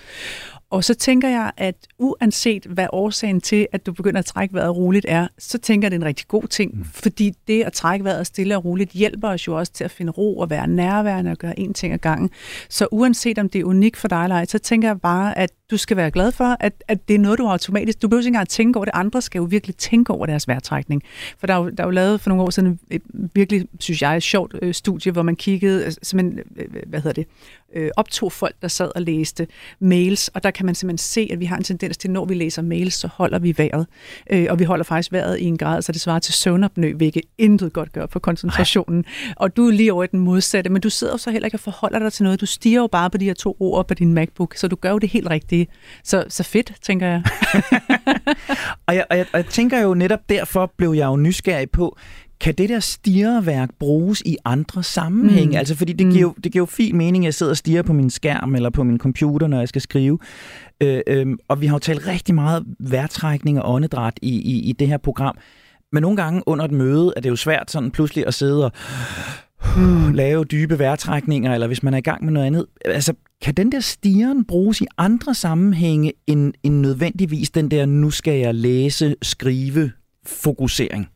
Og 0.71 0.85
så 0.85 0.95
tænker 0.95 1.29
jeg, 1.29 1.53
at 1.57 1.75
uanset 1.99 2.67
hvad 2.67 2.87
årsagen 2.93 3.41
til, 3.41 3.67
at 3.73 3.87
du 3.87 3.93
begynder 3.93 4.19
at 4.19 4.25
trække 4.25 4.55
vejret 4.55 4.77
roligt 4.77 5.07
er, 5.09 5.29
så 5.39 5.59
tænker 5.59 5.87
jeg, 5.87 5.91
det 5.91 5.97
er 5.97 6.01
en 6.01 6.07
rigtig 6.07 6.29
god 6.29 6.43
ting. 6.43 6.79
Mm. 6.79 6.85
Fordi 6.85 7.33
det 7.49 7.63
at 7.63 7.73
trække 7.73 8.05
vejret 8.05 8.27
stille 8.27 8.57
og 8.57 8.65
roligt 8.65 8.91
hjælper 8.91 9.29
os 9.29 9.47
jo 9.47 9.59
også 9.59 9.73
til 9.73 9.85
at 9.85 9.91
finde 9.91 10.13
ro 10.13 10.39
og 10.39 10.51
være 10.51 10.67
nærværende 10.67 11.31
og 11.31 11.39
gøre 11.39 11.59
én 11.59 11.73
ting 11.73 11.93
ad 11.93 11.99
gangen. 11.99 12.31
Så 12.69 12.87
uanset 12.93 13.39
om 13.39 13.49
det 13.49 13.61
er 13.61 13.65
unikt 13.65 13.97
for 13.97 14.09
dig 14.09 14.23
eller 14.23 14.37
ej, 14.37 14.45
så 14.45 14.59
tænker 14.59 14.89
jeg 14.89 15.01
bare, 15.01 15.39
at 15.39 15.51
du 15.71 15.77
skal 15.77 15.97
være 15.97 16.11
glad 16.11 16.33
for, 16.33 16.57
at, 16.61 16.85
at 16.89 17.09
det 17.09 17.15
er 17.15 17.19
noget, 17.19 17.39
du 17.39 17.47
automatisk... 17.47 18.03
Du 18.03 18.09
behøver 18.09 18.21
ikke 18.23 18.29
engang 18.29 18.49
tænke 18.49 18.77
over 18.77 18.85
det. 18.85 18.93
Andre 18.95 19.23
skal 19.23 19.39
jo 19.39 19.45
virkelig 19.45 19.77
tænke 19.77 20.13
over 20.13 20.27
deres 20.27 20.49
sværtrækning. 20.51 21.03
For 21.39 21.47
der 21.47 21.55
er 21.55 21.59
jo, 21.59 21.69
der 21.69 21.83
er 21.83 21.87
jo 21.87 21.91
lavet 21.91 22.21
for 22.21 22.31
nogle 22.31 22.43
år 22.43 22.51
siden 22.51 22.79
et 22.91 23.03
virkelig, 23.35 23.69
synes 23.81 24.03
jeg, 24.03 24.17
et 24.17 24.23
sjovt 24.23 24.55
øh, 24.63 24.75
studie, 24.75 25.13
hvor 25.13 25.23
man 25.23 25.37
kiggede, 25.37 25.85
altså, 25.85 26.01
simpelthen, 26.03 26.45
øh, 26.57 26.83
hvad 26.87 27.01
hedder 27.01 27.13
det, 27.13 27.27
øh, 27.77 27.91
optog 27.97 28.33
folk, 28.33 28.55
der 28.63 28.69
sad 28.69 28.91
og 28.95 29.03
læste 29.03 29.47
mails, 29.81 30.29
og 30.29 30.43
der 30.43 30.51
kan 30.51 30.67
man 30.67 30.75
simpelthen 30.75 30.99
se, 30.99 31.29
at 31.33 31.41
vi 31.41 31.45
har 31.45 31.57
en 31.57 31.65
tendens 31.65 31.97
til, 31.97 32.11
når 32.11 32.25
vi 32.25 32.35
læser 32.35 32.63
mails, 32.63 32.95
så 32.95 33.09
holder 33.13 33.39
vi 33.39 33.55
vejret. 33.57 33.87
Øh, 34.31 34.47
og 34.51 34.59
vi 34.59 34.65
holder 34.65 34.85
faktisk 34.85 35.13
vejret 35.13 35.39
i 35.39 35.45
en 35.45 35.59
grad, 35.59 35.83
så 35.83 35.93
det 35.93 36.01
svarer 36.01 36.19
til 36.19 36.35
søvnopnø, 36.35 36.95
hvilket 36.95 37.23
intet 37.39 37.73
godt 37.73 37.93
gør 37.93 38.07
for 38.11 38.21
koncentrationen. 38.21 39.05
Ej. 39.27 39.35
Og 39.37 39.57
du 39.57 39.67
er 39.67 39.73
lige 39.73 39.93
over 39.93 40.05
i 40.05 40.07
den 40.07 40.21
modsatte, 40.21 40.71
men 40.71 40.83
du 40.83 40.91
sidder 40.91 41.13
jo 41.13 41.19
så 41.19 41.31
heller 41.31 41.47
ikke 41.47 41.57
og 41.57 41.61
forholder 41.61 41.99
dig 41.99 42.13
til 42.13 42.25
noget. 42.25 42.41
Du 42.41 42.47
stiger 42.47 42.81
jo 42.81 42.87
bare 42.87 43.11
på 43.11 43.19
de 43.19 43.25
her 43.25 43.35
to 43.35 43.57
ord 43.61 43.89
på 43.89 43.95
din 43.95 44.15
MacBook, 44.15 44.57
så 44.57 44.69
du 44.69 44.77
gør 44.77 44.91
jo 44.91 44.99
det 44.99 45.09
helt 45.09 45.31
rigtige. 45.31 45.67
Så, 46.05 46.25
så 46.29 46.43
fedt, 46.43 46.73
tænker 46.83 47.07
jeg. 47.07 47.23
og, 48.87 48.95
jeg, 48.95 49.05
og, 49.11 49.17
jeg, 49.17 49.27
og 49.33 49.37
jeg 49.37 49.47
tænker 49.47 49.81
jo 49.81 49.95
netop 49.95 50.29
derfor 50.29 50.73
blev 50.77 50.93
jeg 50.93 51.07
jo 51.07 51.17
nysgerrig 51.17 51.71
på, 51.71 51.97
kan 52.41 52.55
det 52.55 52.69
der 52.69 52.81
stirreværk 52.81 53.71
bruges 53.79 54.23
i 54.27 54.37
andre 54.45 54.83
sammenhænge? 54.83 55.51
Mm. 55.51 55.57
Altså, 55.57 55.77
fordi 55.77 55.93
det, 55.93 56.07
mm. 56.07 56.13
giver 56.13 56.23
jo, 56.23 56.35
det 56.45 56.53
giver 56.53 56.63
jo 56.63 56.67
fin 56.67 56.97
mening, 56.97 57.25
at 57.25 57.27
jeg 57.27 57.35
sidder 57.35 57.51
og 57.51 57.57
stiger 57.57 57.83
på 57.83 57.93
min 57.93 58.11
skærm 58.11 58.55
eller 58.55 58.71
på 58.71 58.85
min 58.85 58.99
computer, 58.99 59.47
når 59.47 59.59
jeg 59.59 59.69
skal 59.69 59.83
skrive. 59.83 60.19
Øh, 60.81 61.01
øh, 61.07 61.27
og 61.49 61.61
vi 61.61 61.67
har 61.67 61.75
jo 61.75 61.79
talt 61.79 62.07
rigtig 62.07 62.35
meget 62.35 62.65
vejrtrækning 62.79 63.63
og 63.63 63.75
åndedræt 63.75 64.19
i, 64.23 64.41
i, 64.41 64.61
i 64.69 64.73
det 64.73 64.89
her 64.89 64.99
program. 64.99 65.37
Men 65.93 66.03
nogle 66.03 66.17
gange 66.17 66.43
under 66.47 66.65
et 66.65 66.73
møde 66.73 67.13
er 67.17 67.21
det 67.21 67.31
jo 67.31 67.37
svært 67.37 67.71
sådan 67.71 67.91
pludselig 67.91 68.27
at 68.27 68.35
sidde 68.35 68.65
og 68.65 68.73
uh, 69.77 70.15
lave 70.15 70.45
dybe 70.45 70.79
vejrtrækninger, 70.79 71.55
eller 71.55 71.67
hvis 71.67 71.83
man 71.83 71.95
er 71.95 71.99
i 71.99 72.01
gang 72.01 72.25
med 72.25 72.33
noget 72.33 72.47
andet. 72.47 72.67
Altså, 72.85 73.15
kan 73.43 73.55
den 73.55 73.73
der 73.73 73.81
stieren 73.81 74.45
bruges 74.45 74.81
i 74.81 74.87
andre 74.99 75.35
sammenhænge 75.35 76.13
end, 76.27 76.53
end 76.63 76.81
nødvendigvis 76.81 77.51
den 77.51 77.71
der, 77.71 77.87
nu 77.87 78.11
skal 78.11 78.39
jeg 78.39 78.55
læse, 78.55 79.17
skrive, 79.23 79.91
fokusering? 80.27 81.09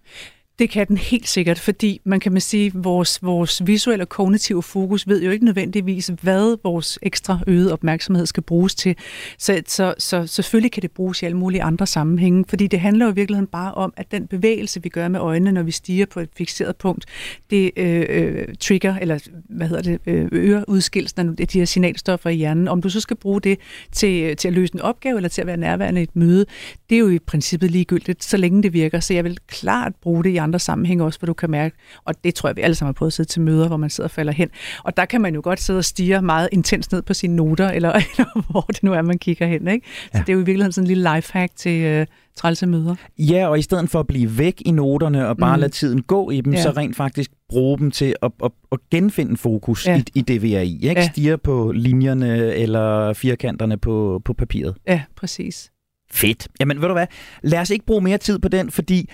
Det 0.58 0.70
kan 0.70 0.88
den 0.88 0.96
helt 0.96 1.28
sikkert, 1.28 1.58
fordi 1.58 2.00
man 2.04 2.20
kan 2.20 2.32
man 2.32 2.40
sige, 2.40 2.72
vores, 2.74 3.22
vores 3.22 3.66
visuelle 3.66 4.04
og 4.04 4.08
kognitive 4.08 4.62
fokus 4.62 5.08
ved 5.08 5.22
jo 5.22 5.30
ikke 5.30 5.44
nødvendigvis, 5.44 6.10
hvad 6.22 6.56
vores 6.62 6.98
ekstra 7.02 7.38
øget 7.46 7.72
opmærksomhed 7.72 8.26
skal 8.26 8.42
bruges 8.42 8.74
til. 8.74 8.96
Så, 9.38 9.62
så, 9.68 9.94
så 9.98 10.26
selvfølgelig 10.26 10.72
kan 10.72 10.82
det 10.82 10.90
bruges 10.90 11.22
i 11.22 11.24
alle 11.24 11.36
mulige 11.36 11.62
andre 11.62 11.86
sammenhænge, 11.86 12.44
fordi 12.48 12.66
det 12.66 12.80
handler 12.80 13.06
jo 13.06 13.12
i 13.12 13.14
virkeligheden 13.14 13.46
bare 13.46 13.74
om, 13.74 13.92
at 13.96 14.10
den 14.10 14.26
bevægelse, 14.26 14.82
vi 14.82 14.88
gør 14.88 15.08
med 15.08 15.20
øjnene, 15.20 15.52
når 15.52 15.62
vi 15.62 15.70
stiger 15.70 16.06
på 16.06 16.20
et 16.20 16.28
fixeret 16.36 16.76
punkt, 16.76 17.04
det 17.50 17.70
øh, 17.76 18.04
øh 18.08 18.48
trigger, 18.60 18.96
eller 18.98 19.18
hvad 19.48 19.68
hedder 19.68 19.82
det, 19.82 20.00
øh, 20.06 20.28
øger 20.32 20.64
udskillelsen 20.68 21.36
af 21.40 21.48
de 21.48 21.58
her 21.58 21.64
signalstoffer 21.64 22.30
i 22.30 22.34
hjernen. 22.34 22.68
Om 22.68 22.82
du 22.82 22.88
så 22.88 23.00
skal 23.00 23.16
bruge 23.16 23.40
det 23.40 23.58
til, 23.92 24.22
øh, 24.22 24.36
til 24.36 24.48
at 24.48 24.54
løse 24.54 24.74
en 24.74 24.80
opgave, 24.80 25.16
eller 25.16 25.28
til 25.28 25.40
at 25.40 25.46
være 25.46 25.56
nærværende 25.56 26.00
i 26.00 26.04
et 26.04 26.16
møde, 26.16 26.46
det 26.90 26.96
er 26.96 27.00
jo 27.00 27.08
i 27.08 27.18
princippet 27.18 27.70
ligegyldigt, 27.70 28.24
så 28.24 28.36
længe 28.36 28.62
det 28.62 28.72
virker. 28.72 29.00
Så 29.00 29.14
jeg 29.14 29.24
vil 29.24 29.38
klart 29.46 29.92
bruge 30.02 30.24
det 30.24 30.30
i 30.30 30.36
andre 30.44 30.58
sammenhænge 30.58 31.04
også, 31.04 31.18
hvor 31.18 31.26
du 31.26 31.32
kan 31.32 31.50
mærke, 31.50 31.76
og 32.04 32.14
det 32.24 32.34
tror 32.34 32.48
jeg, 32.48 32.56
vi 32.56 32.60
alle 32.60 32.74
sammen 32.74 32.88
har 32.88 32.92
prøvet 32.92 33.10
at 33.10 33.12
sidde 33.12 33.28
til 33.28 33.42
møder, 33.42 33.68
hvor 33.68 33.76
man 33.76 33.90
sidder 33.90 34.08
og 34.08 34.10
falder 34.10 34.32
hen. 34.32 34.48
Og 34.84 34.96
der 34.96 35.04
kan 35.04 35.20
man 35.20 35.34
jo 35.34 35.40
godt 35.44 35.60
sidde 35.60 35.78
og 35.78 35.84
stige 35.84 36.22
meget 36.22 36.48
intens 36.52 36.92
ned 36.92 37.02
på 37.02 37.14
sine 37.14 37.36
noter, 37.36 37.68
eller, 37.68 37.92
eller 38.18 38.50
hvor 38.50 38.60
det 38.60 38.82
nu 38.82 38.92
er, 38.92 39.02
man 39.02 39.18
kigger 39.18 39.46
hen. 39.46 39.68
Ikke? 39.68 39.86
Så 39.86 40.10
ja. 40.14 40.18
det 40.18 40.28
er 40.28 40.32
jo 40.32 40.38
i 40.38 40.44
virkeligheden 40.44 40.72
sådan 40.72 40.84
en 40.84 40.88
lille 40.88 41.14
lifehack 41.14 41.56
til, 41.56 42.00
uh, 42.00 42.06
trælse 42.36 42.66
møder. 42.66 42.94
Ja, 43.18 43.48
og 43.48 43.58
i 43.58 43.62
stedet 43.62 43.90
for 43.90 44.00
at 44.00 44.06
blive 44.06 44.38
væk 44.38 44.62
i 44.66 44.70
noterne 44.70 45.28
og 45.28 45.36
bare 45.36 45.56
mm. 45.56 45.60
lade 45.60 45.72
tiden 45.72 46.02
gå 46.02 46.30
i 46.30 46.40
dem, 46.40 46.52
ja. 46.52 46.62
så 46.62 46.70
rent 46.70 46.96
faktisk 46.96 47.30
bruge 47.48 47.78
dem 47.78 47.90
til 47.90 48.14
at, 48.22 48.30
at, 48.44 48.50
at 48.72 48.78
genfinde 48.90 49.36
fokus 49.36 49.86
ja. 49.86 49.98
i, 49.98 50.04
i 50.14 50.20
det, 50.20 50.42
vi 50.42 50.54
er 50.54 50.60
i. 50.60 50.78
Ikke 50.82 51.00
ja. 51.00 51.08
stige 51.08 51.38
på 51.38 51.72
linjerne 51.72 52.54
eller 52.54 53.12
firkanterne 53.12 53.76
på, 53.76 54.22
på 54.24 54.32
papiret. 54.32 54.74
Ja, 54.86 55.02
præcis. 55.16 55.70
Fedt. 56.14 56.48
Jamen, 56.60 56.80
ved 56.80 56.88
du 56.88 56.94
hvad? 56.94 57.06
Lad 57.42 57.60
os 57.60 57.70
ikke 57.70 57.86
bruge 57.86 58.00
mere 58.00 58.18
tid 58.18 58.38
på 58.38 58.48
den, 58.48 58.70
fordi 58.70 59.10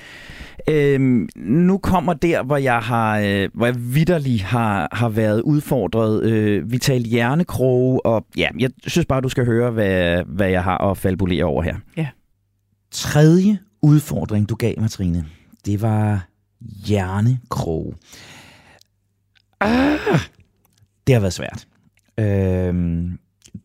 øh, 0.69 1.27
nu 1.37 1.79
kommer 1.79 2.13
der, 2.13 2.43
hvor 2.43 2.57
jeg 2.57 2.79
har, 2.79 3.19
øh, 3.19 3.49
hvor 3.55 3.67
jeg 3.67 3.75
vidderlig 3.79 4.45
har, 4.45 4.89
har 4.93 5.09
været 5.09 5.41
udfordret. 5.43 6.23
Øh, 6.25 6.73
vi 6.73 6.79
talte 6.79 7.09
hjernekroge, 7.09 8.07
og 8.07 8.27
ja, 8.37 8.49
jeg 8.59 8.71
synes 8.87 9.07
bare, 9.07 9.21
du 9.21 9.29
skal 9.29 9.45
høre, 9.45 9.71
hvad, 9.71 10.23
hvad 10.27 10.49
jeg 10.49 10.65
har 10.65 10.79
at 10.79 10.99
falbulere 10.99 11.45
over 11.45 11.63
her. 11.63 11.77
Ja. 11.97 12.09
Tredje 12.91 13.59
udfordring, 13.83 14.49
du 14.49 14.55
gav 14.55 14.75
mig, 14.79 14.91
Trine, 14.91 15.27
det 15.67 15.83
var 15.83 16.27
hjernekroge. 16.87 17.95
Ah, 19.61 20.21
det 21.07 21.15
har 21.15 21.21
været 21.21 21.33
svært. 21.33 21.67
Øh, 22.19 22.75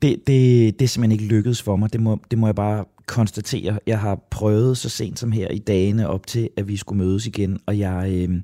det, 0.01 0.27
det, 0.27 0.79
det 0.79 0.81
er 0.81 0.87
simpelthen 0.87 1.11
ikke 1.11 1.35
lykkedes 1.35 1.61
for 1.61 1.75
mig. 1.75 1.93
Det 1.93 2.01
må, 2.01 2.19
det 2.31 2.39
må 2.39 2.47
jeg 2.47 2.55
bare 2.55 2.85
konstatere. 3.07 3.79
Jeg 3.87 3.99
har 3.99 4.27
prøvet 4.31 4.77
så 4.77 4.89
sent 4.89 5.19
som 5.19 5.31
her 5.31 5.47
i 5.47 5.59
dagene 5.59 6.09
op 6.09 6.27
til, 6.27 6.49
at 6.57 6.67
vi 6.67 6.77
skulle 6.77 7.03
mødes 7.03 7.25
igen, 7.25 7.59
og 7.65 7.79
jeg... 7.79 8.09
Øh, 8.11 8.41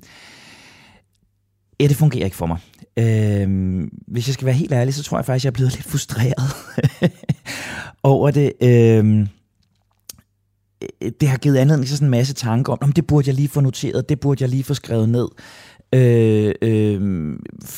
ja, 1.80 1.86
det 1.86 1.96
fungerer 1.96 2.24
ikke 2.24 2.36
for 2.36 2.46
mig. 2.46 2.58
Øh, 2.96 3.82
hvis 4.06 4.28
jeg 4.28 4.34
skal 4.34 4.46
være 4.46 4.54
helt 4.54 4.72
ærlig, 4.72 4.94
så 4.94 5.02
tror 5.02 5.18
jeg 5.18 5.24
faktisk, 5.24 5.44
jeg 5.44 5.50
er 5.50 5.54
blevet 5.54 5.72
lidt 5.72 5.86
frustreret 5.86 6.54
over 8.02 8.30
det. 8.30 8.52
Øh, 8.62 9.26
det 11.20 11.28
har 11.28 11.36
givet 11.36 11.56
anledning 11.56 11.86
til 11.86 11.96
sådan 11.96 12.06
en 12.06 12.10
masse 12.10 12.34
tanker 12.34 12.72
om, 12.72 12.78
om 12.80 12.92
det 12.92 13.06
burde 13.06 13.28
jeg 13.28 13.34
lige 13.34 13.48
få 13.48 13.60
noteret, 13.60 14.08
det 14.08 14.20
burde 14.20 14.42
jeg 14.42 14.48
lige 14.48 14.64
få 14.64 14.74
skrevet 14.74 15.08
ned. 15.08 15.28
Øh, 15.94 16.54
øh, 16.62 17.32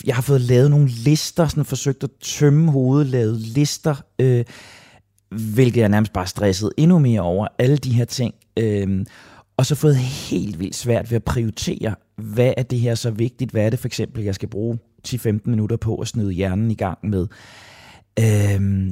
jeg 0.06 0.14
har 0.14 0.22
fået 0.22 0.40
lavet 0.40 0.70
nogle 0.70 0.88
lister, 0.88 1.48
sådan 1.48 1.64
forsøgt 1.64 2.04
at 2.04 2.10
tømme 2.20 2.70
hovedet, 2.70 3.06
lavet 3.06 3.40
lister, 3.40 3.94
øh, 4.18 4.44
hvilket 5.34 5.80
jeg 5.80 5.88
nærmest 5.88 6.12
bare 6.12 6.26
stresset 6.26 6.70
endnu 6.76 6.98
mere 6.98 7.20
over, 7.20 7.46
alle 7.58 7.76
de 7.76 7.92
her 7.92 8.04
ting. 8.04 8.34
Øh, 8.58 9.06
og 9.56 9.66
så 9.66 9.74
fået 9.74 9.96
helt 9.96 10.58
vildt 10.58 10.76
svært 10.76 11.10
ved 11.10 11.16
at 11.16 11.24
prioritere, 11.24 11.94
hvad 12.16 12.54
er 12.56 12.62
det 12.62 12.80
her 12.80 12.94
så 12.94 13.10
vigtigt, 13.10 13.50
hvad 13.50 13.66
er 13.66 13.70
det 13.70 13.78
for 13.78 13.88
eksempel, 13.88 14.24
jeg 14.24 14.34
skal 14.34 14.48
bruge 14.48 14.78
10-15 15.08 15.28
minutter 15.44 15.76
på 15.76 15.96
at 15.96 16.08
snyde 16.08 16.32
hjernen 16.32 16.70
i 16.70 16.74
gang 16.74 16.98
med. 17.02 17.26
Øh, 18.18 18.90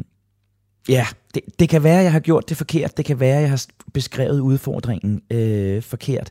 ja, 0.88 1.07
det, 1.35 1.42
det 1.59 1.68
kan 1.68 1.83
være, 1.83 1.98
at 1.98 2.05
jeg 2.05 2.12
har 2.12 2.20
gjort 2.20 2.48
det 2.48 2.57
forkert, 2.57 2.96
det 2.96 3.05
kan 3.05 3.20
være, 3.20 3.37
at 3.37 3.42
jeg 3.42 3.50
har 3.50 3.64
beskrevet 3.92 4.40
udfordringen 4.40 5.22
øh, 5.31 5.83
forkert. 5.83 6.31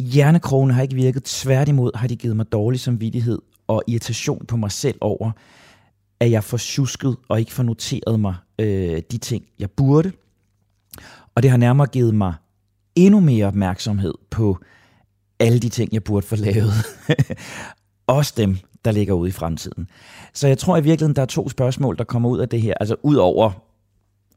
Hjernekrogene 0.00 0.74
har 0.74 0.82
ikke 0.82 0.94
virket. 0.94 1.24
Tværtimod 1.24 1.90
har 1.94 2.08
de 2.08 2.16
givet 2.16 2.36
mig 2.36 2.52
dårlig 2.52 2.80
samvittighed 2.80 3.38
og 3.66 3.82
irritation 3.86 4.46
på 4.46 4.56
mig 4.56 4.72
selv 4.72 4.98
over, 5.00 5.30
at 6.20 6.30
jeg 6.30 6.44
får 6.44 6.56
susket 6.56 7.16
og 7.28 7.40
ikke 7.40 7.52
får 7.52 7.62
noteret 7.62 8.20
mig 8.20 8.34
øh, 8.58 9.02
de 9.10 9.18
ting, 9.18 9.44
jeg 9.58 9.70
burde. 9.70 10.12
Og 11.34 11.42
det 11.42 11.50
har 11.50 11.58
nærmere 11.58 11.86
givet 11.86 12.14
mig 12.14 12.34
endnu 12.94 13.20
mere 13.20 13.46
opmærksomhed 13.46 14.14
på 14.30 14.58
alle 15.40 15.58
de 15.58 15.68
ting, 15.68 15.92
jeg 15.92 16.04
burde 16.04 16.26
få 16.26 16.36
lavet. 16.36 16.72
Også 18.06 18.34
dem, 18.36 18.56
der 18.84 18.92
ligger 18.92 19.14
ude 19.14 19.28
i 19.28 19.32
fremtiden. 19.32 19.88
Så 20.32 20.48
jeg 20.48 20.58
tror 20.58 20.76
i 20.76 20.82
virkeligheden, 20.82 21.16
der 21.16 21.22
er 21.22 21.26
to 21.26 21.48
spørgsmål, 21.48 21.98
der 21.98 22.04
kommer 22.04 22.28
ud 22.28 22.38
af 22.38 22.48
det 22.48 22.62
her. 22.62 22.74
Altså 22.80 22.96
ud 23.02 23.16
over, 23.16 23.50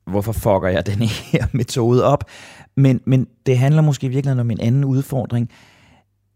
hvorfor 0.06 0.32
fucker 0.32 0.68
jeg 0.68 0.86
den 0.86 1.02
her 1.32 1.46
metode 1.52 2.04
op? 2.04 2.24
Men, 2.76 3.02
men 3.06 3.28
det 3.46 3.58
handler 3.58 3.82
måske 3.82 4.08
i 4.08 4.10
virkeligheden 4.10 4.40
om 4.40 4.52
en 4.52 4.60
anden 4.60 4.86
udfordring. 4.86 5.50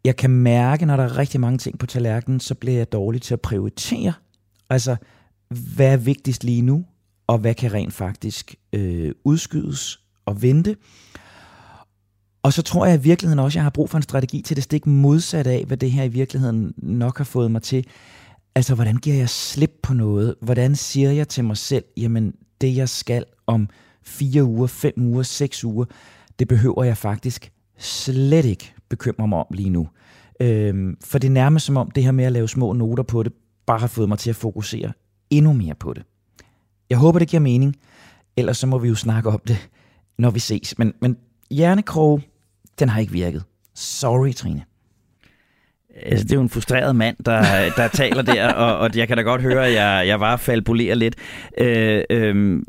Jeg 0.05 0.15
kan 0.15 0.29
mærke, 0.29 0.85
når 0.85 0.95
der 0.95 1.03
er 1.03 1.17
rigtig 1.17 1.39
mange 1.39 1.57
ting 1.57 1.79
på 1.79 1.85
tallerkenen, 1.85 2.39
så 2.39 2.55
bliver 2.55 2.77
jeg 2.77 2.91
dårlig 2.91 3.21
til 3.21 3.33
at 3.33 3.41
prioritere. 3.41 4.13
Altså, 4.69 4.95
hvad 5.75 5.93
er 5.93 5.97
vigtigst 5.97 6.43
lige 6.43 6.61
nu, 6.61 6.85
og 7.27 7.37
hvad 7.37 7.53
kan 7.53 7.73
rent 7.73 7.93
faktisk 7.93 8.55
øh, 8.73 9.11
udskydes 9.23 9.99
og 10.25 10.41
vente. 10.41 10.75
Og 12.43 12.53
så 12.53 12.61
tror 12.61 12.85
jeg 12.85 12.99
i 12.99 13.01
virkeligheden 13.01 13.39
også, 13.39 13.55
at 13.55 13.55
jeg 13.55 13.63
har 13.63 13.69
brug 13.69 13.89
for 13.89 13.97
en 13.97 14.03
strategi 14.03 14.41
til 14.41 14.55
det 14.55 14.63
stik 14.63 14.85
modsat 14.85 15.47
af, 15.47 15.63
hvad 15.67 15.77
det 15.77 15.91
her 15.91 16.03
i 16.03 16.07
virkeligheden 16.07 16.73
nok 16.77 17.17
har 17.17 17.25
fået 17.25 17.51
mig 17.51 17.61
til. 17.61 17.85
Altså, 18.55 18.75
hvordan 18.75 18.97
giver 18.97 19.15
jeg 19.15 19.29
slip 19.29 19.71
på 19.83 19.93
noget? 19.93 20.35
Hvordan 20.41 20.75
siger 20.75 21.11
jeg 21.11 21.27
til 21.27 21.43
mig 21.43 21.57
selv, 21.57 21.83
jamen, 21.97 22.33
det 22.61 22.75
jeg 22.75 22.89
skal 22.89 23.25
om 23.47 23.69
fire 24.03 24.43
uger, 24.43 24.67
fem 24.67 24.93
uger, 24.97 25.23
seks 25.23 25.63
uger, 25.63 25.85
det 26.39 26.47
behøver 26.47 26.83
jeg 26.83 26.97
faktisk 26.97 27.51
slet 27.77 28.45
ikke 28.45 28.73
bekymre 28.89 29.27
mig 29.27 29.39
om 29.39 29.45
lige 29.51 29.69
nu. 29.69 29.87
Øhm, 30.39 30.97
for 31.03 31.17
det 31.17 31.27
er 31.27 31.31
nærmest 31.31 31.65
som 31.65 31.77
om 31.77 31.91
det 31.91 32.03
her 32.03 32.11
med 32.11 32.25
at 32.25 32.31
lave 32.31 32.49
små 32.49 32.73
noter 32.73 33.03
på 33.03 33.23
det, 33.23 33.33
bare 33.65 33.79
har 33.79 33.87
fået 33.87 34.09
mig 34.09 34.19
til 34.19 34.29
at 34.29 34.35
fokusere 34.35 34.91
endnu 35.29 35.53
mere 35.53 35.75
på 35.75 35.93
det. 35.93 36.03
Jeg 36.93 36.99
håber, 36.99 37.19
det 37.19 37.27
giver 37.27 37.41
mening. 37.41 37.75
Ellers 38.37 38.57
så 38.57 38.67
må 38.67 38.77
vi 38.77 38.87
jo 38.87 38.95
snakke 38.95 39.29
om 39.29 39.41
det, 39.47 39.69
når 40.17 40.29
vi 40.29 40.39
ses. 40.39 40.77
Men, 40.77 40.93
men 40.99 41.17
hjernekrog, 41.51 42.21
den 42.79 42.89
har 42.89 42.99
ikke 42.99 43.13
virket. 43.13 43.43
Sorry, 43.75 44.33
Trine. 44.33 44.63
Altså, 46.05 46.23
det 46.23 46.31
er 46.31 46.35
jo 46.35 46.41
en 46.41 46.49
frustreret 46.49 46.95
mand, 46.95 47.17
der, 47.25 47.41
der 47.77 47.87
taler 47.87 48.21
der, 48.21 48.53
og, 48.53 48.77
og 48.77 48.89
jeg 48.95 49.07
kan 49.07 49.17
da 49.17 49.23
godt 49.23 49.41
høre, 49.41 49.67
at 49.67 49.73
jeg, 49.73 50.07
jeg 50.07 50.19
var 50.19 50.37
falbulerer 50.37 50.95
lidt. 50.95 51.15
Øh, 51.57 52.03
øh, 52.09 52.63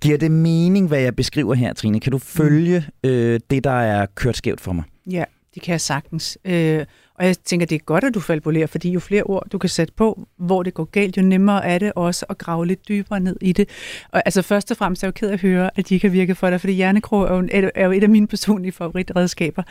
Giver 0.00 0.18
det 0.18 0.30
mening, 0.30 0.88
hvad 0.88 1.00
jeg 1.00 1.16
beskriver 1.16 1.54
her, 1.54 1.72
Trine? 1.72 2.00
Kan 2.00 2.12
du 2.12 2.18
følge 2.18 2.84
øh, 3.04 3.40
det, 3.50 3.64
der 3.64 3.70
er 3.70 4.06
kørt 4.14 4.36
skævt 4.36 4.60
for 4.60 4.72
mig? 4.72 4.84
Ja, 5.10 5.24
det 5.54 5.62
kan 5.62 5.72
jeg 5.72 5.80
sagtens. 5.80 6.38
Øh, 6.44 6.84
og 7.18 7.26
jeg 7.26 7.38
tænker, 7.38 7.66
det 7.66 7.74
er 7.76 7.84
godt, 7.84 8.04
at 8.04 8.14
du 8.14 8.20
falbulerer, 8.20 8.66
fordi 8.66 8.90
jo 8.90 9.00
flere 9.00 9.22
ord, 9.22 9.46
du 9.52 9.58
kan 9.58 9.70
sætte 9.70 9.92
på, 9.96 10.28
hvor 10.36 10.62
det 10.62 10.74
går 10.74 10.84
galt, 10.84 11.16
jo 11.16 11.22
nemmere 11.22 11.64
er 11.64 11.78
det 11.78 11.92
også 11.96 12.26
at 12.28 12.38
grave 12.38 12.66
lidt 12.66 12.88
dybere 12.88 13.20
ned 13.20 13.36
i 13.40 13.52
det. 13.52 13.68
Og 14.12 14.22
altså 14.24 14.42
først 14.42 14.70
og 14.70 14.76
fremmest 14.76 15.02
er 15.02 15.06
jeg 15.06 15.14
jo 15.14 15.18
ked 15.18 15.28
af 15.28 15.32
at 15.32 15.40
høre, 15.40 15.70
at 15.74 15.88
de 15.88 16.00
kan 16.00 16.12
virke 16.12 16.34
for 16.34 16.50
dig, 16.50 16.60
fordi 16.60 16.72
hjernekrog 16.72 17.24
er 17.24 17.36
jo, 17.36 17.70
er 17.74 17.84
jo 17.84 17.92
et 17.92 18.02
af 18.02 18.08
mine 18.08 18.26
personlige 18.26 18.72
favoritredskaber. 18.72 19.62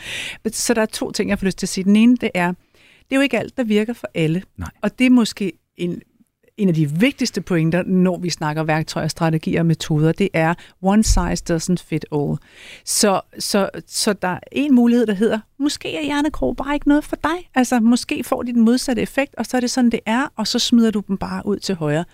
Så 0.51 0.73
der 0.73 0.81
er 0.81 0.85
to 0.85 1.11
ting, 1.11 1.29
jeg 1.29 1.39
får 1.39 1.45
lyst 1.45 1.57
til 1.57 1.65
at 1.65 1.69
sige. 1.69 1.83
Den 1.83 1.95
ene, 1.95 2.17
det 2.17 2.31
er, 2.33 2.47
det 3.09 3.11
er 3.11 3.15
jo 3.15 3.21
ikke 3.21 3.39
alt, 3.39 3.57
der 3.57 3.63
virker 3.63 3.93
for 3.93 4.07
alle. 4.13 4.43
Nej. 4.57 4.69
Og 4.81 4.99
det 4.99 5.05
er 5.05 5.09
måske 5.09 5.53
en 5.77 6.01
en 6.57 6.67
af 6.67 6.73
de 6.73 6.91
vigtigste 6.91 7.41
pointer, 7.41 7.83
når 7.83 8.17
vi 8.17 8.29
snakker 8.29 8.63
værktøjer, 8.63 9.07
strategier 9.07 9.59
og 9.59 9.65
metoder, 9.65 10.11
det 10.11 10.29
er 10.33 10.53
one 10.81 11.03
size 11.03 11.43
doesn't 11.53 11.85
fit 11.87 12.05
all. 12.11 12.37
Så, 12.85 13.21
så, 13.39 13.69
så 13.87 14.13
der 14.13 14.27
er 14.27 14.39
en 14.51 14.75
mulighed, 14.75 15.07
der 15.07 15.13
hedder, 15.13 15.39
måske 15.63 15.97
er 15.97 16.03
hjernekrog 16.03 16.55
bare 16.55 16.73
ikke 16.73 16.87
noget 16.87 17.03
for 17.03 17.15
dig. 17.15 17.49
Altså, 17.55 17.79
måske 17.79 18.23
får 18.23 18.43
de 18.43 18.53
den 18.53 18.61
modsatte 18.61 19.01
effekt, 19.01 19.35
og 19.35 19.45
så 19.45 19.57
er 19.57 19.61
det 19.61 19.71
sådan, 19.71 19.89
det 19.89 19.99
er, 20.05 20.27
og 20.35 20.47
så 20.47 20.59
smider 20.59 20.91
du 20.91 21.03
dem 21.07 21.17
bare 21.17 21.45
ud 21.45 21.59
til 21.59 21.75
højre. 21.75 22.05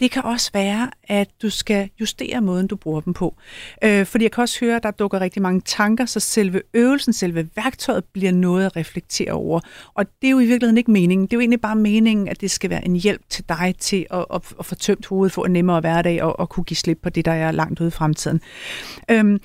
Det 0.00 0.10
kan 0.10 0.24
også 0.24 0.50
være, 0.54 0.90
at 1.04 1.28
du 1.42 1.50
skal 1.50 1.90
justere 2.00 2.40
måden, 2.40 2.66
du 2.66 2.76
bruger 2.76 3.00
dem 3.00 3.12
på. 3.12 3.36
Øh, 3.84 4.06
fordi 4.06 4.24
jeg 4.24 4.32
kan 4.32 4.42
også 4.42 4.60
høre, 4.60 4.76
at 4.76 4.82
der 4.82 4.90
dukker 4.90 5.20
rigtig 5.20 5.42
mange 5.42 5.60
tanker, 5.60 6.06
så 6.06 6.20
selve 6.20 6.62
øvelsen, 6.74 7.12
selve 7.12 7.48
værktøjet 7.56 8.04
bliver 8.04 8.32
noget 8.32 8.66
at 8.66 8.76
reflektere 8.76 9.32
over. 9.32 9.60
Og 9.94 10.06
det 10.22 10.26
er 10.26 10.30
jo 10.30 10.38
i 10.38 10.46
virkeligheden 10.46 10.78
ikke 10.78 10.90
meningen. 10.90 11.26
Det 11.26 11.32
er 11.32 11.36
jo 11.36 11.40
egentlig 11.40 11.60
bare 11.60 11.76
meningen, 11.76 12.28
at 12.28 12.40
det 12.40 12.50
skal 12.50 12.70
være 12.70 12.84
en 12.84 12.96
hjælp 12.96 13.22
til 13.28 13.44
dig 13.48 13.74
til 13.82 14.06
at, 14.10 14.24
at, 14.34 14.54
at 14.58 14.66
få 14.66 14.74
tømt 14.74 15.06
hovedet, 15.06 15.32
få 15.32 15.44
en 15.44 15.52
nemmere 15.52 15.80
hverdag 15.80 16.22
og, 16.22 16.40
og 16.40 16.48
kunne 16.48 16.64
give 16.64 16.76
slip 16.76 16.98
på 17.02 17.10
det, 17.10 17.24
der 17.24 17.32
er 17.32 17.50
langt 17.50 17.80
ude 17.80 17.88
i 17.88 17.90
fremtiden. 17.90 18.40
Øhm, 19.10 19.40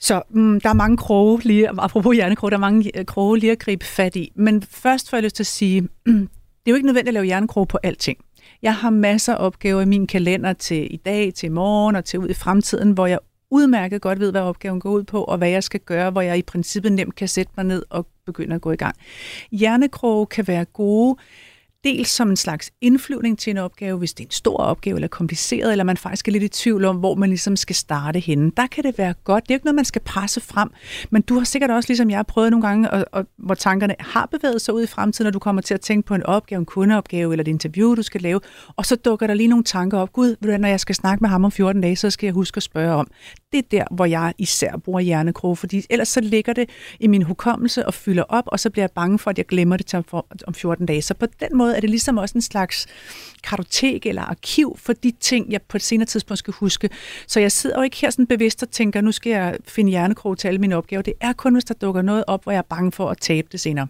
så 0.00 0.22
mm, 0.30 0.60
der 0.60 0.68
er 0.68 0.74
mange 0.74 0.96
kroge 0.96 1.40
lige, 1.44 1.68
apropos 1.68 2.14
hjernekrog, 2.14 2.50
der 2.50 2.56
er 2.56 2.60
mange 2.60 2.98
øh, 2.98 3.04
kroge 3.04 3.38
lige 3.38 3.52
at 3.52 3.58
gribe 3.58 3.84
fat 3.84 4.16
i. 4.16 4.32
Men 4.36 4.62
først 4.62 5.10
får 5.10 5.16
jeg 5.16 5.24
lyst 5.24 5.36
til 5.36 5.42
at 5.42 5.46
sige, 5.46 5.80
mm, 5.80 5.88
det 6.64 6.66
er 6.66 6.70
jo 6.70 6.74
ikke 6.74 6.86
nødvendigt 6.86 7.08
at 7.08 7.14
lave 7.14 7.26
hjernekrog 7.26 7.68
på 7.68 7.78
alting. 7.82 8.18
Jeg 8.62 8.74
har 8.74 8.90
masser 8.90 9.34
af 9.34 9.46
opgaver 9.46 9.80
i 9.80 9.84
min 9.84 10.06
kalender 10.06 10.52
til 10.52 10.94
i 10.94 10.96
dag, 10.96 11.34
til 11.34 11.46
i 11.46 11.50
morgen 11.50 11.96
og 11.96 12.04
til 12.04 12.18
ud 12.18 12.28
i 12.28 12.34
fremtiden, 12.34 12.92
hvor 12.92 13.06
jeg 13.06 13.18
udmærket 13.50 14.00
godt 14.00 14.20
ved, 14.20 14.30
hvad 14.30 14.40
opgaven 14.40 14.80
går 14.80 14.90
ud 14.90 15.02
på, 15.02 15.24
og 15.24 15.38
hvad 15.38 15.48
jeg 15.48 15.64
skal 15.64 15.80
gøre, 15.80 16.10
hvor 16.10 16.20
jeg 16.20 16.38
i 16.38 16.42
princippet 16.42 16.92
nemt 16.92 17.14
kan 17.14 17.28
sætte 17.28 17.52
mig 17.56 17.66
ned 17.66 17.82
og 17.90 18.06
begynde 18.26 18.54
at 18.54 18.60
gå 18.60 18.70
i 18.70 18.76
gang. 18.76 18.96
Hjernekroge 19.52 20.26
kan 20.26 20.48
være 20.48 20.64
gode 20.64 21.16
dels 21.84 22.10
som 22.10 22.30
en 22.30 22.36
slags 22.36 22.70
indflyvning 22.80 23.38
til 23.38 23.50
en 23.50 23.56
opgave, 23.56 23.98
hvis 23.98 24.14
det 24.14 24.24
er 24.24 24.28
en 24.28 24.32
stor 24.32 24.56
opgave 24.56 24.96
eller 24.96 25.08
kompliceret, 25.08 25.72
eller 25.72 25.84
man 25.84 25.96
faktisk 25.96 26.28
er 26.28 26.32
lidt 26.32 26.42
i 26.42 26.48
tvivl 26.48 26.84
om, 26.84 26.96
hvor 26.96 27.14
man 27.14 27.28
ligesom 27.28 27.56
skal 27.56 27.76
starte 27.76 28.20
henne. 28.20 28.52
Der 28.56 28.66
kan 28.66 28.84
det 28.84 28.98
være 28.98 29.14
godt. 29.24 29.44
Det 29.44 29.50
er 29.50 29.54
ikke 29.54 29.66
noget, 29.66 29.74
man 29.74 29.84
skal 29.84 30.02
presse 30.02 30.40
frem, 30.40 30.70
men 31.10 31.22
du 31.22 31.34
har 31.38 31.44
sikkert 31.44 31.70
også, 31.70 31.88
ligesom 31.88 32.10
jeg 32.10 32.18
har 32.18 32.22
prøvet 32.22 32.50
nogle 32.50 32.66
gange, 32.66 32.90
og, 32.90 33.04
og, 33.12 33.26
hvor 33.36 33.54
tankerne 33.54 33.94
har 34.00 34.26
bevæget 34.26 34.62
sig 34.62 34.74
ud 34.74 34.82
i 34.82 34.86
fremtiden, 34.86 35.26
når 35.26 35.30
du 35.30 35.38
kommer 35.38 35.62
til 35.62 35.74
at 35.74 35.80
tænke 35.80 36.06
på 36.06 36.14
en 36.14 36.22
opgave, 36.22 36.58
en 36.58 36.66
kundeopgave 36.66 37.32
eller 37.32 37.44
et 37.44 37.48
interview, 37.48 37.94
du 37.94 38.02
skal 38.02 38.20
lave, 38.20 38.40
og 38.76 38.86
så 38.86 38.96
dukker 38.96 39.26
der 39.26 39.34
lige 39.34 39.48
nogle 39.48 39.64
tanker 39.64 39.98
op. 39.98 40.12
Gud, 40.12 40.36
når 40.58 40.68
jeg 40.68 40.80
skal 40.80 40.94
snakke 40.94 41.24
med 41.24 41.30
ham 41.30 41.44
om 41.44 41.52
14 41.52 41.82
dage, 41.82 41.96
så 41.96 42.10
skal 42.10 42.26
jeg 42.26 42.34
huske 42.34 42.56
at 42.56 42.62
spørge 42.62 42.94
om. 42.94 43.10
Det 43.52 43.58
er 43.58 43.68
der, 43.70 43.84
hvor 43.90 44.04
jeg 44.04 44.34
især 44.38 44.76
bruger 44.76 45.00
hjernekrog, 45.00 45.58
fordi 45.58 45.86
ellers 45.90 46.08
så 46.08 46.20
ligger 46.20 46.52
det 46.52 46.68
i 47.00 47.06
min 47.06 47.22
hukommelse 47.22 47.86
og 47.86 47.94
fylder 47.94 48.22
op, 48.22 48.44
og 48.46 48.60
så 48.60 48.70
bliver 48.70 48.82
jeg 48.82 48.90
bange 48.90 49.18
for, 49.18 49.30
at 49.30 49.38
jeg 49.38 49.46
glemmer 49.46 49.76
det 49.76 49.86
til 49.86 50.04
om 50.46 50.54
14 50.54 50.86
dage. 50.86 51.02
Så 51.02 51.14
på 51.14 51.26
den 51.40 51.56
måde 51.58 51.73
er 51.76 51.80
det 51.80 51.90
ligesom 51.90 52.18
også 52.18 52.38
en 52.38 52.42
slags 52.42 52.86
kartotek 53.42 54.06
eller 54.06 54.22
arkiv 54.22 54.76
for 54.78 54.92
de 54.92 55.12
ting, 55.20 55.52
jeg 55.52 55.62
på 55.62 55.76
et 55.76 55.82
senere 55.82 56.06
tidspunkt 56.06 56.38
skal 56.38 56.54
huske. 56.54 56.90
Så 57.26 57.40
jeg 57.40 57.52
sidder 57.52 57.76
jo 57.76 57.82
ikke 57.82 57.96
her 57.96 58.10
sådan 58.10 58.26
bevidst 58.26 58.62
og 58.62 58.70
tænker, 58.70 59.00
nu 59.00 59.12
skal 59.12 59.30
jeg 59.30 59.56
finde 59.68 59.90
hjernekrog 59.90 60.38
til 60.38 60.48
alle 60.48 60.60
mine 60.60 60.76
opgaver. 60.76 61.02
Det 61.02 61.14
er 61.20 61.32
kun, 61.32 61.52
hvis 61.52 61.64
der 61.64 61.74
dukker 61.74 62.02
noget 62.02 62.24
op, 62.26 62.42
hvor 62.42 62.52
jeg 62.52 62.58
er 62.58 62.62
bange 62.62 62.92
for 62.92 63.10
at 63.10 63.18
tabe 63.18 63.48
det 63.52 63.60
senere 63.60 63.86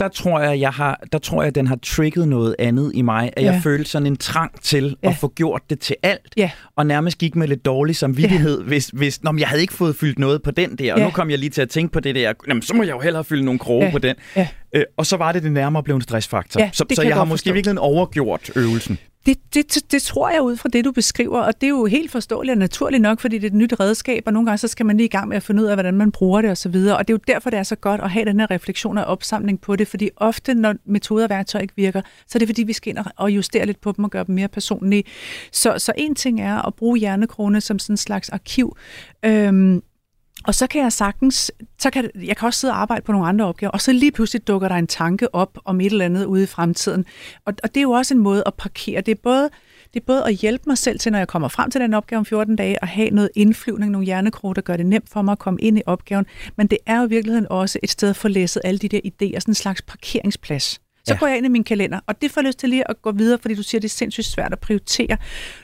der 0.00 0.08
tror 0.08 0.40
jeg, 0.40 0.60
jeg 0.60 0.70
har, 0.70 1.00
der 1.12 1.18
tror 1.18 1.42
jeg, 1.42 1.54
den 1.54 1.66
har 1.66 1.78
trigget 1.82 2.28
noget 2.28 2.56
andet 2.58 2.92
i 2.94 3.02
mig, 3.02 3.32
at 3.36 3.42
ja. 3.42 3.52
jeg 3.52 3.60
følte 3.62 3.90
sådan 3.90 4.06
en 4.06 4.16
trang 4.16 4.62
til 4.62 4.96
ja. 5.02 5.08
at 5.08 5.16
få 5.16 5.32
gjort 5.36 5.62
det 5.70 5.80
til 5.80 5.96
alt, 6.02 6.32
ja. 6.36 6.50
og 6.76 6.86
nærmest 6.86 7.18
gik 7.18 7.36
med 7.36 7.48
lidt 7.48 7.64
dårlig 7.64 7.96
samvittighed, 7.96 8.58
ja. 8.58 8.66
hvis, 8.66 8.86
hvis 8.86 9.22
nå, 9.22 9.34
jeg 9.38 9.48
havde 9.48 9.62
ikke 9.62 9.74
fået 9.74 9.96
fyldt 9.96 10.18
noget 10.18 10.42
på 10.42 10.50
den 10.50 10.76
der, 10.76 10.92
og 10.92 10.98
ja. 10.98 11.04
nu 11.04 11.10
kom 11.10 11.30
jeg 11.30 11.38
lige 11.38 11.50
til 11.50 11.62
at 11.62 11.68
tænke 11.68 11.92
på 11.92 12.00
det 12.00 12.14
der, 12.14 12.32
jamen, 12.48 12.62
så 12.62 12.74
må 12.74 12.82
jeg 12.82 12.92
jo 12.92 13.00
hellere 13.00 13.24
fylde 13.24 13.44
nogle 13.44 13.58
kroge 13.58 13.84
ja. 13.84 13.90
på 13.90 13.98
den. 13.98 14.16
Ja. 14.36 14.48
Øh, 14.74 14.84
og 14.96 15.06
så 15.06 15.16
var 15.16 15.32
det 15.32 15.42
det 15.42 15.52
nærmere 15.52 15.82
blevet 15.82 15.98
en 15.98 16.02
stressfaktor. 16.02 16.60
Ja, 16.60 16.70
så 16.72 16.84
så 16.94 17.02
jeg 17.02 17.14
har 17.14 17.24
måske 17.24 17.52
virkelig 17.52 17.78
overgjort 17.78 18.50
øvelsen. 18.56 18.98
Det, 19.26 19.54
det, 19.54 19.92
det 19.92 20.02
tror 20.02 20.30
jeg 20.30 20.42
ud 20.42 20.56
fra 20.56 20.68
det, 20.68 20.84
du 20.84 20.92
beskriver, 20.92 21.40
og 21.40 21.60
det 21.60 21.66
er 21.66 21.70
jo 21.70 21.86
helt 21.86 22.10
forståeligt 22.10 22.52
og 22.52 22.58
naturligt 22.58 23.02
nok, 23.02 23.20
fordi 23.20 23.38
det 23.38 23.44
er 23.44 23.50
et 23.50 23.54
nyt 23.54 23.80
redskab, 23.80 24.22
og 24.26 24.32
nogle 24.32 24.46
gange 24.46 24.58
så 24.58 24.68
skal 24.68 24.86
man 24.86 24.96
lige 24.96 25.04
i 25.04 25.08
gang 25.08 25.28
med 25.28 25.36
at 25.36 25.42
finde 25.42 25.62
ud 25.62 25.66
af, 25.66 25.76
hvordan 25.76 25.94
man 25.94 26.12
bruger 26.12 26.42
det 26.42 26.50
osv. 26.50 26.74
Og, 26.74 26.96
og 26.96 27.08
det 27.08 27.14
er 27.14 27.14
jo 27.14 27.20
derfor, 27.26 27.50
det 27.50 27.58
er 27.58 27.62
så 27.62 27.76
godt 27.76 28.00
at 28.00 28.10
have 28.10 28.24
den 28.24 28.40
her 28.40 28.50
refleksion 28.50 28.98
og 28.98 29.04
opsamling 29.04 29.60
på 29.60 29.76
det, 29.76 29.88
fordi 29.88 30.10
ofte, 30.16 30.54
når 30.54 30.74
metoder 30.84 31.24
og 31.24 31.30
værktøjer 31.30 31.62
ikke 31.62 31.74
virker, 31.76 32.02
så 32.26 32.36
er 32.36 32.38
det 32.38 32.48
fordi, 32.48 32.62
vi 32.62 32.72
skal 32.72 32.90
ind 32.90 32.98
og 33.16 33.30
justere 33.30 33.66
lidt 33.66 33.80
på 33.80 33.92
dem 33.92 34.04
og 34.04 34.10
gøre 34.10 34.24
dem 34.24 34.34
mere 34.34 34.48
personlige. 34.48 35.04
Så, 35.52 35.74
så 35.78 35.92
en 35.96 36.14
ting 36.14 36.40
er 36.40 36.66
at 36.66 36.74
bruge 36.74 36.98
hjernekrone 36.98 37.60
som 37.60 37.78
sådan 37.78 37.92
en 37.92 37.96
slags 37.96 38.28
arkiv, 38.28 38.76
øhm, 39.24 39.82
og 40.48 40.54
så 40.54 40.66
kan 40.66 40.82
jeg 40.82 40.92
sagtens, 40.92 41.52
så 41.78 41.90
kan, 41.90 42.10
jeg 42.14 42.36
kan 42.36 42.46
også 42.46 42.60
sidde 42.60 42.72
og 42.72 42.80
arbejde 42.80 43.02
på 43.02 43.12
nogle 43.12 43.28
andre 43.28 43.44
opgaver, 43.44 43.70
og 43.70 43.80
så 43.80 43.92
lige 43.92 44.12
pludselig 44.12 44.46
dukker 44.46 44.68
der 44.68 44.74
en 44.74 44.86
tanke 44.86 45.34
op 45.34 45.58
om 45.64 45.80
et 45.80 45.86
eller 45.86 46.04
andet 46.04 46.24
ude 46.24 46.42
i 46.42 46.46
fremtiden. 46.46 47.04
Og, 47.44 47.54
og 47.62 47.68
det 47.74 47.76
er 47.76 47.82
jo 47.82 47.90
også 47.90 48.14
en 48.14 48.20
måde 48.20 48.42
at 48.46 48.54
parkere. 48.54 49.00
Det 49.00 49.12
er 49.12 49.20
både 49.22 49.50
det 49.94 50.00
er 50.00 50.04
både 50.06 50.24
at 50.24 50.34
hjælpe 50.34 50.64
mig 50.66 50.78
selv 50.78 50.98
til, 50.98 51.12
når 51.12 51.18
jeg 51.18 51.28
kommer 51.28 51.48
frem 51.48 51.70
til 51.70 51.80
den 51.80 51.94
opgave 51.94 52.18
om 52.18 52.26
14 52.26 52.56
dage, 52.56 52.82
at 52.82 52.88
have 52.88 53.10
noget 53.10 53.30
indflyvning, 53.34 53.92
nogle 53.92 54.04
hjernekroge, 54.04 54.54
der 54.54 54.60
gør 54.60 54.76
det 54.76 54.86
nemt 54.86 55.08
for 55.08 55.22
mig 55.22 55.32
at 55.32 55.38
komme 55.38 55.60
ind 55.60 55.78
i 55.78 55.82
opgaven. 55.86 56.26
Men 56.56 56.66
det 56.66 56.78
er 56.86 56.98
jo 56.98 57.06
i 57.06 57.08
virkeligheden 57.08 57.46
også 57.50 57.78
et 57.82 57.90
sted 57.90 58.10
at 58.10 58.16
få 58.16 58.28
læsset 58.28 58.62
alle 58.64 58.78
de 58.78 58.88
der 58.88 59.00
idéer, 59.04 59.40
sådan 59.40 59.50
en 59.50 59.54
slags 59.54 59.82
parkeringsplads. 59.82 60.80
Så 61.08 61.14
ja. 61.14 61.18
går 61.18 61.26
jeg 61.26 61.36
ind 61.36 61.46
i 61.46 61.48
min 61.48 61.64
kalender, 61.64 62.00
og 62.06 62.22
det 62.22 62.30
får 62.30 62.40
jeg 62.40 62.46
lyst 62.46 62.58
til 62.58 62.68
lige 62.68 62.90
at 62.90 63.02
gå 63.02 63.12
videre, 63.12 63.38
fordi 63.38 63.54
du 63.54 63.62
siger, 63.62 63.80
det 63.80 63.88
er 63.88 63.92
sindssygt 63.92 64.26
svært 64.26 64.52
at 64.52 64.58
prioritere. 64.58 65.16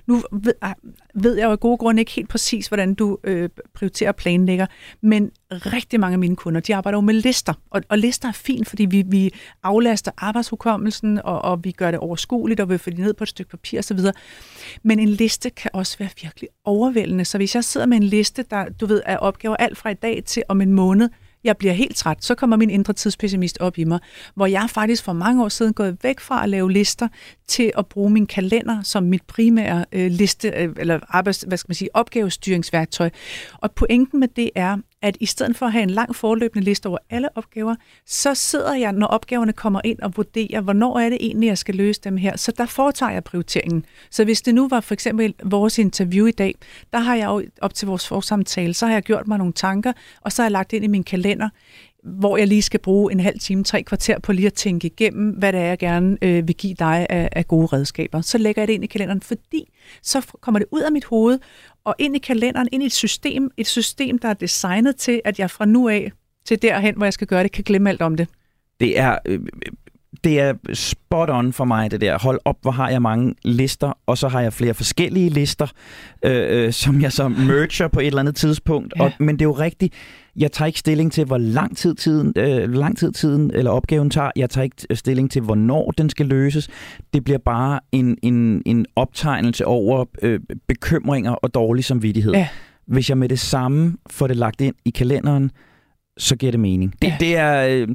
Nu 0.07 0.22
ved, 0.32 0.53
ah, 0.62 0.74
ved 1.14 1.36
jeg 1.36 1.45
jo 1.45 1.51
af 1.51 1.61
gode 1.61 1.78
grunde 1.78 2.01
ikke 2.01 2.12
helt 2.12 2.28
præcis, 2.28 2.66
hvordan 2.66 2.95
du 2.95 3.18
øh, 3.24 3.49
prioriterer 3.74 4.11
og 4.11 4.16
planlægger, 4.16 4.66
men 5.01 5.30
rigtig 5.51 6.01
mange 6.01 6.12
af 6.12 6.18
mine 6.18 6.36
kunder, 6.36 6.61
de 6.61 6.74
arbejder 6.74 6.97
jo 6.97 7.01
med 7.01 7.14
lister, 7.14 7.53
og, 7.70 7.82
og 7.88 7.99
lister 7.99 8.28
er 8.28 8.32
fint, 8.32 8.68
fordi 8.68 8.84
vi, 8.84 9.05
vi 9.07 9.34
aflaster 9.62 10.11
arbejdshukommelsen, 10.16 11.20
og, 11.24 11.42
og 11.42 11.64
vi 11.64 11.72
gør 11.72 11.90
det 11.90 12.01
overskueligt, 12.01 12.61
og 12.61 12.70
vi 12.70 12.78
får 12.78 12.90
det 12.90 13.01
ned 13.01 13.14
på 13.14 13.24
et 13.24 13.28
stykke 13.28 13.51
papir 13.51 13.78
osv. 13.78 13.99
Men 14.82 14.99
en 14.99 15.09
liste 15.09 15.51
kan 15.51 15.70
også 15.74 15.99
være 15.99 16.11
virkelig 16.22 16.49
overvældende, 16.64 17.24
så 17.24 17.38
hvis 17.38 17.55
jeg 17.55 17.64
sidder 17.64 17.86
med 17.86 17.97
en 17.97 18.03
liste, 18.03 18.45
der 18.51 18.68
du 18.80 18.86
ved, 18.86 19.03
er 19.07 19.16
opgaver 19.16 19.57
alt 19.57 19.78
fra 19.78 19.90
i 19.90 19.95
dag 19.95 20.22
til 20.26 20.42
om 20.49 20.61
en 20.61 20.72
måned, 20.72 21.09
jeg 21.45 21.57
bliver 21.57 21.74
helt 21.74 21.97
træt, 21.97 22.24
så 22.24 22.34
kommer 22.34 22.57
min 22.57 22.70
indre 22.70 22.92
tidspessimist 22.92 23.59
op 23.61 23.78
i 23.78 23.84
mig, 23.84 23.99
hvor 24.34 24.47
jeg 24.47 24.70
faktisk 24.70 25.05
for 25.05 25.12
mange 25.12 25.45
år 25.45 25.49
siden 25.49 25.72
gået 25.72 25.97
væk 26.03 26.20
fra 26.20 26.42
at 26.42 26.49
lave 26.49 26.72
lister 26.72 27.09
til 27.47 27.72
at 27.78 27.86
bruge 27.86 28.11
min 28.11 28.26
kalender 28.26 28.82
som 28.82 29.03
mit 29.03 29.22
primære 29.22 29.84
øh, 29.92 30.11
liste, 30.11 30.49
øh, 30.49 30.68
eller 30.76 31.01
arbejds, 31.09 31.45
hvad 31.49 31.59
skal 31.59 31.68
man 31.68 31.74
sige, 31.74 31.88
opgavestyringsværktøj. 31.95 33.11
Og 33.59 33.72
pointen 33.72 34.20
med 34.20 34.28
det 34.28 34.51
er, 34.55 34.76
at 35.05 35.16
i 35.20 35.26
stedet 35.26 35.57
for 35.57 35.66
at 35.66 35.72
have 35.72 35.82
en 35.82 35.90
lang 35.90 36.16
forløbende 36.16 36.64
liste 36.64 36.86
over 36.86 36.98
alle 37.11 37.28
opgaver, 37.34 37.74
så 38.07 38.34
sidder 38.34 38.74
jeg, 38.74 38.92
når 38.92 39.07
opgaverne 39.07 39.52
kommer 39.52 39.80
ind 39.84 39.98
og 39.98 40.16
vurderer, 40.16 40.61
hvornår 40.61 40.98
er 40.98 41.09
det 41.09 41.18
egentlig, 41.20 41.46
jeg 41.46 41.59
skal 41.59 41.74
løse 41.74 42.00
dem 42.05 42.16
her. 42.16 42.36
Så 42.36 42.52
der 42.59 42.66
foretager 42.66 43.12
jeg 43.12 43.24
prioriteringen. 43.24 43.84
Så 44.11 44.24
hvis 44.24 44.42
det 44.42 44.55
nu 44.55 44.68
var 44.68 44.80
for 44.80 44.94
eksempel 44.94 45.34
vores 45.44 45.78
interview 45.78 46.26
i 46.26 46.30
dag, 46.30 46.55
der 46.92 46.98
har 46.98 47.14
jeg 47.14 47.26
jo 47.26 47.42
op 47.61 47.74
til 47.74 47.86
vores 47.88 48.09
forsamtale, 48.09 48.74
så 48.74 48.86
har 48.86 48.92
jeg 48.92 49.02
gjort 49.02 49.28
mig 49.28 49.38
nogle 49.38 49.52
tanker, 49.52 49.92
og 50.20 50.32
så 50.32 50.42
har 50.42 50.46
jeg 50.46 50.52
lagt 50.52 50.72
ind 50.72 50.84
i 50.84 50.88
min 50.88 51.05
kalender, 51.05 51.48
hvor 52.05 52.36
jeg 52.36 52.46
lige 52.46 52.62
skal 52.62 52.80
bruge 52.80 53.12
en 53.12 53.20
halv 53.20 53.38
time, 53.38 53.64
tre 53.64 53.82
kvarter 53.82 54.18
på 54.18 54.32
lige 54.32 54.46
at 54.46 54.55
tænke 54.55 54.86
igennem, 54.86 55.30
hvad 55.30 55.52
det 55.52 55.61
er, 55.61 55.64
jeg 55.64 55.78
gerne 55.78 56.18
øh, 56.22 56.48
vil 56.48 56.57
give 56.57 56.74
dig 56.74 57.07
af, 57.11 57.28
af 57.32 57.48
gode 57.48 57.66
redskaber. 57.66 58.20
Så 58.20 58.38
lægger 58.38 58.62
jeg 58.62 58.68
det 58.68 58.74
ind 58.74 58.84
i 58.84 58.86
kalenderen, 58.86 59.20
fordi 59.20 59.72
så 60.02 60.26
kommer 60.40 60.59
det 60.59 60.68
ud 60.70 60.80
af 60.80 60.92
mit 60.92 61.05
hoved, 61.05 61.38
og 61.85 61.95
ind 61.99 62.16
i 62.16 62.18
kalenderen, 62.18 62.68
ind 62.72 62.82
i 62.82 62.87
et 62.87 62.93
system, 62.93 63.51
et 63.57 63.66
system, 63.66 64.18
der 64.18 64.28
er 64.28 64.35
designet 64.35 64.97
til, 64.97 65.20
at 65.24 65.39
jeg 65.39 65.51
fra 65.51 65.66
nu 65.66 65.89
af 65.89 66.12
til 66.45 66.62
derhen, 66.62 66.97
hvor 66.97 67.07
jeg 67.07 67.12
skal 67.12 67.26
gøre 67.26 67.43
det, 67.43 67.53
kan 67.53 67.64
glemme 67.64 67.91
alt 67.91 68.03
om 68.03 68.16
det. 68.16 68.28
Det 68.80 68.99
er, 68.99 69.18
øh, 69.26 69.41
det 70.25 70.41
er 70.41 70.55
spot 70.72 71.31
on 71.31 71.53
for 71.53 71.64
mig, 71.64 71.91
det 71.91 72.01
der. 72.01 72.18
Hold 72.18 72.41
op, 72.45 72.57
hvor 72.62 72.70
har 72.70 72.91
jeg 72.91 73.03
mange 73.03 73.35
lister, 73.43 73.99
og 74.07 74.18
så 74.18 74.29
har 74.29 74.41
jeg 74.41 74.53
flere 74.53 74.75
forskellige 74.75 75.31
lister, 75.31 75.66
øh, 76.25 76.66
øh, 76.66 76.72
som 76.72 77.01
jeg 77.01 77.12
så 77.12 77.29
merger 77.29 77.89
på 77.89 78.01
et 78.01 78.07
eller 78.07 78.20
andet 78.20 78.37
tidspunkt. 78.37 78.95
Ja. 78.97 79.05
Og, 79.05 79.12
men 79.18 79.35
det 79.35 79.41
er 79.41 79.49
jo 79.49 79.53
rigtigt, 79.53 79.95
jeg 80.37 80.53
tager 80.53 80.66
ikke 80.66 80.79
stilling 80.79 81.12
til, 81.12 81.25
hvor 81.25 81.39
lang 81.39 81.77
tid 81.77 81.95
tiden, 81.95 82.33
øh, 82.37 82.72
lang 82.72 82.99
tid 82.99 83.12
tiden 83.12 83.51
eller 83.55 83.70
opgaven 83.70 84.11
tager. 84.11 84.31
Jeg 84.37 84.51
tager 84.51 84.62
ikke 84.62 84.77
stilling 84.95 85.31
til, 85.31 85.43
hvornår 85.43 85.91
den 85.91 86.11
skal 86.11 86.27
løses. 86.27 86.68
Det 87.14 87.25
bliver 87.25 87.39
bare 87.39 87.81
en, 87.93 88.18
en, 88.22 88.62
en 88.66 88.87
optegnelse 88.97 89.66
over 89.66 90.05
øh, 90.22 90.41
bekymringer 90.68 91.33
og 91.33 91.55
dårlig 91.55 91.85
samvittighed. 91.85 92.33
Ja. 92.33 92.49
Hvis 92.87 93.09
jeg 93.09 93.18
med 93.18 93.29
det 93.29 93.39
samme 93.39 93.97
får 94.11 94.27
det 94.27 94.37
lagt 94.37 94.61
ind 94.61 94.75
i 94.85 94.91
kalenderen, 94.91 95.51
så 96.16 96.37
giver 96.37 96.53
det 96.53 96.61
mening. 96.61 96.95
Det, 97.03 97.09
ja. 97.09 97.16
det 97.20 97.37
er... 97.37 97.66
Øh, 97.68 97.89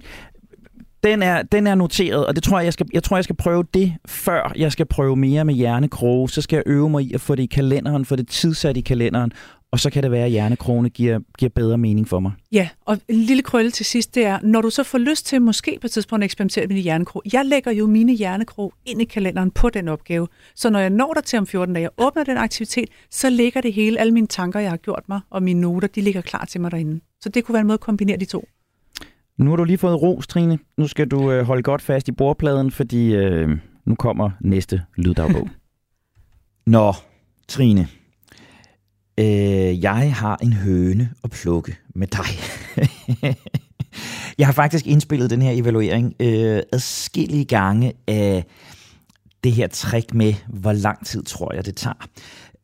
den 1.03 1.23
er, 1.23 1.41
den 1.41 1.67
er 1.67 1.75
noteret, 1.75 2.25
og 2.25 2.35
det 2.35 2.43
tror 2.43 2.59
jeg, 2.59 2.65
jeg 2.65 2.73
skal, 2.73 2.87
jeg 2.93 3.03
tror, 3.03 3.17
jeg 3.17 3.23
skal 3.23 3.35
prøve 3.35 3.63
det, 3.73 3.93
før 4.07 4.53
jeg 4.55 4.71
skal 4.71 4.85
prøve 4.85 5.15
mere 5.15 5.45
med 5.45 5.53
hjernekroge. 5.53 6.29
Så 6.29 6.41
skal 6.41 6.57
jeg 6.57 6.63
øve 6.65 6.89
mig 6.89 7.03
i 7.03 7.13
at 7.13 7.21
få 7.21 7.35
det 7.35 7.43
i 7.43 7.45
kalenderen, 7.45 8.05
få 8.05 8.15
det 8.15 8.27
tidsat 8.27 8.77
i 8.77 8.81
kalenderen, 8.81 9.31
og 9.71 9.79
så 9.79 9.89
kan 9.89 10.03
det 10.03 10.11
være, 10.11 10.25
at 10.25 10.31
hjernekrone 10.31 10.89
giver, 10.89 11.19
giver 11.37 11.49
bedre 11.49 11.77
mening 11.77 12.07
for 12.07 12.19
mig. 12.19 12.31
Ja, 12.51 12.69
og 12.85 12.97
en 13.07 13.15
lille 13.15 13.43
krølle 13.43 13.71
til 13.71 13.85
sidst, 13.85 14.15
det 14.15 14.25
er, 14.25 14.39
når 14.43 14.61
du 14.61 14.69
så 14.69 14.83
får 14.83 14.97
lyst 14.97 15.25
til 15.25 15.41
måske 15.41 15.77
på 15.81 15.87
et 15.87 15.91
tidspunkt 15.91 16.23
at 16.23 16.25
eksperimentere 16.25 16.67
med 16.67 16.75
din 16.75 16.83
hjernekrog. 16.83 17.23
Jeg 17.33 17.45
lægger 17.45 17.71
jo 17.71 17.87
mine 17.87 18.13
hjernekrog 18.13 18.73
ind 18.85 19.01
i 19.01 19.05
kalenderen 19.05 19.51
på 19.51 19.69
den 19.69 19.87
opgave. 19.87 20.27
Så 20.55 20.69
når 20.69 20.79
jeg 20.79 20.89
når 20.89 21.13
der 21.13 21.21
til 21.21 21.39
om 21.39 21.47
14 21.47 21.75
dage 21.75 21.83
jeg 21.83 22.05
åbner 22.05 22.23
den 22.23 22.37
aktivitet, 22.37 22.89
så 23.11 23.29
ligger 23.29 23.61
det 23.61 23.73
hele, 23.73 23.99
alle 23.99 24.13
mine 24.13 24.27
tanker, 24.27 24.59
jeg 24.59 24.69
har 24.69 24.77
gjort 24.77 25.03
mig, 25.07 25.19
og 25.29 25.43
mine 25.43 25.61
noter, 25.61 25.87
de 25.87 26.01
ligger 26.01 26.21
klar 26.21 26.45
til 26.45 26.61
mig 26.61 26.71
derinde. 26.71 26.99
Så 27.21 27.29
det 27.29 27.43
kunne 27.43 27.53
være 27.53 27.61
en 27.61 27.67
måde 27.67 27.73
at 27.73 27.79
kombinere 27.79 28.17
de 28.17 28.25
to. 28.25 28.45
Nu 29.39 29.49
har 29.49 29.57
du 29.57 29.63
lige 29.63 29.77
fået 29.77 30.01
ros, 30.01 30.27
Trine. 30.27 30.59
Nu 30.77 30.87
skal 30.87 31.07
du 31.07 31.31
øh, 31.31 31.45
holde 31.45 31.63
godt 31.63 31.81
fast 31.81 32.07
i 32.07 32.11
bordpladen, 32.11 32.71
fordi 32.71 33.15
øh, 33.15 33.49
Nu 33.85 33.95
kommer 33.95 34.29
næste 34.41 34.81
lyddagbog. 34.95 35.49
Nå, 36.65 36.93
Trine. 37.47 37.87
Øh, 39.17 39.83
jeg 39.83 40.15
har 40.15 40.37
en 40.41 40.53
høne 40.53 41.09
at 41.23 41.31
plukke 41.31 41.77
med 41.95 42.07
dig. 42.07 42.25
jeg 44.37 44.47
har 44.47 44.53
faktisk 44.53 44.87
indspillet 44.87 45.29
den 45.29 45.41
her 45.41 45.51
evaluering 45.51 46.15
øh, 46.19 46.61
adskillige 46.73 47.45
gange 47.45 47.93
af 48.07 48.45
det 49.43 49.51
her 49.51 49.67
trick 49.67 50.13
med, 50.13 50.33
hvor 50.47 50.73
lang 50.73 51.05
tid 51.05 51.23
tror 51.23 51.53
jeg, 51.53 51.65
det 51.65 51.75
tager. 51.75 52.07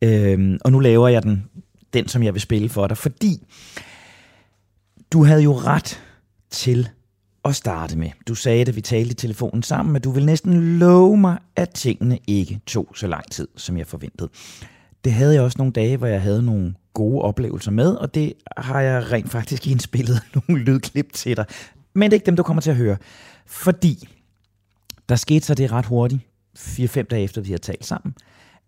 Øh, 0.02 0.58
og 0.64 0.72
nu 0.72 0.78
laver 0.78 1.08
jeg 1.08 1.22
den, 1.22 1.44
den, 1.92 2.08
som 2.08 2.22
jeg 2.22 2.34
vil 2.34 2.42
spille 2.42 2.68
for 2.68 2.86
dig, 2.86 2.96
fordi 2.96 3.46
du 5.12 5.24
havde 5.24 5.42
jo 5.42 5.52
ret 5.52 6.05
til 6.50 6.88
at 7.44 7.56
starte 7.56 7.98
med. 7.98 8.10
Du 8.28 8.34
sagde, 8.34 8.64
da 8.64 8.70
vi 8.70 8.80
talte 8.80 9.10
i 9.10 9.14
telefonen 9.14 9.62
sammen, 9.62 9.96
at 9.96 10.04
du 10.04 10.10
vil 10.10 10.26
næsten 10.26 10.78
love 10.78 11.16
mig, 11.16 11.38
at 11.56 11.70
tingene 11.70 12.18
ikke 12.26 12.60
tog 12.66 12.88
så 12.94 13.06
lang 13.06 13.30
tid, 13.30 13.48
som 13.56 13.76
jeg 13.76 13.86
forventede. 13.86 14.30
Det 15.04 15.12
havde 15.12 15.34
jeg 15.34 15.42
også 15.42 15.58
nogle 15.58 15.72
dage, 15.72 15.96
hvor 15.96 16.06
jeg 16.06 16.22
havde 16.22 16.42
nogle 16.42 16.74
gode 16.94 17.22
oplevelser 17.22 17.70
med, 17.70 17.94
og 17.94 18.14
det 18.14 18.32
har 18.56 18.80
jeg 18.80 19.12
rent 19.12 19.30
faktisk 19.30 19.66
indspillet 19.72 20.22
nogle 20.34 20.64
lydklip 20.64 21.12
til 21.12 21.36
dig. 21.36 21.44
Men 21.94 22.10
det 22.10 22.12
er 22.12 22.16
ikke 22.16 22.26
dem, 22.26 22.36
du 22.36 22.42
kommer 22.42 22.60
til 22.60 22.70
at 22.70 22.76
høre. 22.76 22.96
Fordi 23.46 24.08
der 25.08 25.16
skete 25.16 25.46
så 25.46 25.54
det 25.54 25.72
ret 25.72 25.86
hurtigt, 25.86 26.22
4-5 26.58 27.02
dage 27.02 27.22
efter 27.22 27.40
vi 27.40 27.48
havde 27.48 27.62
talt 27.62 27.86
sammen, 27.86 28.14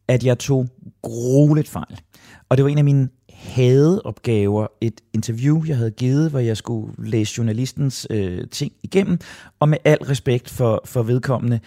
at 0.09 0.25
jeg 0.25 0.39
tog 0.39 0.69
grueligt 1.03 1.69
fejl. 1.69 2.01
Og 2.49 2.57
det 2.57 2.65
var 2.65 2.71
en 2.71 2.79
af 2.79 2.85
mine 2.85 3.09
hadeopgaver, 3.39 4.67
et 4.81 5.01
interview, 5.13 5.65
jeg 5.67 5.77
havde 5.77 5.91
givet, 5.91 6.31
hvor 6.31 6.39
jeg 6.39 6.57
skulle 6.57 6.95
læse 6.99 7.35
journalistens 7.39 8.07
øh, 8.11 8.49
ting 8.51 8.73
igennem, 8.83 9.19
og 9.61 9.69
med 9.69 9.79
al 9.85 9.99
respekt 9.99 10.51
for, 10.51 10.83
for 10.85 11.03
vedkommende, 11.03 11.61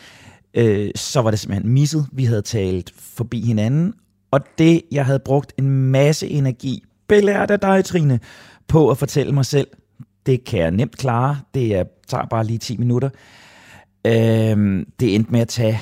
øh, 0.53 0.91
så 0.95 1.21
var 1.21 1.29
det 1.29 1.39
simpelthen 1.39 1.73
misset. 1.73 2.07
Vi 2.11 2.25
havde 2.25 2.41
talt 2.41 2.93
forbi 2.97 3.41
hinanden, 3.41 3.93
og 4.31 4.39
det, 4.57 4.81
jeg 4.91 5.05
havde 5.05 5.19
brugt 5.19 5.53
en 5.57 5.69
masse 5.69 6.27
energi, 6.27 6.83
belært 7.07 7.51
af 7.51 7.59
dig, 7.59 7.85
Trine, 7.85 8.19
på 8.67 8.89
at 8.89 8.97
fortælle 8.97 9.31
mig 9.31 9.45
selv, 9.45 9.67
det 10.25 10.43
kan 10.43 10.59
jeg 10.59 10.71
nemt 10.71 10.97
klare, 10.97 11.39
det 11.53 11.75
er, 11.75 11.83
tager 12.07 12.25
bare 12.25 12.43
lige 12.43 12.57
10 12.57 12.77
minutter. 12.77 13.09
Øh, 14.07 14.85
det 14.99 15.15
endte 15.15 15.31
med 15.31 15.39
at 15.39 15.47
tage 15.47 15.79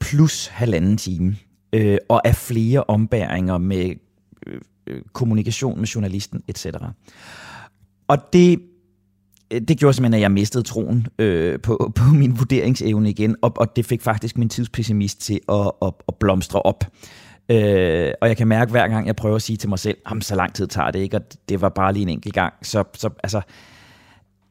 plus 0.00 0.46
halvanden 0.46 0.96
time, 0.96 1.36
øh, 1.72 1.98
og 2.08 2.28
af 2.28 2.36
flere 2.36 2.84
ombæringer 2.84 3.58
med 3.58 3.94
øh, 4.46 4.60
Øh, 4.86 5.02
kommunikation 5.12 5.78
med 5.78 5.86
journalisten, 5.86 6.42
etc. 6.48 6.66
Og 8.08 8.18
det, 8.32 8.60
øh, 9.50 9.60
det 9.60 9.78
gjorde 9.78 9.94
simpelthen, 9.94 10.14
at 10.14 10.20
jeg 10.20 10.32
mistede 10.32 10.64
troen 10.64 11.06
øh, 11.18 11.60
på, 11.60 11.92
på 11.94 12.04
min 12.20 12.38
vurderingsevne 12.38 13.10
igen, 13.10 13.36
og, 13.42 13.52
og 13.56 13.76
det 13.76 13.86
fik 13.86 14.02
faktisk 14.02 14.38
min 14.38 14.48
tidspessimist 14.48 15.20
til 15.20 15.40
at, 15.48 15.70
at, 15.82 15.92
at 16.08 16.14
blomstre 16.20 16.62
op. 16.62 16.84
Øh, 17.48 18.12
og 18.20 18.28
jeg 18.28 18.36
kan 18.36 18.48
mærke 18.48 18.70
hver 18.70 18.88
gang, 18.88 19.06
jeg 19.06 19.16
prøver 19.16 19.36
at 19.36 19.42
sige 19.42 19.56
til 19.56 19.68
mig 19.68 19.78
selv, 19.78 19.96
ham 20.06 20.20
så 20.20 20.34
lang 20.34 20.54
tid 20.54 20.66
tager 20.66 20.90
det 20.90 20.98
ikke, 20.98 21.16
og 21.16 21.22
det 21.48 21.60
var 21.60 21.68
bare 21.68 21.92
lige 21.92 22.02
en 22.02 22.08
enkelt 22.08 22.34
gang. 22.34 22.54
Så, 22.62 22.84
så 22.94 23.10
altså, 23.22 23.40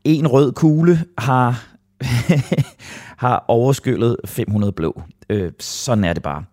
en 0.03 0.27
rød 0.27 0.51
kugle 0.51 0.99
har, 1.17 1.65
har 3.25 3.45
overskyllet 3.47 4.17
500 4.25 4.71
blå. 4.71 5.01
Øh, 5.29 5.51
sådan 5.59 6.03
er 6.03 6.13
det 6.13 6.23
bare. 6.23 6.43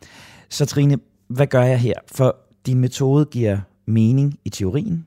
Så 0.48 0.66
Trine, 0.66 0.98
hvad 1.28 1.46
gør 1.46 1.62
jeg 1.62 1.80
her? 1.80 1.94
For 2.12 2.36
din 2.66 2.78
metode 2.78 3.24
giver 3.24 3.58
mening 3.90 4.38
i 4.44 4.48
teorien. 4.48 5.06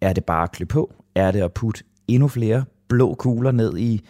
Er 0.00 0.12
det 0.12 0.24
bare 0.24 0.42
at 0.42 0.52
klø 0.52 0.64
på? 0.64 0.94
Er 1.14 1.30
det 1.30 1.40
at 1.40 1.52
putte 1.52 1.84
endnu 2.08 2.28
flere 2.28 2.64
blå 2.88 3.14
kugler 3.14 3.52
ned 3.52 3.78
i, 3.78 4.00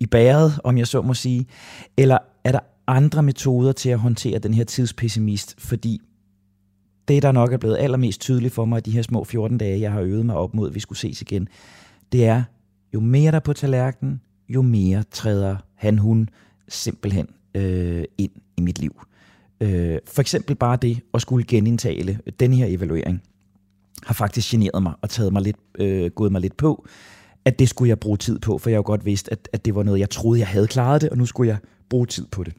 i 0.00 0.06
bæret, 0.06 0.60
om 0.64 0.78
jeg 0.78 0.86
så 0.86 1.02
må 1.02 1.14
sige? 1.14 1.46
Eller 1.96 2.18
er 2.44 2.52
der 2.52 2.60
andre 2.86 3.22
metoder 3.22 3.72
til 3.72 3.88
at 3.88 3.98
håndtere 3.98 4.38
den 4.38 4.54
her 4.54 4.64
tidspessimist? 4.64 5.60
Fordi 5.60 6.00
det, 7.08 7.22
der 7.22 7.32
nok 7.32 7.52
er 7.52 7.56
blevet 7.56 7.76
allermest 7.78 8.20
tydeligt 8.20 8.54
for 8.54 8.64
mig 8.64 8.86
de 8.86 8.90
her 8.90 9.02
små 9.02 9.24
14 9.24 9.58
dage, 9.58 9.80
jeg 9.80 9.92
har 9.92 10.00
øvet 10.00 10.26
mig 10.26 10.36
op 10.36 10.54
mod, 10.54 10.68
at 10.68 10.74
vi 10.74 10.80
skulle 10.80 10.98
ses 10.98 11.22
igen, 11.22 11.48
det 12.12 12.26
er, 12.26 12.42
jo 12.94 13.00
mere 13.00 13.30
der 13.30 13.36
er 13.36 13.40
på 13.40 13.52
tallerkenen, 13.52 14.20
jo 14.48 14.62
mere 14.62 15.02
træder 15.10 15.56
han, 15.74 15.98
hun 15.98 16.28
simpelthen 16.68 17.26
øh, 17.54 18.04
ind 18.18 18.30
i 18.56 18.60
mit 18.60 18.78
liv. 18.78 19.00
Øh, 19.60 19.98
for 20.06 20.20
eksempel 20.20 20.56
bare 20.56 20.76
det 20.76 21.00
at 21.14 21.22
skulle 21.22 21.44
genindtale 21.44 22.18
den 22.40 22.52
her 22.52 22.66
evaluering 22.66 23.22
har 24.06 24.14
faktisk 24.14 24.50
generet 24.50 24.82
mig 24.82 24.94
og 25.02 25.10
taget 25.10 25.32
mig 25.32 25.42
lidt, 25.42 25.56
øh, 25.78 26.10
gået 26.10 26.32
mig 26.32 26.40
lidt 26.40 26.56
på, 26.56 26.86
at 27.44 27.58
det 27.58 27.68
skulle 27.68 27.88
jeg 27.88 28.00
bruge 28.00 28.16
tid 28.16 28.38
på, 28.38 28.58
for 28.58 28.70
jeg 28.70 28.76
jo 28.76 28.82
godt 28.86 29.04
vidst, 29.04 29.28
at, 29.28 29.48
at 29.52 29.64
det 29.64 29.74
var 29.74 29.82
noget, 29.82 30.00
jeg 30.00 30.10
troede, 30.10 30.40
jeg 30.40 30.48
havde 30.48 30.66
klaret 30.66 31.02
det, 31.02 31.10
og 31.10 31.18
nu 31.18 31.26
skulle 31.26 31.48
jeg 31.48 31.58
bruge 31.90 32.06
tid 32.06 32.26
på 32.26 32.44
det. 32.44 32.54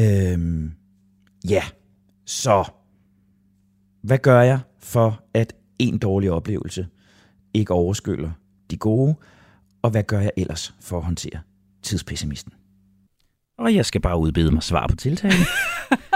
Øhm, 0.00 0.72
ja, 1.48 1.62
så 2.26 2.64
hvad 4.02 4.18
gør 4.18 4.40
jeg 4.40 4.60
for, 4.78 5.22
at 5.34 5.52
en 5.78 5.98
dårlig 5.98 6.30
oplevelse 6.30 6.86
ikke 7.54 7.72
overskyller 7.72 8.30
de 8.70 8.76
gode, 8.76 9.14
og 9.82 9.90
hvad 9.90 10.02
gør 10.02 10.20
jeg 10.20 10.32
ellers 10.36 10.74
for 10.80 10.98
at 10.98 11.04
håndtere 11.04 11.40
tidspessimisten? 11.82 12.52
Og 13.58 13.74
jeg 13.74 13.86
skal 13.86 14.00
bare 14.00 14.18
udbede 14.18 14.50
mig 14.50 14.62
svar 14.62 14.86
på 14.86 14.96
tiltalen. 14.96 15.46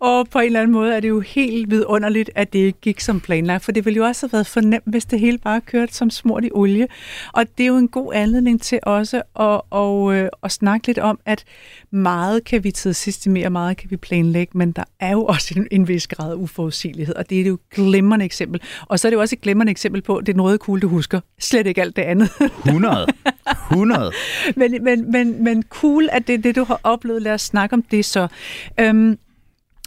Og 0.00 0.28
på 0.28 0.38
en 0.38 0.46
eller 0.46 0.60
anden 0.60 0.72
måde 0.72 0.96
er 0.96 1.00
det 1.00 1.08
jo 1.08 1.20
helt 1.20 1.70
vidunderligt, 1.70 2.30
at 2.34 2.52
det 2.52 2.58
ikke 2.58 2.80
gik 2.80 3.00
som 3.00 3.20
planlagt, 3.20 3.64
for 3.64 3.72
det 3.72 3.84
ville 3.84 3.96
jo 3.96 4.04
også 4.04 4.26
have 4.26 4.32
været 4.32 4.46
fornemt, 4.46 4.84
hvis 4.86 5.04
det 5.04 5.20
hele 5.20 5.38
bare 5.38 5.60
kørte 5.60 5.94
som 5.94 6.10
smurt 6.10 6.44
i 6.44 6.50
olie. 6.52 6.88
Og 7.32 7.44
det 7.58 7.64
er 7.64 7.68
jo 7.68 7.76
en 7.76 7.88
god 7.88 8.14
anledning 8.14 8.62
til 8.62 8.80
også 8.82 9.22
at, 9.40 9.60
at, 9.72 10.20
at, 10.22 10.30
at 10.42 10.52
snakke 10.52 10.86
lidt 10.86 10.98
om, 10.98 11.18
at 11.26 11.44
meget 11.90 12.44
kan 12.44 12.64
vi 12.64 12.70
tidssystemere, 12.70 13.50
meget 13.50 13.76
kan 13.76 13.90
vi 13.90 13.96
planlægge, 13.96 14.58
men 14.58 14.72
der 14.72 14.84
er 15.00 15.10
jo 15.10 15.24
også 15.24 15.54
en, 15.56 15.66
en 15.70 15.88
vis 15.88 16.06
grad 16.06 16.30
af 16.30 16.34
uforudsigelighed, 16.34 17.14
og 17.14 17.30
det 17.30 17.40
er 17.40 17.44
jo 17.44 17.54
et 17.54 17.60
glimrende 17.70 18.24
eksempel. 18.24 18.60
Og 18.86 19.00
så 19.00 19.08
er 19.08 19.10
det 19.10 19.16
jo 19.16 19.20
også 19.20 19.36
et 19.36 19.40
glimrende 19.40 19.70
eksempel 19.70 20.02
på, 20.02 20.20
det 20.20 20.32
er 20.32 20.36
noget 20.36 20.60
cool, 20.60 20.80
du 20.80 20.88
husker. 20.88 21.20
Slet 21.38 21.66
ikke 21.66 21.80
alt 21.80 21.96
det 21.96 22.02
andet. 22.02 22.30
100. 22.66 23.06
100. 23.70 24.12
men, 24.56 24.84
men, 24.84 25.12
men, 25.12 25.44
men 25.44 25.62
cool, 25.62 26.08
at 26.12 26.26
det 26.26 26.34
er 26.34 26.38
det, 26.38 26.56
du 26.56 26.64
har 26.64 26.80
oplevet. 26.82 27.22
Lad 27.22 27.34
os 27.34 27.42
snakke 27.42 27.74
om 27.74 27.82
det 27.82 28.04
så. 28.04 28.28
Øhm, 28.80 29.18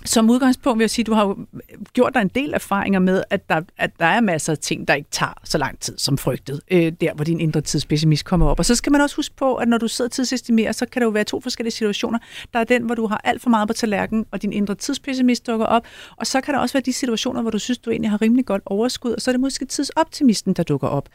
som 0.08 0.30
udgangspunkt 0.30 0.80
vil 0.80 0.84
jeg 0.84 0.90
sige, 0.90 1.04
at 1.04 1.08
du 1.08 1.14
har 1.14 1.26
jo 1.26 1.38
øh, 1.54 1.60
gjort 1.94 2.14
dig 2.14 2.22
en 2.22 2.28
del 2.28 2.54
erfaringer 2.54 3.00
med, 3.00 3.24
at 3.30 3.50
der, 3.50 3.62
at 3.78 3.92
der 4.00 4.06
er 4.06 4.22
masser 4.22 4.54
af 4.54 4.58
ting, 4.58 4.88
der 4.88 4.94
ikke 4.94 5.10
tager 5.12 5.34
så 5.44 5.58
lang 5.58 5.80
tid 5.80 5.98
som 5.98 6.18
frygtet, 6.18 6.62
øh, 6.72 6.92
der 7.02 7.14
hvor 7.14 7.24
din 7.24 7.40
indre 7.40 7.62
tidspessimist 7.62 8.26
kommer 8.26 8.46
op. 8.46 8.60
Og 8.60 8.66
så 8.66 8.76
skal 8.76 8.92
man 8.92 9.02
også 9.02 9.16
huske 9.16 9.36
på, 9.36 9.56
at 9.56 9.68
når 9.68 9.78
du 9.78 9.88
sidder 9.88 10.10
tidsestimerer, 10.10 10.72
så 10.72 10.86
kan 10.86 11.00
der 11.02 11.06
jo 11.06 11.12
være 11.12 11.24
to 11.24 11.42
forskellige 11.42 11.72
situationer. 11.72 12.20
Der 12.54 12.60
er 12.60 12.64
den, 12.64 12.84
hvor 12.84 12.96
du 12.96 13.08
har 13.08 13.22
alt 13.24 13.42
for 13.42 13.50
meget 13.50 13.68
på 13.68 13.74
tallerkenen, 13.74 14.26
og 14.32 14.42
din 14.42 14.54
indre 14.54 14.76
tidspessimist 14.76 15.48
dukker 15.48 15.66
op. 15.66 15.88
Og 16.18 16.28
så 16.28 16.42
kan 16.42 16.54
der 16.54 16.60
også 16.60 16.74
være 16.74 16.84
de 16.86 16.94
situationer, 16.94 17.42
hvor 17.42 17.52
du 17.52 17.60
synes, 17.60 17.78
du 17.78 17.90
egentlig 17.90 18.10
har 18.10 18.22
rimelig 18.22 18.46
godt 18.46 18.62
overskud, 18.66 19.12
og 19.12 19.22
så 19.22 19.32
er 19.32 19.34
det 19.34 19.40
måske 19.40 19.66
tidsoptimisten, 19.66 20.54
der 20.54 20.64
dukker 20.64 20.88
op. 20.88 21.10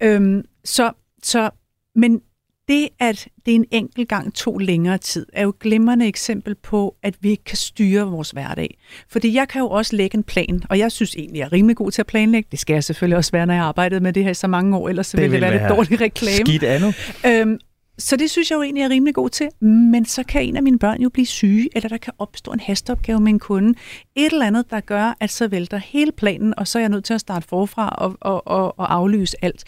Øhm, 0.00 0.44
så, 0.64 0.92
så, 1.22 1.50
men 1.94 2.20
det, 2.68 2.88
at 2.98 3.28
det 3.46 3.54
en 3.54 3.64
enkelt 3.70 4.08
gang 4.08 4.34
tog 4.34 4.58
længere 4.58 4.98
tid, 4.98 5.26
er 5.32 5.42
jo 5.42 5.48
et 5.48 5.58
glimrende 5.58 6.06
eksempel 6.06 6.54
på, 6.54 6.96
at 7.02 7.14
vi 7.20 7.30
ikke 7.30 7.44
kan 7.44 7.56
styre 7.56 8.06
vores 8.06 8.30
hverdag. 8.30 8.78
Fordi 9.08 9.34
jeg 9.34 9.48
kan 9.48 9.60
jo 9.60 9.68
også 9.68 9.96
lægge 9.96 10.16
en 10.16 10.22
plan, 10.22 10.62
og 10.70 10.78
jeg 10.78 10.92
synes 10.92 11.16
egentlig, 11.16 11.38
jeg 11.38 11.44
er 11.44 11.52
rimelig 11.52 11.76
god 11.76 11.90
til 11.90 12.02
at 12.02 12.06
planlægge. 12.06 12.48
Det 12.50 12.58
skal 12.58 12.74
jeg 12.74 12.84
selvfølgelig 12.84 13.16
også 13.16 13.32
være, 13.32 13.46
når 13.46 13.54
jeg 13.54 13.62
har 13.62 13.68
arbejdet 13.68 14.02
med 14.02 14.12
det 14.12 14.24
her 14.24 14.30
i 14.30 14.34
så 14.34 14.46
mange 14.46 14.76
år, 14.76 14.88
ellers 14.88 15.06
så 15.06 15.16
det 15.16 15.22
vil 15.22 15.32
det 15.32 15.40
være 15.40 15.52
lidt 15.52 15.68
dårlig 15.76 16.00
reklame. 16.00 16.46
Skidt 16.46 16.62
andet. 16.62 16.94
Øhm, 17.26 17.58
så 17.98 18.16
det 18.16 18.30
synes 18.30 18.50
jeg 18.50 18.56
jo 18.56 18.62
egentlig 18.62 18.82
er 18.82 18.90
rimelig 18.90 19.14
god 19.14 19.30
til. 19.30 19.48
Men 19.60 20.04
så 20.04 20.22
kan 20.22 20.42
en 20.42 20.56
af 20.56 20.62
mine 20.62 20.78
børn 20.78 21.02
jo 21.02 21.08
blive 21.08 21.26
syge, 21.26 21.68
eller 21.74 21.88
der 21.88 21.96
kan 21.96 22.12
opstå 22.18 22.50
en 22.50 22.60
hasteopgave 22.60 23.20
med 23.20 23.32
en 23.32 23.38
kunde. 23.38 23.74
Et 24.16 24.32
eller 24.32 24.46
andet, 24.46 24.70
der 24.70 24.80
gør, 24.80 25.16
at 25.20 25.30
så 25.30 25.48
vælter 25.48 25.76
hele 25.78 26.12
planen, 26.12 26.54
og 26.56 26.68
så 26.68 26.78
er 26.78 26.82
jeg 26.82 26.88
nødt 26.88 27.04
til 27.04 27.14
at 27.14 27.20
starte 27.20 27.48
forfra 27.48 27.88
og, 27.88 28.16
og, 28.20 28.46
og, 28.46 28.78
og 28.78 28.94
aflyse 28.94 29.36
alt. 29.44 29.64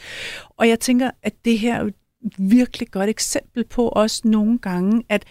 Og 0.56 0.68
jeg 0.68 0.80
tænker, 0.80 1.10
at 1.22 1.32
det 1.44 1.58
her 1.58 1.74
er 1.74 1.90
virkelig 2.38 2.90
godt 2.90 3.10
eksempel 3.10 3.64
på 3.64 3.88
også 3.88 4.20
nogle 4.24 4.58
gange, 4.58 5.02
at 5.08 5.24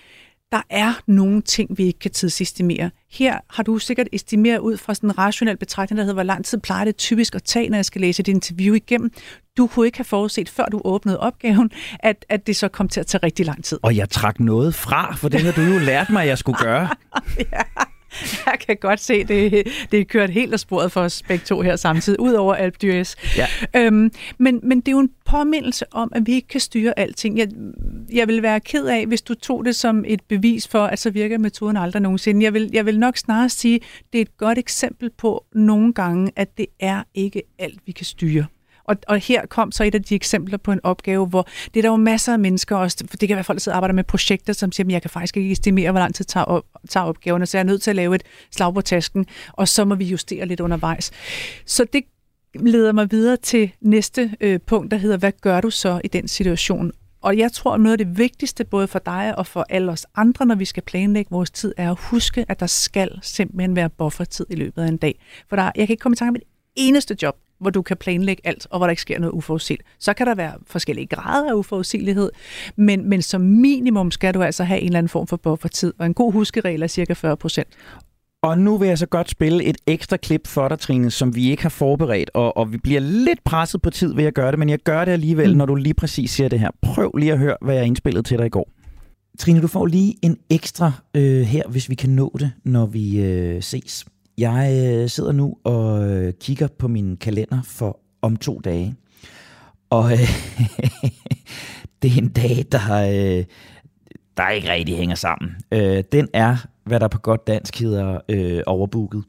der 0.52 0.62
er 0.70 0.94
nogle 1.08 1.42
ting, 1.42 1.78
vi 1.78 1.84
ikke 1.84 2.00
kan 2.00 2.12
tidsestimere. 2.12 2.92
Her 3.12 3.40
har 3.50 3.64
du 3.64 3.78
sikkert 3.78 4.08
estimeret 4.14 4.60
ud 4.60 4.78
fra 4.78 4.94
sådan 4.94 5.10
en 5.10 5.18
rationel 5.18 5.58
betragtning, 5.58 5.98
der 5.98 6.04
hedder, 6.04 6.14
hvor 6.14 6.24
lang 6.24 6.46
tid 6.46 6.58
plejer 6.58 6.86
det 6.86 6.98
typisk 6.98 7.36
at 7.36 7.44
tage, 7.44 7.70
når 7.70 7.78
jeg 7.78 7.86
skal 7.86 8.02
læse 8.02 8.20
et 8.20 8.28
interview 8.28 8.74
igennem. 8.74 9.12
Du 9.58 9.68
kunne 9.68 9.86
ikke 9.86 9.98
have 9.98 10.06
forudset, 10.06 10.50
før 10.50 10.66
du 10.66 10.82
åbnede 10.84 11.20
opgaven, 11.20 11.72
at, 12.00 12.26
at 12.30 12.48
det 12.48 12.56
så 12.56 12.68
kom 12.68 12.90
til 12.90 13.00
at 13.00 13.08
tage 13.08 13.24
rigtig 13.24 13.46
lang 13.46 13.64
tid. 13.64 13.80
Og 13.82 13.96
jeg 13.96 14.10
trak 14.10 14.40
noget 14.40 14.76
fra, 14.76 15.16
for 15.16 15.30
det 15.30 15.42
har 15.42 15.52
du 15.52 15.62
jo 15.62 15.80
lært 15.80 16.10
mig, 16.10 16.22
at 16.22 16.28
jeg 16.28 16.38
skulle 16.38 16.58
gøre. 16.58 16.90
ja. 17.54 17.62
Jeg 18.46 18.60
kan 18.68 18.78
godt 18.82 19.00
se, 19.00 19.24
det, 19.24 19.68
det 19.92 20.00
er 20.00 20.04
kørt 20.04 20.30
helt 20.30 20.54
af 20.54 20.60
sporet 20.60 20.92
for 20.92 21.02
os 21.02 21.24
begge 21.28 21.46
to 21.46 21.62
her 21.62 21.76
samtidig, 21.76 22.20
ud 22.20 22.34
over 22.34 22.56
Alp. 22.56 22.84
Ja. 22.84 23.48
Øhm, 23.76 24.12
men, 24.38 24.60
men 24.64 24.80
det 24.80 24.88
er 24.88 24.92
jo 24.92 25.00
en 25.00 25.10
påmindelse 25.26 25.86
om, 25.92 26.12
at 26.16 26.28
vi 26.28 26.34
ikke 26.34 26.48
kan 26.48 26.60
styre 26.60 27.00
alting. 27.00 27.38
Jeg, 27.38 27.48
jeg 28.12 28.28
vil 28.28 28.42
være 28.42 28.60
ked 28.60 28.86
af, 28.86 29.06
hvis 29.08 29.22
du 29.22 29.34
tog 29.34 29.66
det 29.66 29.76
som 29.76 30.04
et 30.08 30.22
bevis 30.22 30.68
for, 30.68 30.86
at 30.86 31.00
så 31.00 31.10
virker 31.10 31.38
metoden 31.38 31.78
aldrig 31.78 32.02
nogensinde. 32.02 32.44
Jeg 32.44 32.54
vil, 32.54 32.70
jeg 32.74 32.86
vil 32.86 33.00
nok 33.00 33.18
snarere 33.18 33.50
sige, 33.50 33.80
det 34.14 34.18
er 34.18 34.22
et 34.22 34.38
godt 34.38 34.58
eksempel 34.58 35.10
på 35.18 35.46
nogle 35.54 35.94
gange, 35.94 36.32
at 36.36 36.58
det 36.58 36.66
er 36.80 37.04
ikke 37.14 37.42
alt, 37.60 37.80
vi 37.86 37.92
kan 37.92 38.06
styre. 38.06 38.46
Og, 38.90 38.96
og 39.08 39.18
her 39.20 39.46
kom 39.46 39.72
så 39.72 39.84
et 39.84 39.96
af 39.96 40.04
de 40.04 40.16
eksempler 40.16 40.58
på 40.58 40.72
en 40.72 40.80
opgave, 40.84 41.26
hvor 41.26 41.48
det 41.74 41.80
er 41.80 41.82
der 41.82 41.90
jo 41.90 41.96
masser 41.96 42.34
af 42.34 42.40
mennesker 42.40 42.76
også, 42.76 43.04
for 43.10 43.18
det 43.18 43.28
kan 43.28 43.36
være 43.36 43.44
folk, 43.44 43.58
der 43.58 43.62
sidder 43.62 43.74
og 43.74 43.78
arbejder 43.78 43.94
med 43.94 44.04
projekter, 44.04 44.54
som 44.54 44.72
siger, 44.72 44.88
at 44.88 44.92
jeg 44.92 45.02
kan 45.02 45.10
faktisk 45.10 45.38
ikke 45.38 45.52
estimere, 45.52 45.92
hvor 45.92 46.00
lang 46.00 46.16
tid 46.16 46.26
tager, 46.26 46.44
op, 46.44 46.64
tager 46.90 47.06
opgaverne, 47.06 47.46
så 47.46 47.58
jeg 47.58 47.64
er 47.64 47.68
nødt 47.68 47.82
til 47.82 47.90
at 47.90 47.96
lave 47.96 48.16
et 48.16 48.24
slag 48.52 48.74
på 48.74 48.82
tasken, 48.82 49.26
og 49.54 49.68
så 49.68 49.86
må 49.86 49.96
vi 49.96 50.06
justere 50.06 50.46
lidt 50.46 50.60
undervejs. 50.60 51.12
Så 51.66 51.86
det 51.94 52.04
leder 52.56 52.92
mig 52.92 53.12
videre 53.12 53.38
til 53.38 53.72
næste 53.82 54.32
øh, 54.42 54.60
punkt, 54.60 54.92
der 54.92 54.98
hedder, 54.98 55.18
hvad 55.18 55.32
gør 55.42 55.62
du 55.62 55.70
så 55.70 56.02
i 56.04 56.08
den 56.08 56.28
situation? 56.28 56.92
Og 57.22 57.38
jeg 57.38 57.52
tror, 57.52 57.74
at 57.74 57.82
noget 57.82 58.00
af 58.00 58.06
det 58.06 58.18
vigtigste, 58.18 58.66
både 58.66 58.88
for 58.88 59.00
dig 59.00 59.38
og 59.38 59.48
for 59.48 59.66
alle 59.70 59.92
os 59.92 60.06
andre, 60.16 60.46
når 60.46 60.56
vi 60.56 60.66
skal 60.66 60.84
planlægge 60.84 61.32
vores 61.32 61.52
tid, 61.52 61.74
er 61.78 61.92
at 61.92 61.98
huske, 62.00 62.46
at 62.48 62.60
der 62.60 62.68
skal 62.68 63.20
simpelthen 63.22 63.76
være 63.76 63.90
buffertid 63.90 64.46
i 64.50 64.56
løbet 64.56 64.82
af 64.82 64.88
en 64.88 64.98
dag. 64.98 65.20
For 65.50 65.56
der, 65.56 65.64
jeg 65.64 65.88
kan 65.88 65.94
ikke 65.94 66.02
komme 66.02 66.14
i 66.14 66.18
tanke 66.18 66.30
om 66.30 66.36
et 66.36 66.44
eneste 66.76 67.18
job, 67.22 67.36
hvor 67.60 67.70
du 67.70 67.82
kan 67.82 67.98
planlægge 67.98 68.42
alt, 68.48 68.68
og 68.70 68.80
hvor 68.80 68.88
der 68.88 68.92
ikke 68.92 69.02
sker 69.02 69.20
noget 69.20 69.34
uforudset. 69.34 69.80
Så 70.00 70.14
kan 70.14 70.28
der 70.28 70.36
være 70.36 70.54
forskellige 70.68 71.08
grader 71.08 71.50
af 71.50 71.54
uforudsigelighed, 71.54 72.32
men, 72.76 73.10
men 73.10 73.22
som 73.22 73.42
minimum 73.42 74.12
skal 74.12 74.34
du 74.34 74.42
altså 74.42 74.64
have 74.64 74.80
en 74.80 74.86
eller 74.86 74.98
anden 74.98 75.10
form 75.10 75.28
for 75.28 75.38
buffertid, 75.38 75.94
og 76.00 76.06
en 76.06 76.14
god 76.14 76.34
huskeregel 76.34 76.84
er 76.84 76.88
cirka 76.88 77.14
40 77.14 77.38
procent. 77.38 77.68
Og 78.42 78.58
nu 78.58 78.78
vil 78.78 78.88
jeg 78.88 78.98
så 78.98 79.06
godt 79.06 79.30
spille 79.30 79.64
et 79.64 79.78
ekstra 79.88 80.18
klip 80.18 80.48
for 80.48 80.68
dig, 80.68 80.80
Trine, 80.80 81.12
som 81.12 81.36
vi 81.36 81.50
ikke 81.50 81.64
har 81.64 81.70
forberedt, 81.70 82.30
og, 82.34 82.58
og 82.58 82.72
vi 82.72 82.78
bliver 82.78 83.00
lidt 83.00 83.44
presset 83.44 83.82
på 83.82 83.90
tid 83.90 84.14
ved 84.16 84.26
at 84.26 84.34
gøre 84.34 84.52
det, 84.52 84.60
men 84.60 84.70
jeg 84.70 84.80
gør 84.80 85.06
det 85.06 85.12
alligevel, 85.12 85.52
mm. 85.52 85.58
når 85.58 85.66
du 85.66 85.76
lige 85.76 85.94
præcis 85.94 86.32
siger 86.32 86.50
det 86.50 86.60
her. 86.60 86.70
Prøv 86.82 87.12
lige 87.18 87.32
at 87.32 87.40
høre, 87.40 87.58
hvad 87.62 87.76
jeg 87.76 87.86
indspillede 87.86 88.24
til 88.24 88.38
dig 88.38 88.46
i 88.46 88.50
går. 88.50 88.70
Trine, 89.40 89.62
du 89.62 89.68
får 89.68 89.86
lige 89.86 90.16
en 90.22 90.38
ekstra 90.50 90.92
øh, 91.16 91.42
her, 91.42 91.64
hvis 91.70 91.90
vi 91.90 91.96
kan 91.96 92.10
nå 92.10 92.36
det, 92.40 92.52
når 92.64 92.86
vi 92.86 93.22
øh, 93.22 93.64
ses. 93.64 94.06
Jeg 94.40 94.86
øh, 94.86 95.10
sidder 95.10 95.32
nu 95.32 95.58
og 95.64 96.10
øh, 96.10 96.34
kigger 96.34 96.68
på 96.68 96.88
min 96.88 97.18
kalender 97.18 97.62
for 97.66 98.00
om 98.22 98.38
to 98.38 98.60
dage. 98.60 98.96
Og 99.90 100.12
øh, 100.12 100.20
det 102.02 102.12
er 102.14 102.18
en 102.18 102.30
dag, 102.30 102.66
der, 102.72 103.02
øh, 103.02 103.46
der 104.38 104.50
ikke 104.50 104.72
rigtig 104.72 104.98
hænger 104.98 105.16
sammen. 105.16 105.52
Øh, 105.72 106.04
den 106.12 106.28
er 106.34 106.58
hvad 106.84 107.00
der 107.00 107.08
på 107.08 107.20
godt 107.20 107.48
dansk 107.48 107.80
hedder 107.80 108.20
øh, 108.30 108.62
overbooket. 108.66 109.24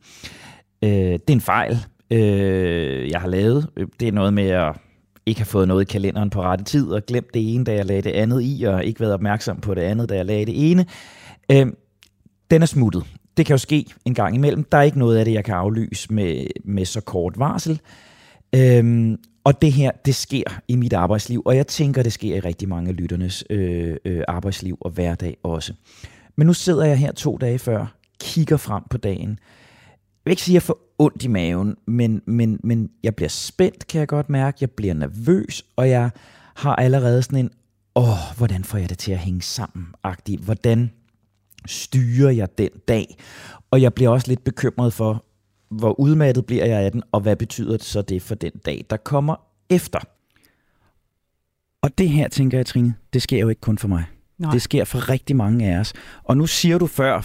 Øh, 0.82 0.90
det 0.90 1.30
er 1.30 1.32
en 1.32 1.40
fejl, 1.40 1.78
øh, 2.10 3.10
jeg 3.10 3.20
har 3.20 3.28
lavet. 3.28 3.68
Øh, 3.76 3.86
det 4.00 4.08
er 4.08 4.12
noget 4.12 4.34
med 4.34 4.48
at 4.48 4.76
ikke 5.26 5.40
have 5.40 5.46
fået 5.46 5.68
noget 5.68 5.82
i 5.82 5.92
kalenderen 5.92 6.30
på 6.30 6.42
rette 6.42 6.64
tid, 6.64 6.86
og 6.86 7.02
glemt 7.06 7.34
det 7.34 7.54
ene, 7.54 7.64
da 7.64 7.74
jeg 7.74 7.86
lagde 7.86 8.02
det 8.02 8.10
andet 8.10 8.42
i, 8.42 8.64
og 8.64 8.84
ikke 8.84 9.00
været 9.00 9.14
opmærksom 9.14 9.60
på 9.60 9.74
det 9.74 9.82
andet, 9.82 10.08
da 10.08 10.16
jeg 10.16 10.26
lagde 10.26 10.46
det 10.46 10.70
ene. 10.70 10.86
Øh, 11.52 11.66
den 12.50 12.62
er 12.62 12.66
smuttet. 12.66 13.04
Det 13.40 13.46
kan 13.46 13.54
jo 13.54 13.58
ske 13.58 13.86
en 14.04 14.14
gang 14.14 14.34
imellem. 14.34 14.64
Der 14.64 14.78
er 14.78 14.82
ikke 14.82 14.98
noget 14.98 15.18
af 15.18 15.24
det, 15.24 15.32
jeg 15.32 15.44
kan 15.44 15.54
aflyse 15.54 16.12
med, 16.12 16.46
med 16.64 16.84
så 16.84 17.00
kort 17.00 17.38
varsel. 17.38 17.80
Øhm, 18.54 19.16
og 19.44 19.62
det 19.62 19.72
her, 19.72 19.90
det 20.04 20.14
sker 20.14 20.60
i 20.68 20.76
mit 20.76 20.92
arbejdsliv, 20.92 21.42
og 21.44 21.56
jeg 21.56 21.66
tænker, 21.66 22.02
det 22.02 22.12
sker 22.12 22.36
i 22.36 22.40
rigtig 22.40 22.68
mange 22.68 22.88
af 22.88 22.96
lytternes 22.96 23.44
øh, 23.50 23.96
øh, 24.04 24.22
arbejdsliv 24.28 24.78
og 24.80 24.90
hverdag 24.90 25.36
også. 25.42 25.72
Men 26.36 26.46
nu 26.46 26.52
sidder 26.52 26.84
jeg 26.84 26.98
her 26.98 27.12
to 27.12 27.36
dage 27.36 27.58
før, 27.58 27.96
kigger 28.20 28.56
frem 28.56 28.82
på 28.90 28.96
dagen. 28.96 29.28
Jeg 29.28 30.24
vil 30.24 30.30
ikke 30.30 30.42
sige, 30.42 30.52
at 30.52 30.54
jeg 30.54 30.62
får 30.62 30.94
ondt 30.98 31.24
i 31.24 31.28
maven, 31.28 31.76
men, 31.86 32.22
men, 32.26 32.60
men 32.64 32.90
jeg 33.02 33.16
bliver 33.16 33.28
spændt, 33.28 33.86
kan 33.86 33.98
jeg 33.98 34.08
godt 34.08 34.30
mærke. 34.30 34.58
Jeg 34.60 34.70
bliver 34.70 34.94
nervøs, 34.94 35.64
og 35.76 35.88
jeg 35.88 36.10
har 36.54 36.76
allerede 36.76 37.22
sådan 37.22 37.38
en, 37.38 37.50
åh, 37.96 38.36
hvordan 38.36 38.64
får 38.64 38.78
jeg 38.78 38.88
det 38.88 38.98
til 38.98 39.12
at 39.12 39.18
hænge 39.18 39.42
sammen? 39.42 39.86
-agtig. 40.06 40.44
Hvordan 40.44 40.90
styrer 41.66 42.30
jeg 42.30 42.58
den 42.58 42.70
dag? 42.88 43.16
Og 43.70 43.82
jeg 43.82 43.94
bliver 43.94 44.10
også 44.10 44.28
lidt 44.28 44.44
bekymret 44.44 44.92
for, 44.92 45.24
hvor 45.70 46.00
udmattet 46.00 46.46
bliver 46.46 46.66
jeg 46.66 46.78
af 46.78 46.92
den, 46.92 47.02
og 47.12 47.20
hvad 47.20 47.36
betyder 47.36 47.72
det 47.72 47.84
så 47.84 48.02
det 48.02 48.22
for 48.22 48.34
den 48.34 48.52
dag, 48.66 48.84
der 48.90 48.96
kommer 48.96 49.34
efter? 49.70 49.98
Og 51.82 51.98
det 51.98 52.08
her, 52.08 52.28
tænker 52.28 52.58
jeg, 52.58 52.66
Trine, 52.66 52.94
det 53.12 53.22
sker 53.22 53.38
jo 53.38 53.48
ikke 53.48 53.60
kun 53.60 53.78
for 53.78 53.88
mig. 53.88 54.04
Nej. 54.40 54.52
Det 54.52 54.62
sker 54.62 54.84
for 54.84 55.08
rigtig 55.08 55.36
mange 55.36 55.66
af 55.66 55.78
os. 55.78 55.92
Og 56.24 56.36
nu 56.36 56.46
siger 56.46 56.78
du 56.78 56.86
før 56.86 57.20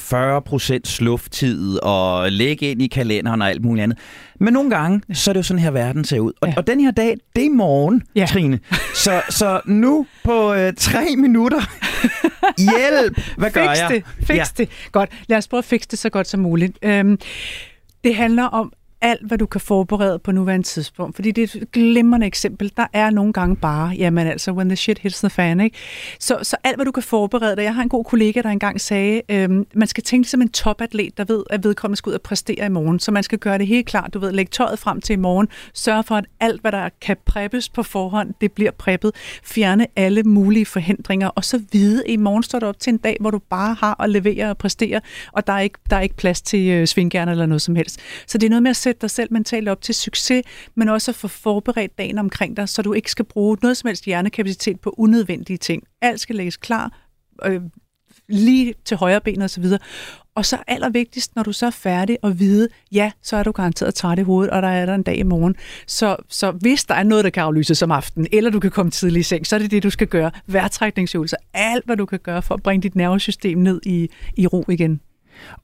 40% 0.75 0.79
slufttid 0.85 1.77
og 1.83 2.31
lægge 2.31 2.71
ind 2.71 2.81
i 2.81 2.87
kalenderen 2.87 3.41
og 3.41 3.49
alt 3.49 3.65
muligt 3.65 3.83
andet. 3.83 3.97
Men 4.39 4.53
nogle 4.53 4.69
gange, 4.69 5.01
så 5.13 5.31
er 5.31 5.33
det 5.33 5.37
jo 5.37 5.43
sådan 5.43 5.59
her, 5.59 5.71
verden 5.71 6.05
ser 6.05 6.19
ud. 6.19 6.33
Og, 6.41 6.47
ja. 6.47 6.53
og 6.57 6.67
den 6.67 6.79
her 6.79 6.91
dag, 6.91 7.17
det 7.35 7.41
er 7.41 7.45
i 7.45 7.49
morgen, 7.49 8.03
ja. 8.15 8.25
Trine. 8.29 8.59
Så, 9.05 9.21
så 9.29 9.61
nu 9.65 10.05
på 10.23 10.53
øh, 10.53 10.73
tre 10.77 11.15
minutter, 11.17 11.61
hjælp, 12.57 13.21
hvad 13.37 13.51
gør 13.51 13.69
Fix 13.69 13.79
jeg? 13.79 13.89
Det. 13.89 14.03
Fix 14.27 14.37
ja. 14.37 14.43
det. 14.57 14.69
Godt, 14.91 15.09
lad 15.27 15.37
os 15.37 15.47
prøve 15.47 15.59
at 15.59 15.65
fikse 15.65 15.89
det 15.91 15.99
så 15.99 16.09
godt 16.09 16.27
som 16.27 16.39
muligt. 16.39 16.77
Øhm, 16.81 17.19
det 18.03 18.15
handler 18.15 18.43
om 18.43 18.73
alt, 19.05 19.27
hvad 19.27 19.37
du 19.37 19.45
kan 19.45 19.61
forberede 19.61 20.19
på 20.19 20.31
nuværende 20.31 20.67
tidspunkt. 20.67 21.15
Fordi 21.15 21.31
det 21.31 21.55
er 21.55 21.61
et 21.61 21.71
glimrende 21.71 22.27
eksempel. 22.27 22.71
Der 22.77 22.87
er 22.93 23.09
nogle 23.09 23.33
gange 23.33 23.55
bare, 23.55 23.87
jamen 23.97 24.27
altså, 24.27 24.51
when 24.51 24.69
the 24.69 24.75
shit 24.75 24.99
hits 24.99 25.19
the 25.19 25.29
fan, 25.29 25.59
ikke? 25.59 25.77
Så, 26.19 26.39
så 26.43 26.57
alt, 26.63 26.77
hvad 26.77 26.85
du 26.85 26.91
kan 26.91 27.03
forberede 27.03 27.55
dig. 27.55 27.63
Jeg 27.63 27.75
har 27.75 27.83
en 27.83 27.89
god 27.89 28.03
kollega, 28.03 28.41
der 28.41 28.49
engang 28.49 28.81
sagde, 28.81 29.21
øhm, 29.29 29.65
man 29.73 29.87
skal 29.87 30.03
tænke 30.03 30.29
som 30.29 30.41
en 30.41 30.49
topatlet, 30.49 31.17
der 31.17 31.23
ved, 31.23 31.43
at 31.49 31.63
vedkommende 31.63 31.97
skal 31.97 32.09
ud 32.09 32.13
og 32.13 32.21
præstere 32.21 32.65
i 32.65 32.69
morgen. 32.69 32.99
Så 32.99 33.11
man 33.11 33.23
skal 33.23 33.39
gøre 33.39 33.57
det 33.57 33.67
helt 33.67 33.85
klart. 33.87 34.13
Du 34.13 34.19
ved, 34.19 34.31
lægge 34.31 34.49
tøjet 34.49 34.79
frem 34.79 35.01
til 35.01 35.13
i 35.13 35.17
morgen. 35.17 35.47
Sørge 35.73 36.03
for, 36.03 36.15
at 36.15 36.25
alt, 36.39 36.61
hvad 36.61 36.71
der 36.71 36.89
kan 37.01 37.17
preppes 37.25 37.69
på 37.69 37.83
forhånd, 37.83 38.33
det 38.41 38.51
bliver 38.51 38.71
preppet. 38.71 39.11
Fjerne 39.43 39.87
alle 39.95 40.23
mulige 40.23 40.65
forhindringer. 40.65 41.27
Og 41.27 41.43
så 41.43 41.61
vide, 41.71 42.03
at 42.03 42.11
i 42.11 42.17
morgen 42.17 42.43
står 42.43 42.59
du 42.59 42.65
op 42.65 42.79
til 42.79 42.91
en 42.91 42.97
dag, 42.97 43.17
hvor 43.19 43.31
du 43.31 43.39
bare 43.49 43.73
har 43.79 44.01
at 44.01 44.09
levere 44.09 44.49
og 44.49 44.57
præstere, 44.57 45.01
og 45.31 45.47
der 45.47 45.53
er 45.53 45.59
ikke, 45.59 45.79
der 45.89 45.95
er 45.95 46.01
ikke 46.01 46.15
plads 46.15 46.41
til 46.41 46.69
øh, 46.69 46.87
svingerne 46.87 47.31
eller 47.31 47.45
noget 47.45 47.61
som 47.61 47.75
helst. 47.75 47.99
Så 48.27 48.37
det 48.37 48.45
er 48.45 48.49
noget 48.49 48.63
med 48.63 48.69
at 48.69 48.75
sætte 48.75 48.94
dig 49.01 49.11
selv 49.11 49.33
mentalt 49.33 49.69
op 49.69 49.81
til 49.81 49.95
succes, 49.95 50.43
men 50.75 50.89
også 50.89 51.11
at 51.11 51.15
få 51.15 51.27
forberedt 51.27 51.97
dagen 51.97 52.17
omkring 52.17 52.57
dig, 52.57 52.69
så 52.69 52.81
du 52.81 52.93
ikke 52.93 53.11
skal 53.11 53.25
bruge 53.25 53.57
noget 53.61 53.77
som 53.77 53.87
helst 53.87 54.05
hjernekapacitet 54.05 54.79
på 54.79 54.95
unødvendige 54.97 55.57
ting. 55.57 55.83
Alt 56.01 56.19
skal 56.19 56.35
lægges 56.35 56.57
klar, 56.57 56.99
øh, 57.45 57.61
lige 58.29 58.73
til 58.85 58.97
højre 58.97 59.21
ben 59.21 59.41
og 59.41 59.49
så 59.49 59.61
videre. 59.61 59.79
Og 60.35 60.45
så 60.45 60.57
allervigtigst, 60.67 61.35
når 61.35 61.43
du 61.43 61.53
så 61.53 61.65
er 61.65 61.71
færdig 61.71 62.17
og 62.21 62.39
vide, 62.39 62.67
ja, 62.91 63.11
så 63.21 63.37
er 63.37 63.43
du 63.43 63.51
garanteret 63.51 63.95
træt 63.95 64.19
i 64.19 64.21
hovedet, 64.21 64.53
og 64.53 64.61
der 64.61 64.67
er 64.67 64.85
der 64.85 64.95
en 64.95 65.03
dag 65.03 65.17
i 65.17 65.23
morgen. 65.23 65.55
Så, 65.87 66.15
så 66.29 66.51
hvis 66.51 66.85
der 66.85 66.95
er 66.95 67.03
noget, 67.03 67.23
der 67.23 67.29
kan 67.29 67.43
aflyses 67.43 67.81
om 67.81 67.91
aftenen, 67.91 68.27
eller 68.31 68.49
du 68.49 68.59
kan 68.59 68.71
komme 68.71 68.91
tidlig 68.91 69.19
i 69.19 69.23
seng, 69.23 69.47
så 69.47 69.55
er 69.55 69.59
det 69.59 69.71
det, 69.71 69.83
du 69.83 69.89
skal 69.89 70.07
gøre. 70.07 70.31
Værtrækningsøvelser, 70.47 71.37
alt 71.53 71.85
hvad 71.85 71.97
du 71.97 72.05
kan 72.05 72.19
gøre 72.19 72.41
for 72.41 72.55
at 72.55 72.63
bringe 72.63 72.83
dit 72.83 72.95
nervesystem 72.95 73.57
ned 73.57 73.81
i, 73.85 74.09
i 74.35 74.47
ro 74.47 74.65
igen. 74.69 75.01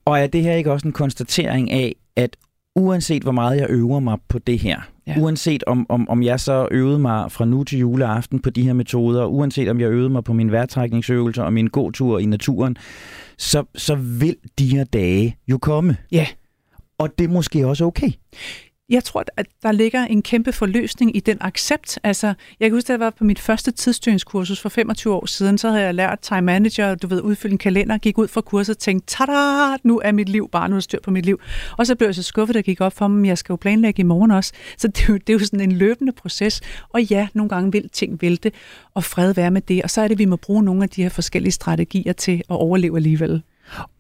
Og 0.05 0.19
er 0.19 0.27
det 0.27 0.43
her 0.43 0.53
ikke 0.53 0.71
også 0.71 0.87
en 0.87 0.93
konstatering 0.93 1.71
af, 1.71 1.95
at 2.15 2.37
uanset 2.75 3.23
hvor 3.23 3.31
meget 3.31 3.57
jeg 3.57 3.69
øver 3.69 3.99
mig 3.99 4.17
på 4.27 4.39
det 4.39 4.59
her, 4.59 4.81
ja. 5.07 5.15
uanset 5.19 5.63
om, 5.67 5.85
om, 5.89 6.09
om 6.09 6.23
jeg 6.23 6.39
så 6.39 6.67
øvede 6.71 6.99
mig 6.99 7.31
fra 7.31 7.45
nu 7.45 7.63
til 7.63 7.79
juleaften 7.79 8.39
på 8.39 8.49
de 8.49 8.63
her 8.63 8.73
metoder, 8.73 9.25
uanset 9.25 9.69
om 9.69 9.79
jeg 9.79 9.89
øvede 9.89 10.09
mig 10.09 10.23
på 10.23 10.33
min 10.33 10.51
værtrækningsøvelser 10.51 11.43
og 11.43 11.53
min 11.53 11.67
gåtur 11.67 12.19
i 12.19 12.25
naturen, 12.25 12.77
så, 13.37 13.63
så 13.75 13.95
vil 13.95 14.35
de 14.59 14.67
her 14.67 14.83
dage 14.83 15.37
jo 15.47 15.57
komme. 15.57 15.97
Ja. 16.11 16.27
Og 16.97 17.09
det 17.17 17.23
er 17.23 17.29
måske 17.29 17.67
også 17.67 17.85
okay. 17.85 18.11
Jeg 18.91 19.03
tror, 19.03 19.23
at 19.37 19.47
der 19.63 19.71
ligger 19.71 20.05
en 20.05 20.21
kæmpe 20.21 20.51
forløsning 20.51 21.15
i 21.15 21.19
den 21.19 21.37
accept. 21.41 21.99
Altså, 22.03 22.27
jeg 22.59 22.69
kan 22.69 22.77
huske, 22.77 22.85
at 22.85 22.89
jeg 22.89 22.99
var 22.99 23.09
på 23.09 23.23
mit 23.23 23.39
første 23.39 23.71
tidsstyringskursus 23.71 24.61
for 24.61 24.69
25 24.69 25.13
år 25.13 25.25
siden, 25.25 25.57
så 25.57 25.69
havde 25.69 25.83
jeg 25.83 25.95
lært 25.95 26.19
time 26.19 26.41
manager, 26.41 26.95
du 26.95 27.07
ved, 27.07 27.21
udfylde 27.21 27.51
en 27.51 27.57
kalender, 27.57 27.97
gik 27.97 28.17
ud 28.17 28.27
fra 28.27 28.41
kurset 28.41 28.75
og 28.75 28.79
tænkte, 28.79 29.15
tada, 29.15 29.77
nu 29.83 30.01
er 30.03 30.11
mit 30.11 30.29
liv 30.29 30.49
bare, 30.49 30.69
nu 30.69 30.75
er 30.75 30.79
styr 30.79 30.99
på 31.03 31.11
mit 31.11 31.25
liv. 31.25 31.39
Og 31.77 31.87
så 31.87 31.95
blev 31.95 32.07
jeg 32.07 32.15
så 32.15 32.23
skuffet, 32.23 32.55
der 32.55 32.61
gik 32.61 32.81
op 32.81 32.93
for 32.93 33.07
mig, 33.07 33.27
jeg 33.27 33.37
skal 33.37 33.53
jo 33.53 33.57
planlægge 33.57 33.99
i 33.99 34.03
morgen 34.03 34.31
også. 34.31 34.53
Så 34.77 34.87
det 34.87 35.03
er, 35.03 35.05
jo, 35.09 35.13
det 35.13 35.29
er 35.29 35.33
jo 35.33 35.39
sådan 35.39 35.59
en 35.59 35.71
løbende 35.71 36.11
proces. 36.11 36.61
Og 36.89 37.03
ja, 37.03 37.27
nogle 37.33 37.49
gange 37.49 37.71
vil 37.71 37.89
ting 37.89 38.21
vælte, 38.21 38.51
og 38.93 39.03
fred 39.03 39.33
være 39.33 39.51
med 39.51 39.61
det. 39.61 39.83
Og 39.83 39.89
så 39.89 40.01
er 40.01 40.07
det, 40.07 40.19
vi 40.19 40.25
må 40.25 40.35
bruge 40.35 40.63
nogle 40.63 40.83
af 40.83 40.89
de 40.89 41.03
her 41.03 41.09
forskellige 41.09 41.51
strategier 41.51 42.13
til 42.13 42.37
at 42.37 42.55
overleve 42.55 42.97
alligevel. 42.97 43.43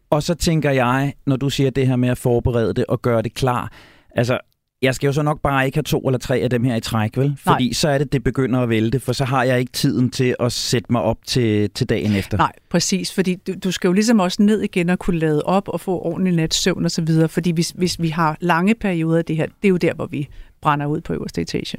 Og 0.09 0.23
så 0.23 0.33
tænker 0.33 0.71
jeg, 0.71 1.13
når 1.25 1.35
du 1.35 1.49
siger 1.49 1.69
det 1.69 1.87
her 1.87 1.95
med 1.95 2.09
at 2.09 2.17
forberede 2.17 2.73
det 2.73 2.85
og 2.85 3.01
gøre 3.01 3.21
det 3.21 3.33
klar, 3.33 3.71
altså 4.15 4.39
jeg 4.81 4.95
skal 4.95 5.07
jo 5.07 5.13
så 5.13 5.21
nok 5.21 5.41
bare 5.41 5.65
ikke 5.65 5.75
have 5.75 5.83
to 5.83 5.99
eller 5.99 6.17
tre 6.17 6.37
af 6.37 6.49
dem 6.49 6.63
her 6.63 6.75
i 6.75 6.79
træk, 6.79 7.17
vel? 7.17 7.35
Fordi 7.37 7.65
Nej. 7.65 7.73
så 7.73 7.89
er 7.89 7.97
det, 7.97 8.13
det 8.13 8.23
begynder 8.23 8.59
at 8.59 8.69
vælte, 8.69 8.99
for 8.99 9.13
så 9.13 9.25
har 9.25 9.43
jeg 9.43 9.59
ikke 9.59 9.71
tiden 9.71 10.09
til 10.09 10.35
at 10.39 10.51
sætte 10.51 10.91
mig 10.91 11.01
op 11.01 11.17
til, 11.25 11.69
til 11.69 11.89
dagen 11.89 12.15
efter. 12.15 12.37
Nej, 12.37 12.51
præcis, 12.69 13.13
fordi 13.13 13.35
du, 13.35 13.53
du 13.63 13.71
skal 13.71 13.87
jo 13.87 13.93
ligesom 13.93 14.19
også 14.19 14.43
ned 14.43 14.61
igen 14.61 14.89
og 14.89 14.99
kunne 14.99 15.19
lade 15.19 15.43
op 15.43 15.67
og 15.67 15.81
få 15.81 15.99
ordentlig 15.99 16.33
nat 16.33 16.53
søvn 16.53 16.85
og 16.85 16.91
så 16.91 17.01
videre, 17.01 17.29
fordi 17.29 17.51
hvis, 17.51 17.69
hvis 17.69 18.01
vi 18.01 18.09
har 18.09 18.37
lange 18.39 18.75
perioder 18.75 19.17
af 19.17 19.25
det 19.25 19.35
her, 19.35 19.45
det 19.45 19.67
er 19.67 19.69
jo 19.69 19.77
der, 19.77 19.93
hvor 19.93 20.05
vi 20.05 20.27
brænder 20.61 20.85
ud 20.85 21.01
på 21.01 21.13
øverste 21.13 21.41
etage. 21.41 21.77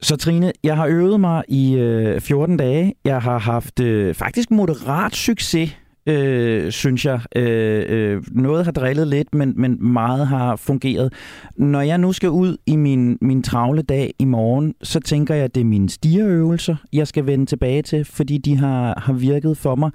Så 0.00 0.16
Trine, 0.16 0.52
jeg 0.64 0.76
har 0.76 0.86
øvet 0.86 1.20
mig 1.20 1.44
i 1.48 1.74
øh, 1.74 2.20
14 2.20 2.56
dage. 2.56 2.94
Jeg 3.04 3.22
har 3.22 3.38
haft 3.38 3.80
øh, 3.80 4.14
faktisk 4.14 4.50
moderat 4.50 5.16
succes 5.16 5.76
øh, 6.06 6.72
synes 6.72 7.04
jeg. 7.04 7.20
Øh, 7.36 7.84
øh, 7.88 8.22
noget 8.30 8.64
har 8.64 8.72
drillet 8.72 9.08
lidt, 9.08 9.34
men, 9.34 9.54
men 9.56 9.92
meget 9.92 10.26
har 10.26 10.56
fungeret. 10.56 11.12
Når 11.56 11.80
jeg 11.80 11.98
nu 11.98 12.12
skal 12.12 12.30
ud 12.30 12.56
i 12.66 12.76
min, 12.76 13.18
min 13.20 13.42
travle 13.42 13.82
dag 13.82 14.14
i 14.18 14.24
morgen, 14.24 14.74
så 14.82 15.00
tænker 15.00 15.34
jeg, 15.34 15.44
at 15.44 15.54
det 15.54 15.60
er 15.60 15.64
mine 15.64 15.90
stigerøvelser, 15.90 16.76
jeg 16.92 17.06
skal 17.06 17.26
vende 17.26 17.46
tilbage 17.46 17.82
til, 17.82 18.04
fordi 18.04 18.38
de 18.38 18.56
har, 18.56 19.00
har 19.02 19.12
virket 19.12 19.56
for 19.56 19.74
mig. 19.74 19.90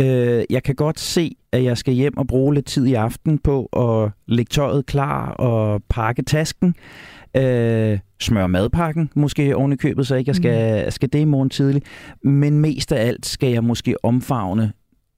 Øh, 0.00 0.44
jeg 0.50 0.62
kan 0.62 0.74
godt 0.74 1.00
se, 1.00 1.36
at 1.52 1.64
jeg 1.64 1.78
skal 1.78 1.94
hjem 1.94 2.16
og 2.16 2.26
bruge 2.26 2.54
lidt 2.54 2.66
tid 2.66 2.86
i 2.86 2.94
aften 2.94 3.38
på 3.38 3.64
at 3.66 4.10
lægge 4.26 4.50
tøjet 4.50 4.86
klar 4.86 5.30
og 5.30 5.82
pakke 5.88 6.22
tasken. 6.22 6.74
Øh, 7.36 7.98
smøre 8.20 8.48
madpakken, 8.48 9.10
måske 9.14 9.56
oven 9.56 9.72
i 9.72 9.76
købet, 9.76 10.06
så 10.06 10.14
ikke 10.14 10.28
jeg 10.28 10.36
skal, 10.36 10.84
mm. 10.84 10.90
skal 10.90 11.12
det 11.12 11.18
i 11.18 11.24
morgen 11.24 11.50
tidlig. 11.50 11.82
Men 12.22 12.60
mest 12.60 12.92
af 12.92 13.06
alt 13.06 13.26
skal 13.26 13.50
jeg 13.50 13.64
måske 13.64 14.04
omfavne. 14.04 14.72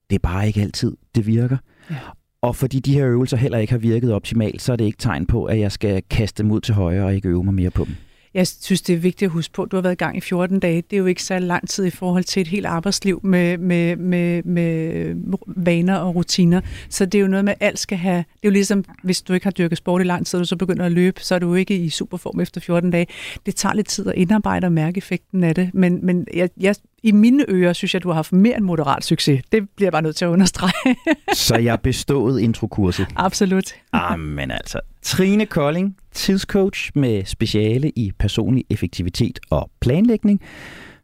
Det 0.09 0.15
er 0.15 0.19
bare 0.19 0.47
ikke 0.47 0.61
altid, 0.61 0.97
det 1.15 1.27
virker. 1.27 1.57
Ja. 1.89 1.95
Og 2.41 2.55
fordi 2.55 2.79
de 2.79 2.93
her 2.93 3.07
øvelser 3.07 3.37
heller 3.37 3.57
ikke 3.57 3.73
har 3.73 3.77
virket 3.77 4.13
optimalt, 4.13 4.61
så 4.61 4.71
er 4.71 4.75
det 4.75 4.85
ikke 4.85 4.97
tegn 4.97 5.25
på, 5.25 5.45
at 5.45 5.59
jeg 5.59 5.71
skal 5.71 6.03
kaste 6.09 6.43
dem 6.43 6.51
ud 6.51 6.61
til 6.61 6.73
højre 6.73 7.05
og 7.05 7.15
ikke 7.15 7.29
øve 7.29 7.43
mig 7.43 7.53
mere 7.53 7.69
på 7.69 7.85
dem. 7.85 7.95
Jeg 8.33 8.47
synes, 8.47 8.81
det 8.81 8.95
er 8.95 8.99
vigtigt 8.99 9.29
at 9.29 9.31
huske 9.31 9.53
på, 9.53 9.63
at 9.63 9.71
du 9.71 9.75
har 9.77 9.81
været 9.81 9.93
i 9.93 9.95
gang 9.95 10.17
i 10.17 10.21
14 10.21 10.59
dage. 10.59 10.81
Det 10.81 10.93
er 10.93 10.97
jo 10.97 11.05
ikke 11.05 11.23
så 11.23 11.39
lang 11.39 11.69
tid 11.69 11.85
i 11.85 11.89
forhold 11.89 12.23
til 12.23 12.41
et 12.41 12.47
helt 12.47 12.65
arbejdsliv 12.65 13.19
med, 13.23 13.57
med, 13.57 13.95
med, 13.95 14.43
med 14.43 15.15
vaner 15.47 15.95
og 15.95 16.15
rutiner. 16.15 16.61
Så 16.89 17.05
det 17.05 17.17
er 17.17 17.21
jo 17.21 17.27
noget 17.27 17.45
med, 17.45 17.53
at 17.59 17.67
alt 17.67 17.79
skal 17.79 17.97
have... 17.97 18.17
Det 18.17 18.23
er 18.43 18.49
jo 18.49 18.51
ligesom, 18.51 18.85
hvis 19.03 19.21
du 19.21 19.33
ikke 19.33 19.45
har 19.45 19.51
dyrket 19.51 19.77
sport 19.77 20.01
i 20.01 20.03
lang 20.03 20.25
tid, 20.25 20.39
og 20.39 20.43
du 20.43 20.47
så 20.47 20.55
begynder 20.55 20.85
at 20.85 20.91
løbe, 20.91 21.21
så 21.21 21.35
er 21.35 21.39
du 21.39 21.47
jo 21.47 21.55
ikke 21.55 21.77
i 21.77 21.89
superform 21.89 22.39
efter 22.39 22.61
14 22.61 22.91
dage. 22.91 23.07
Det 23.45 23.55
tager 23.55 23.73
lidt 23.73 23.87
tid 23.87 24.07
at 24.07 24.15
indarbejde 24.15 24.65
og 24.65 24.71
mærke 24.71 24.97
effekten 24.97 25.43
af 25.43 25.55
det. 25.55 25.69
Men, 25.73 26.05
men 26.05 26.27
jeg, 26.33 26.49
jeg, 26.59 26.75
i 27.03 27.11
mine 27.11 27.45
ører 27.49 27.73
synes 27.73 27.93
jeg, 27.93 27.99
at 27.99 28.03
du 28.03 28.09
har 28.09 28.15
haft 28.15 28.33
mere 28.33 28.57
end 28.57 28.65
moderat 28.65 29.03
succes. 29.05 29.41
Det 29.51 29.69
bliver 29.75 29.85
jeg 29.85 29.91
bare 29.91 30.01
nødt 30.01 30.15
til 30.15 30.25
at 30.25 30.29
understrege. 30.29 30.95
så 31.33 31.57
jeg 31.57 31.79
bestået 31.79 32.41
introkurset? 32.41 33.07
Absolut. 33.15 33.75
Amen 33.93 34.51
altså. 34.51 34.79
Trine 35.01 35.45
Kolding, 35.45 35.97
tidscoach 36.19 36.91
med 36.95 37.25
speciale 37.25 37.89
i 37.89 38.11
personlig 38.19 38.65
effektivitet 38.69 39.39
og 39.49 39.71
planlægning. 39.79 40.41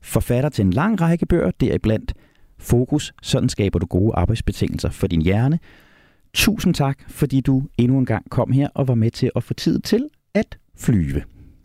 Forfatter 0.02 0.50
til 0.50 0.66
en 0.66 0.74
lang 0.74 1.02
række 1.02 1.26
bøger, 1.26 1.52
deriblandt 1.52 2.14
Fokus, 2.60 3.14
sådan 3.22 3.50
skaber 3.50 3.80
du 3.80 3.86
gode 3.86 4.16
arbejdsbetingelser 4.16 4.90
for 4.90 5.08
din 5.08 5.22
hjerne. 5.22 5.60
Tusind 6.34 6.74
tak, 6.74 7.00
fordi 7.08 7.42
du 7.42 7.64
endnu 7.78 7.98
en 7.98 8.06
gang 8.06 8.30
kom 8.30 8.52
her 8.52 8.70
og 8.74 8.88
var 8.88 8.96
med 8.96 9.12
til 9.12 9.32
at 9.36 9.44
få 9.44 9.54
tid 9.54 9.80
til 9.80 10.10
at 10.34 10.58
flyve. 10.78 11.22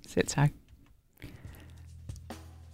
Selv 0.08 0.26
tak. 0.26 0.50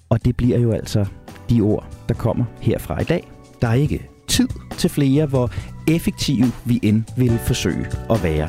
Og 0.08 0.24
det 0.24 0.36
bliver 0.36 0.58
jo 0.58 0.72
altså 0.72 1.06
de 1.50 1.60
ord, 1.60 1.88
der 2.08 2.14
kommer 2.14 2.44
herfra 2.60 3.00
i 3.00 3.04
dag. 3.04 3.28
Der 3.60 3.68
er 3.68 3.74
ikke 3.74 4.08
tid 4.36 4.48
til 4.78 4.90
flere, 4.90 5.26
hvor 5.26 5.50
effektive 5.88 6.52
vi 6.64 6.80
end 6.82 7.02
vil 7.16 7.38
forsøge 7.46 7.86
at 8.10 8.22
være. 8.22 8.48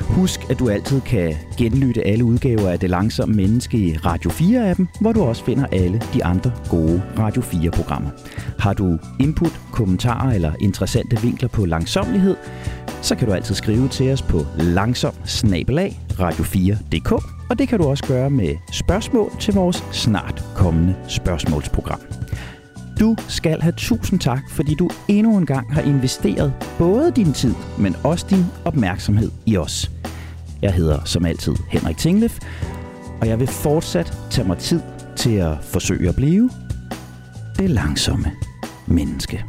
Husk, 0.00 0.50
at 0.50 0.58
du 0.58 0.68
altid 0.68 1.00
kan 1.00 1.34
genlytte 1.58 2.06
alle 2.06 2.24
udgaver 2.24 2.70
af 2.70 2.80
Det 2.80 2.90
Langsomme 2.90 3.34
Menneske 3.34 3.78
i 3.78 3.96
Radio 3.96 4.30
4-appen, 4.30 4.86
hvor 5.00 5.12
du 5.12 5.22
også 5.22 5.44
finder 5.44 5.66
alle 5.66 6.02
de 6.14 6.24
andre 6.24 6.52
gode 6.70 7.02
Radio 7.18 7.42
4-programmer. 7.42 8.10
Har 8.58 8.72
du 8.72 8.98
input, 9.20 9.60
kommentarer 9.72 10.34
eller 10.34 10.52
interessante 10.60 11.20
vinkler 11.22 11.48
på 11.48 11.64
langsomlighed, 11.64 12.36
så 13.02 13.14
kan 13.14 13.28
du 13.28 13.34
altid 13.34 13.54
skrive 13.54 13.88
til 13.88 14.12
os 14.12 14.22
på 14.22 14.40
langsom 14.58 15.14
radio4.dk, 16.12 17.12
og 17.50 17.58
det 17.58 17.68
kan 17.68 17.78
du 17.78 17.84
også 17.84 18.04
gøre 18.06 18.30
med 18.30 18.56
spørgsmål 18.72 19.30
til 19.40 19.54
vores 19.54 19.84
snart 19.92 20.44
kommende 20.54 20.94
spørgsmålsprogram. 21.08 22.00
Du 23.00 23.16
skal 23.28 23.60
have 23.62 23.74
tusind 23.76 24.20
tak, 24.20 24.50
fordi 24.50 24.74
du 24.74 24.90
endnu 25.08 25.38
en 25.38 25.46
gang 25.46 25.74
har 25.74 25.82
investeret 25.82 26.52
både 26.78 27.12
din 27.16 27.32
tid, 27.32 27.54
men 27.78 27.96
også 28.04 28.26
din 28.30 28.44
opmærksomhed 28.64 29.30
i 29.46 29.56
os. 29.56 29.90
Jeg 30.62 30.72
hedder 30.72 31.04
som 31.04 31.24
altid 31.24 31.54
Henrik 31.68 31.96
Tinglef, 31.96 32.38
og 33.20 33.28
jeg 33.28 33.40
vil 33.40 33.48
fortsat 33.48 34.18
tage 34.30 34.48
mig 34.48 34.58
tid 34.58 34.80
til 35.16 35.34
at 35.34 35.64
forsøge 35.64 36.08
at 36.08 36.16
blive 36.16 36.50
det 37.58 37.70
langsomme 37.70 38.32
menneske. 38.86 39.44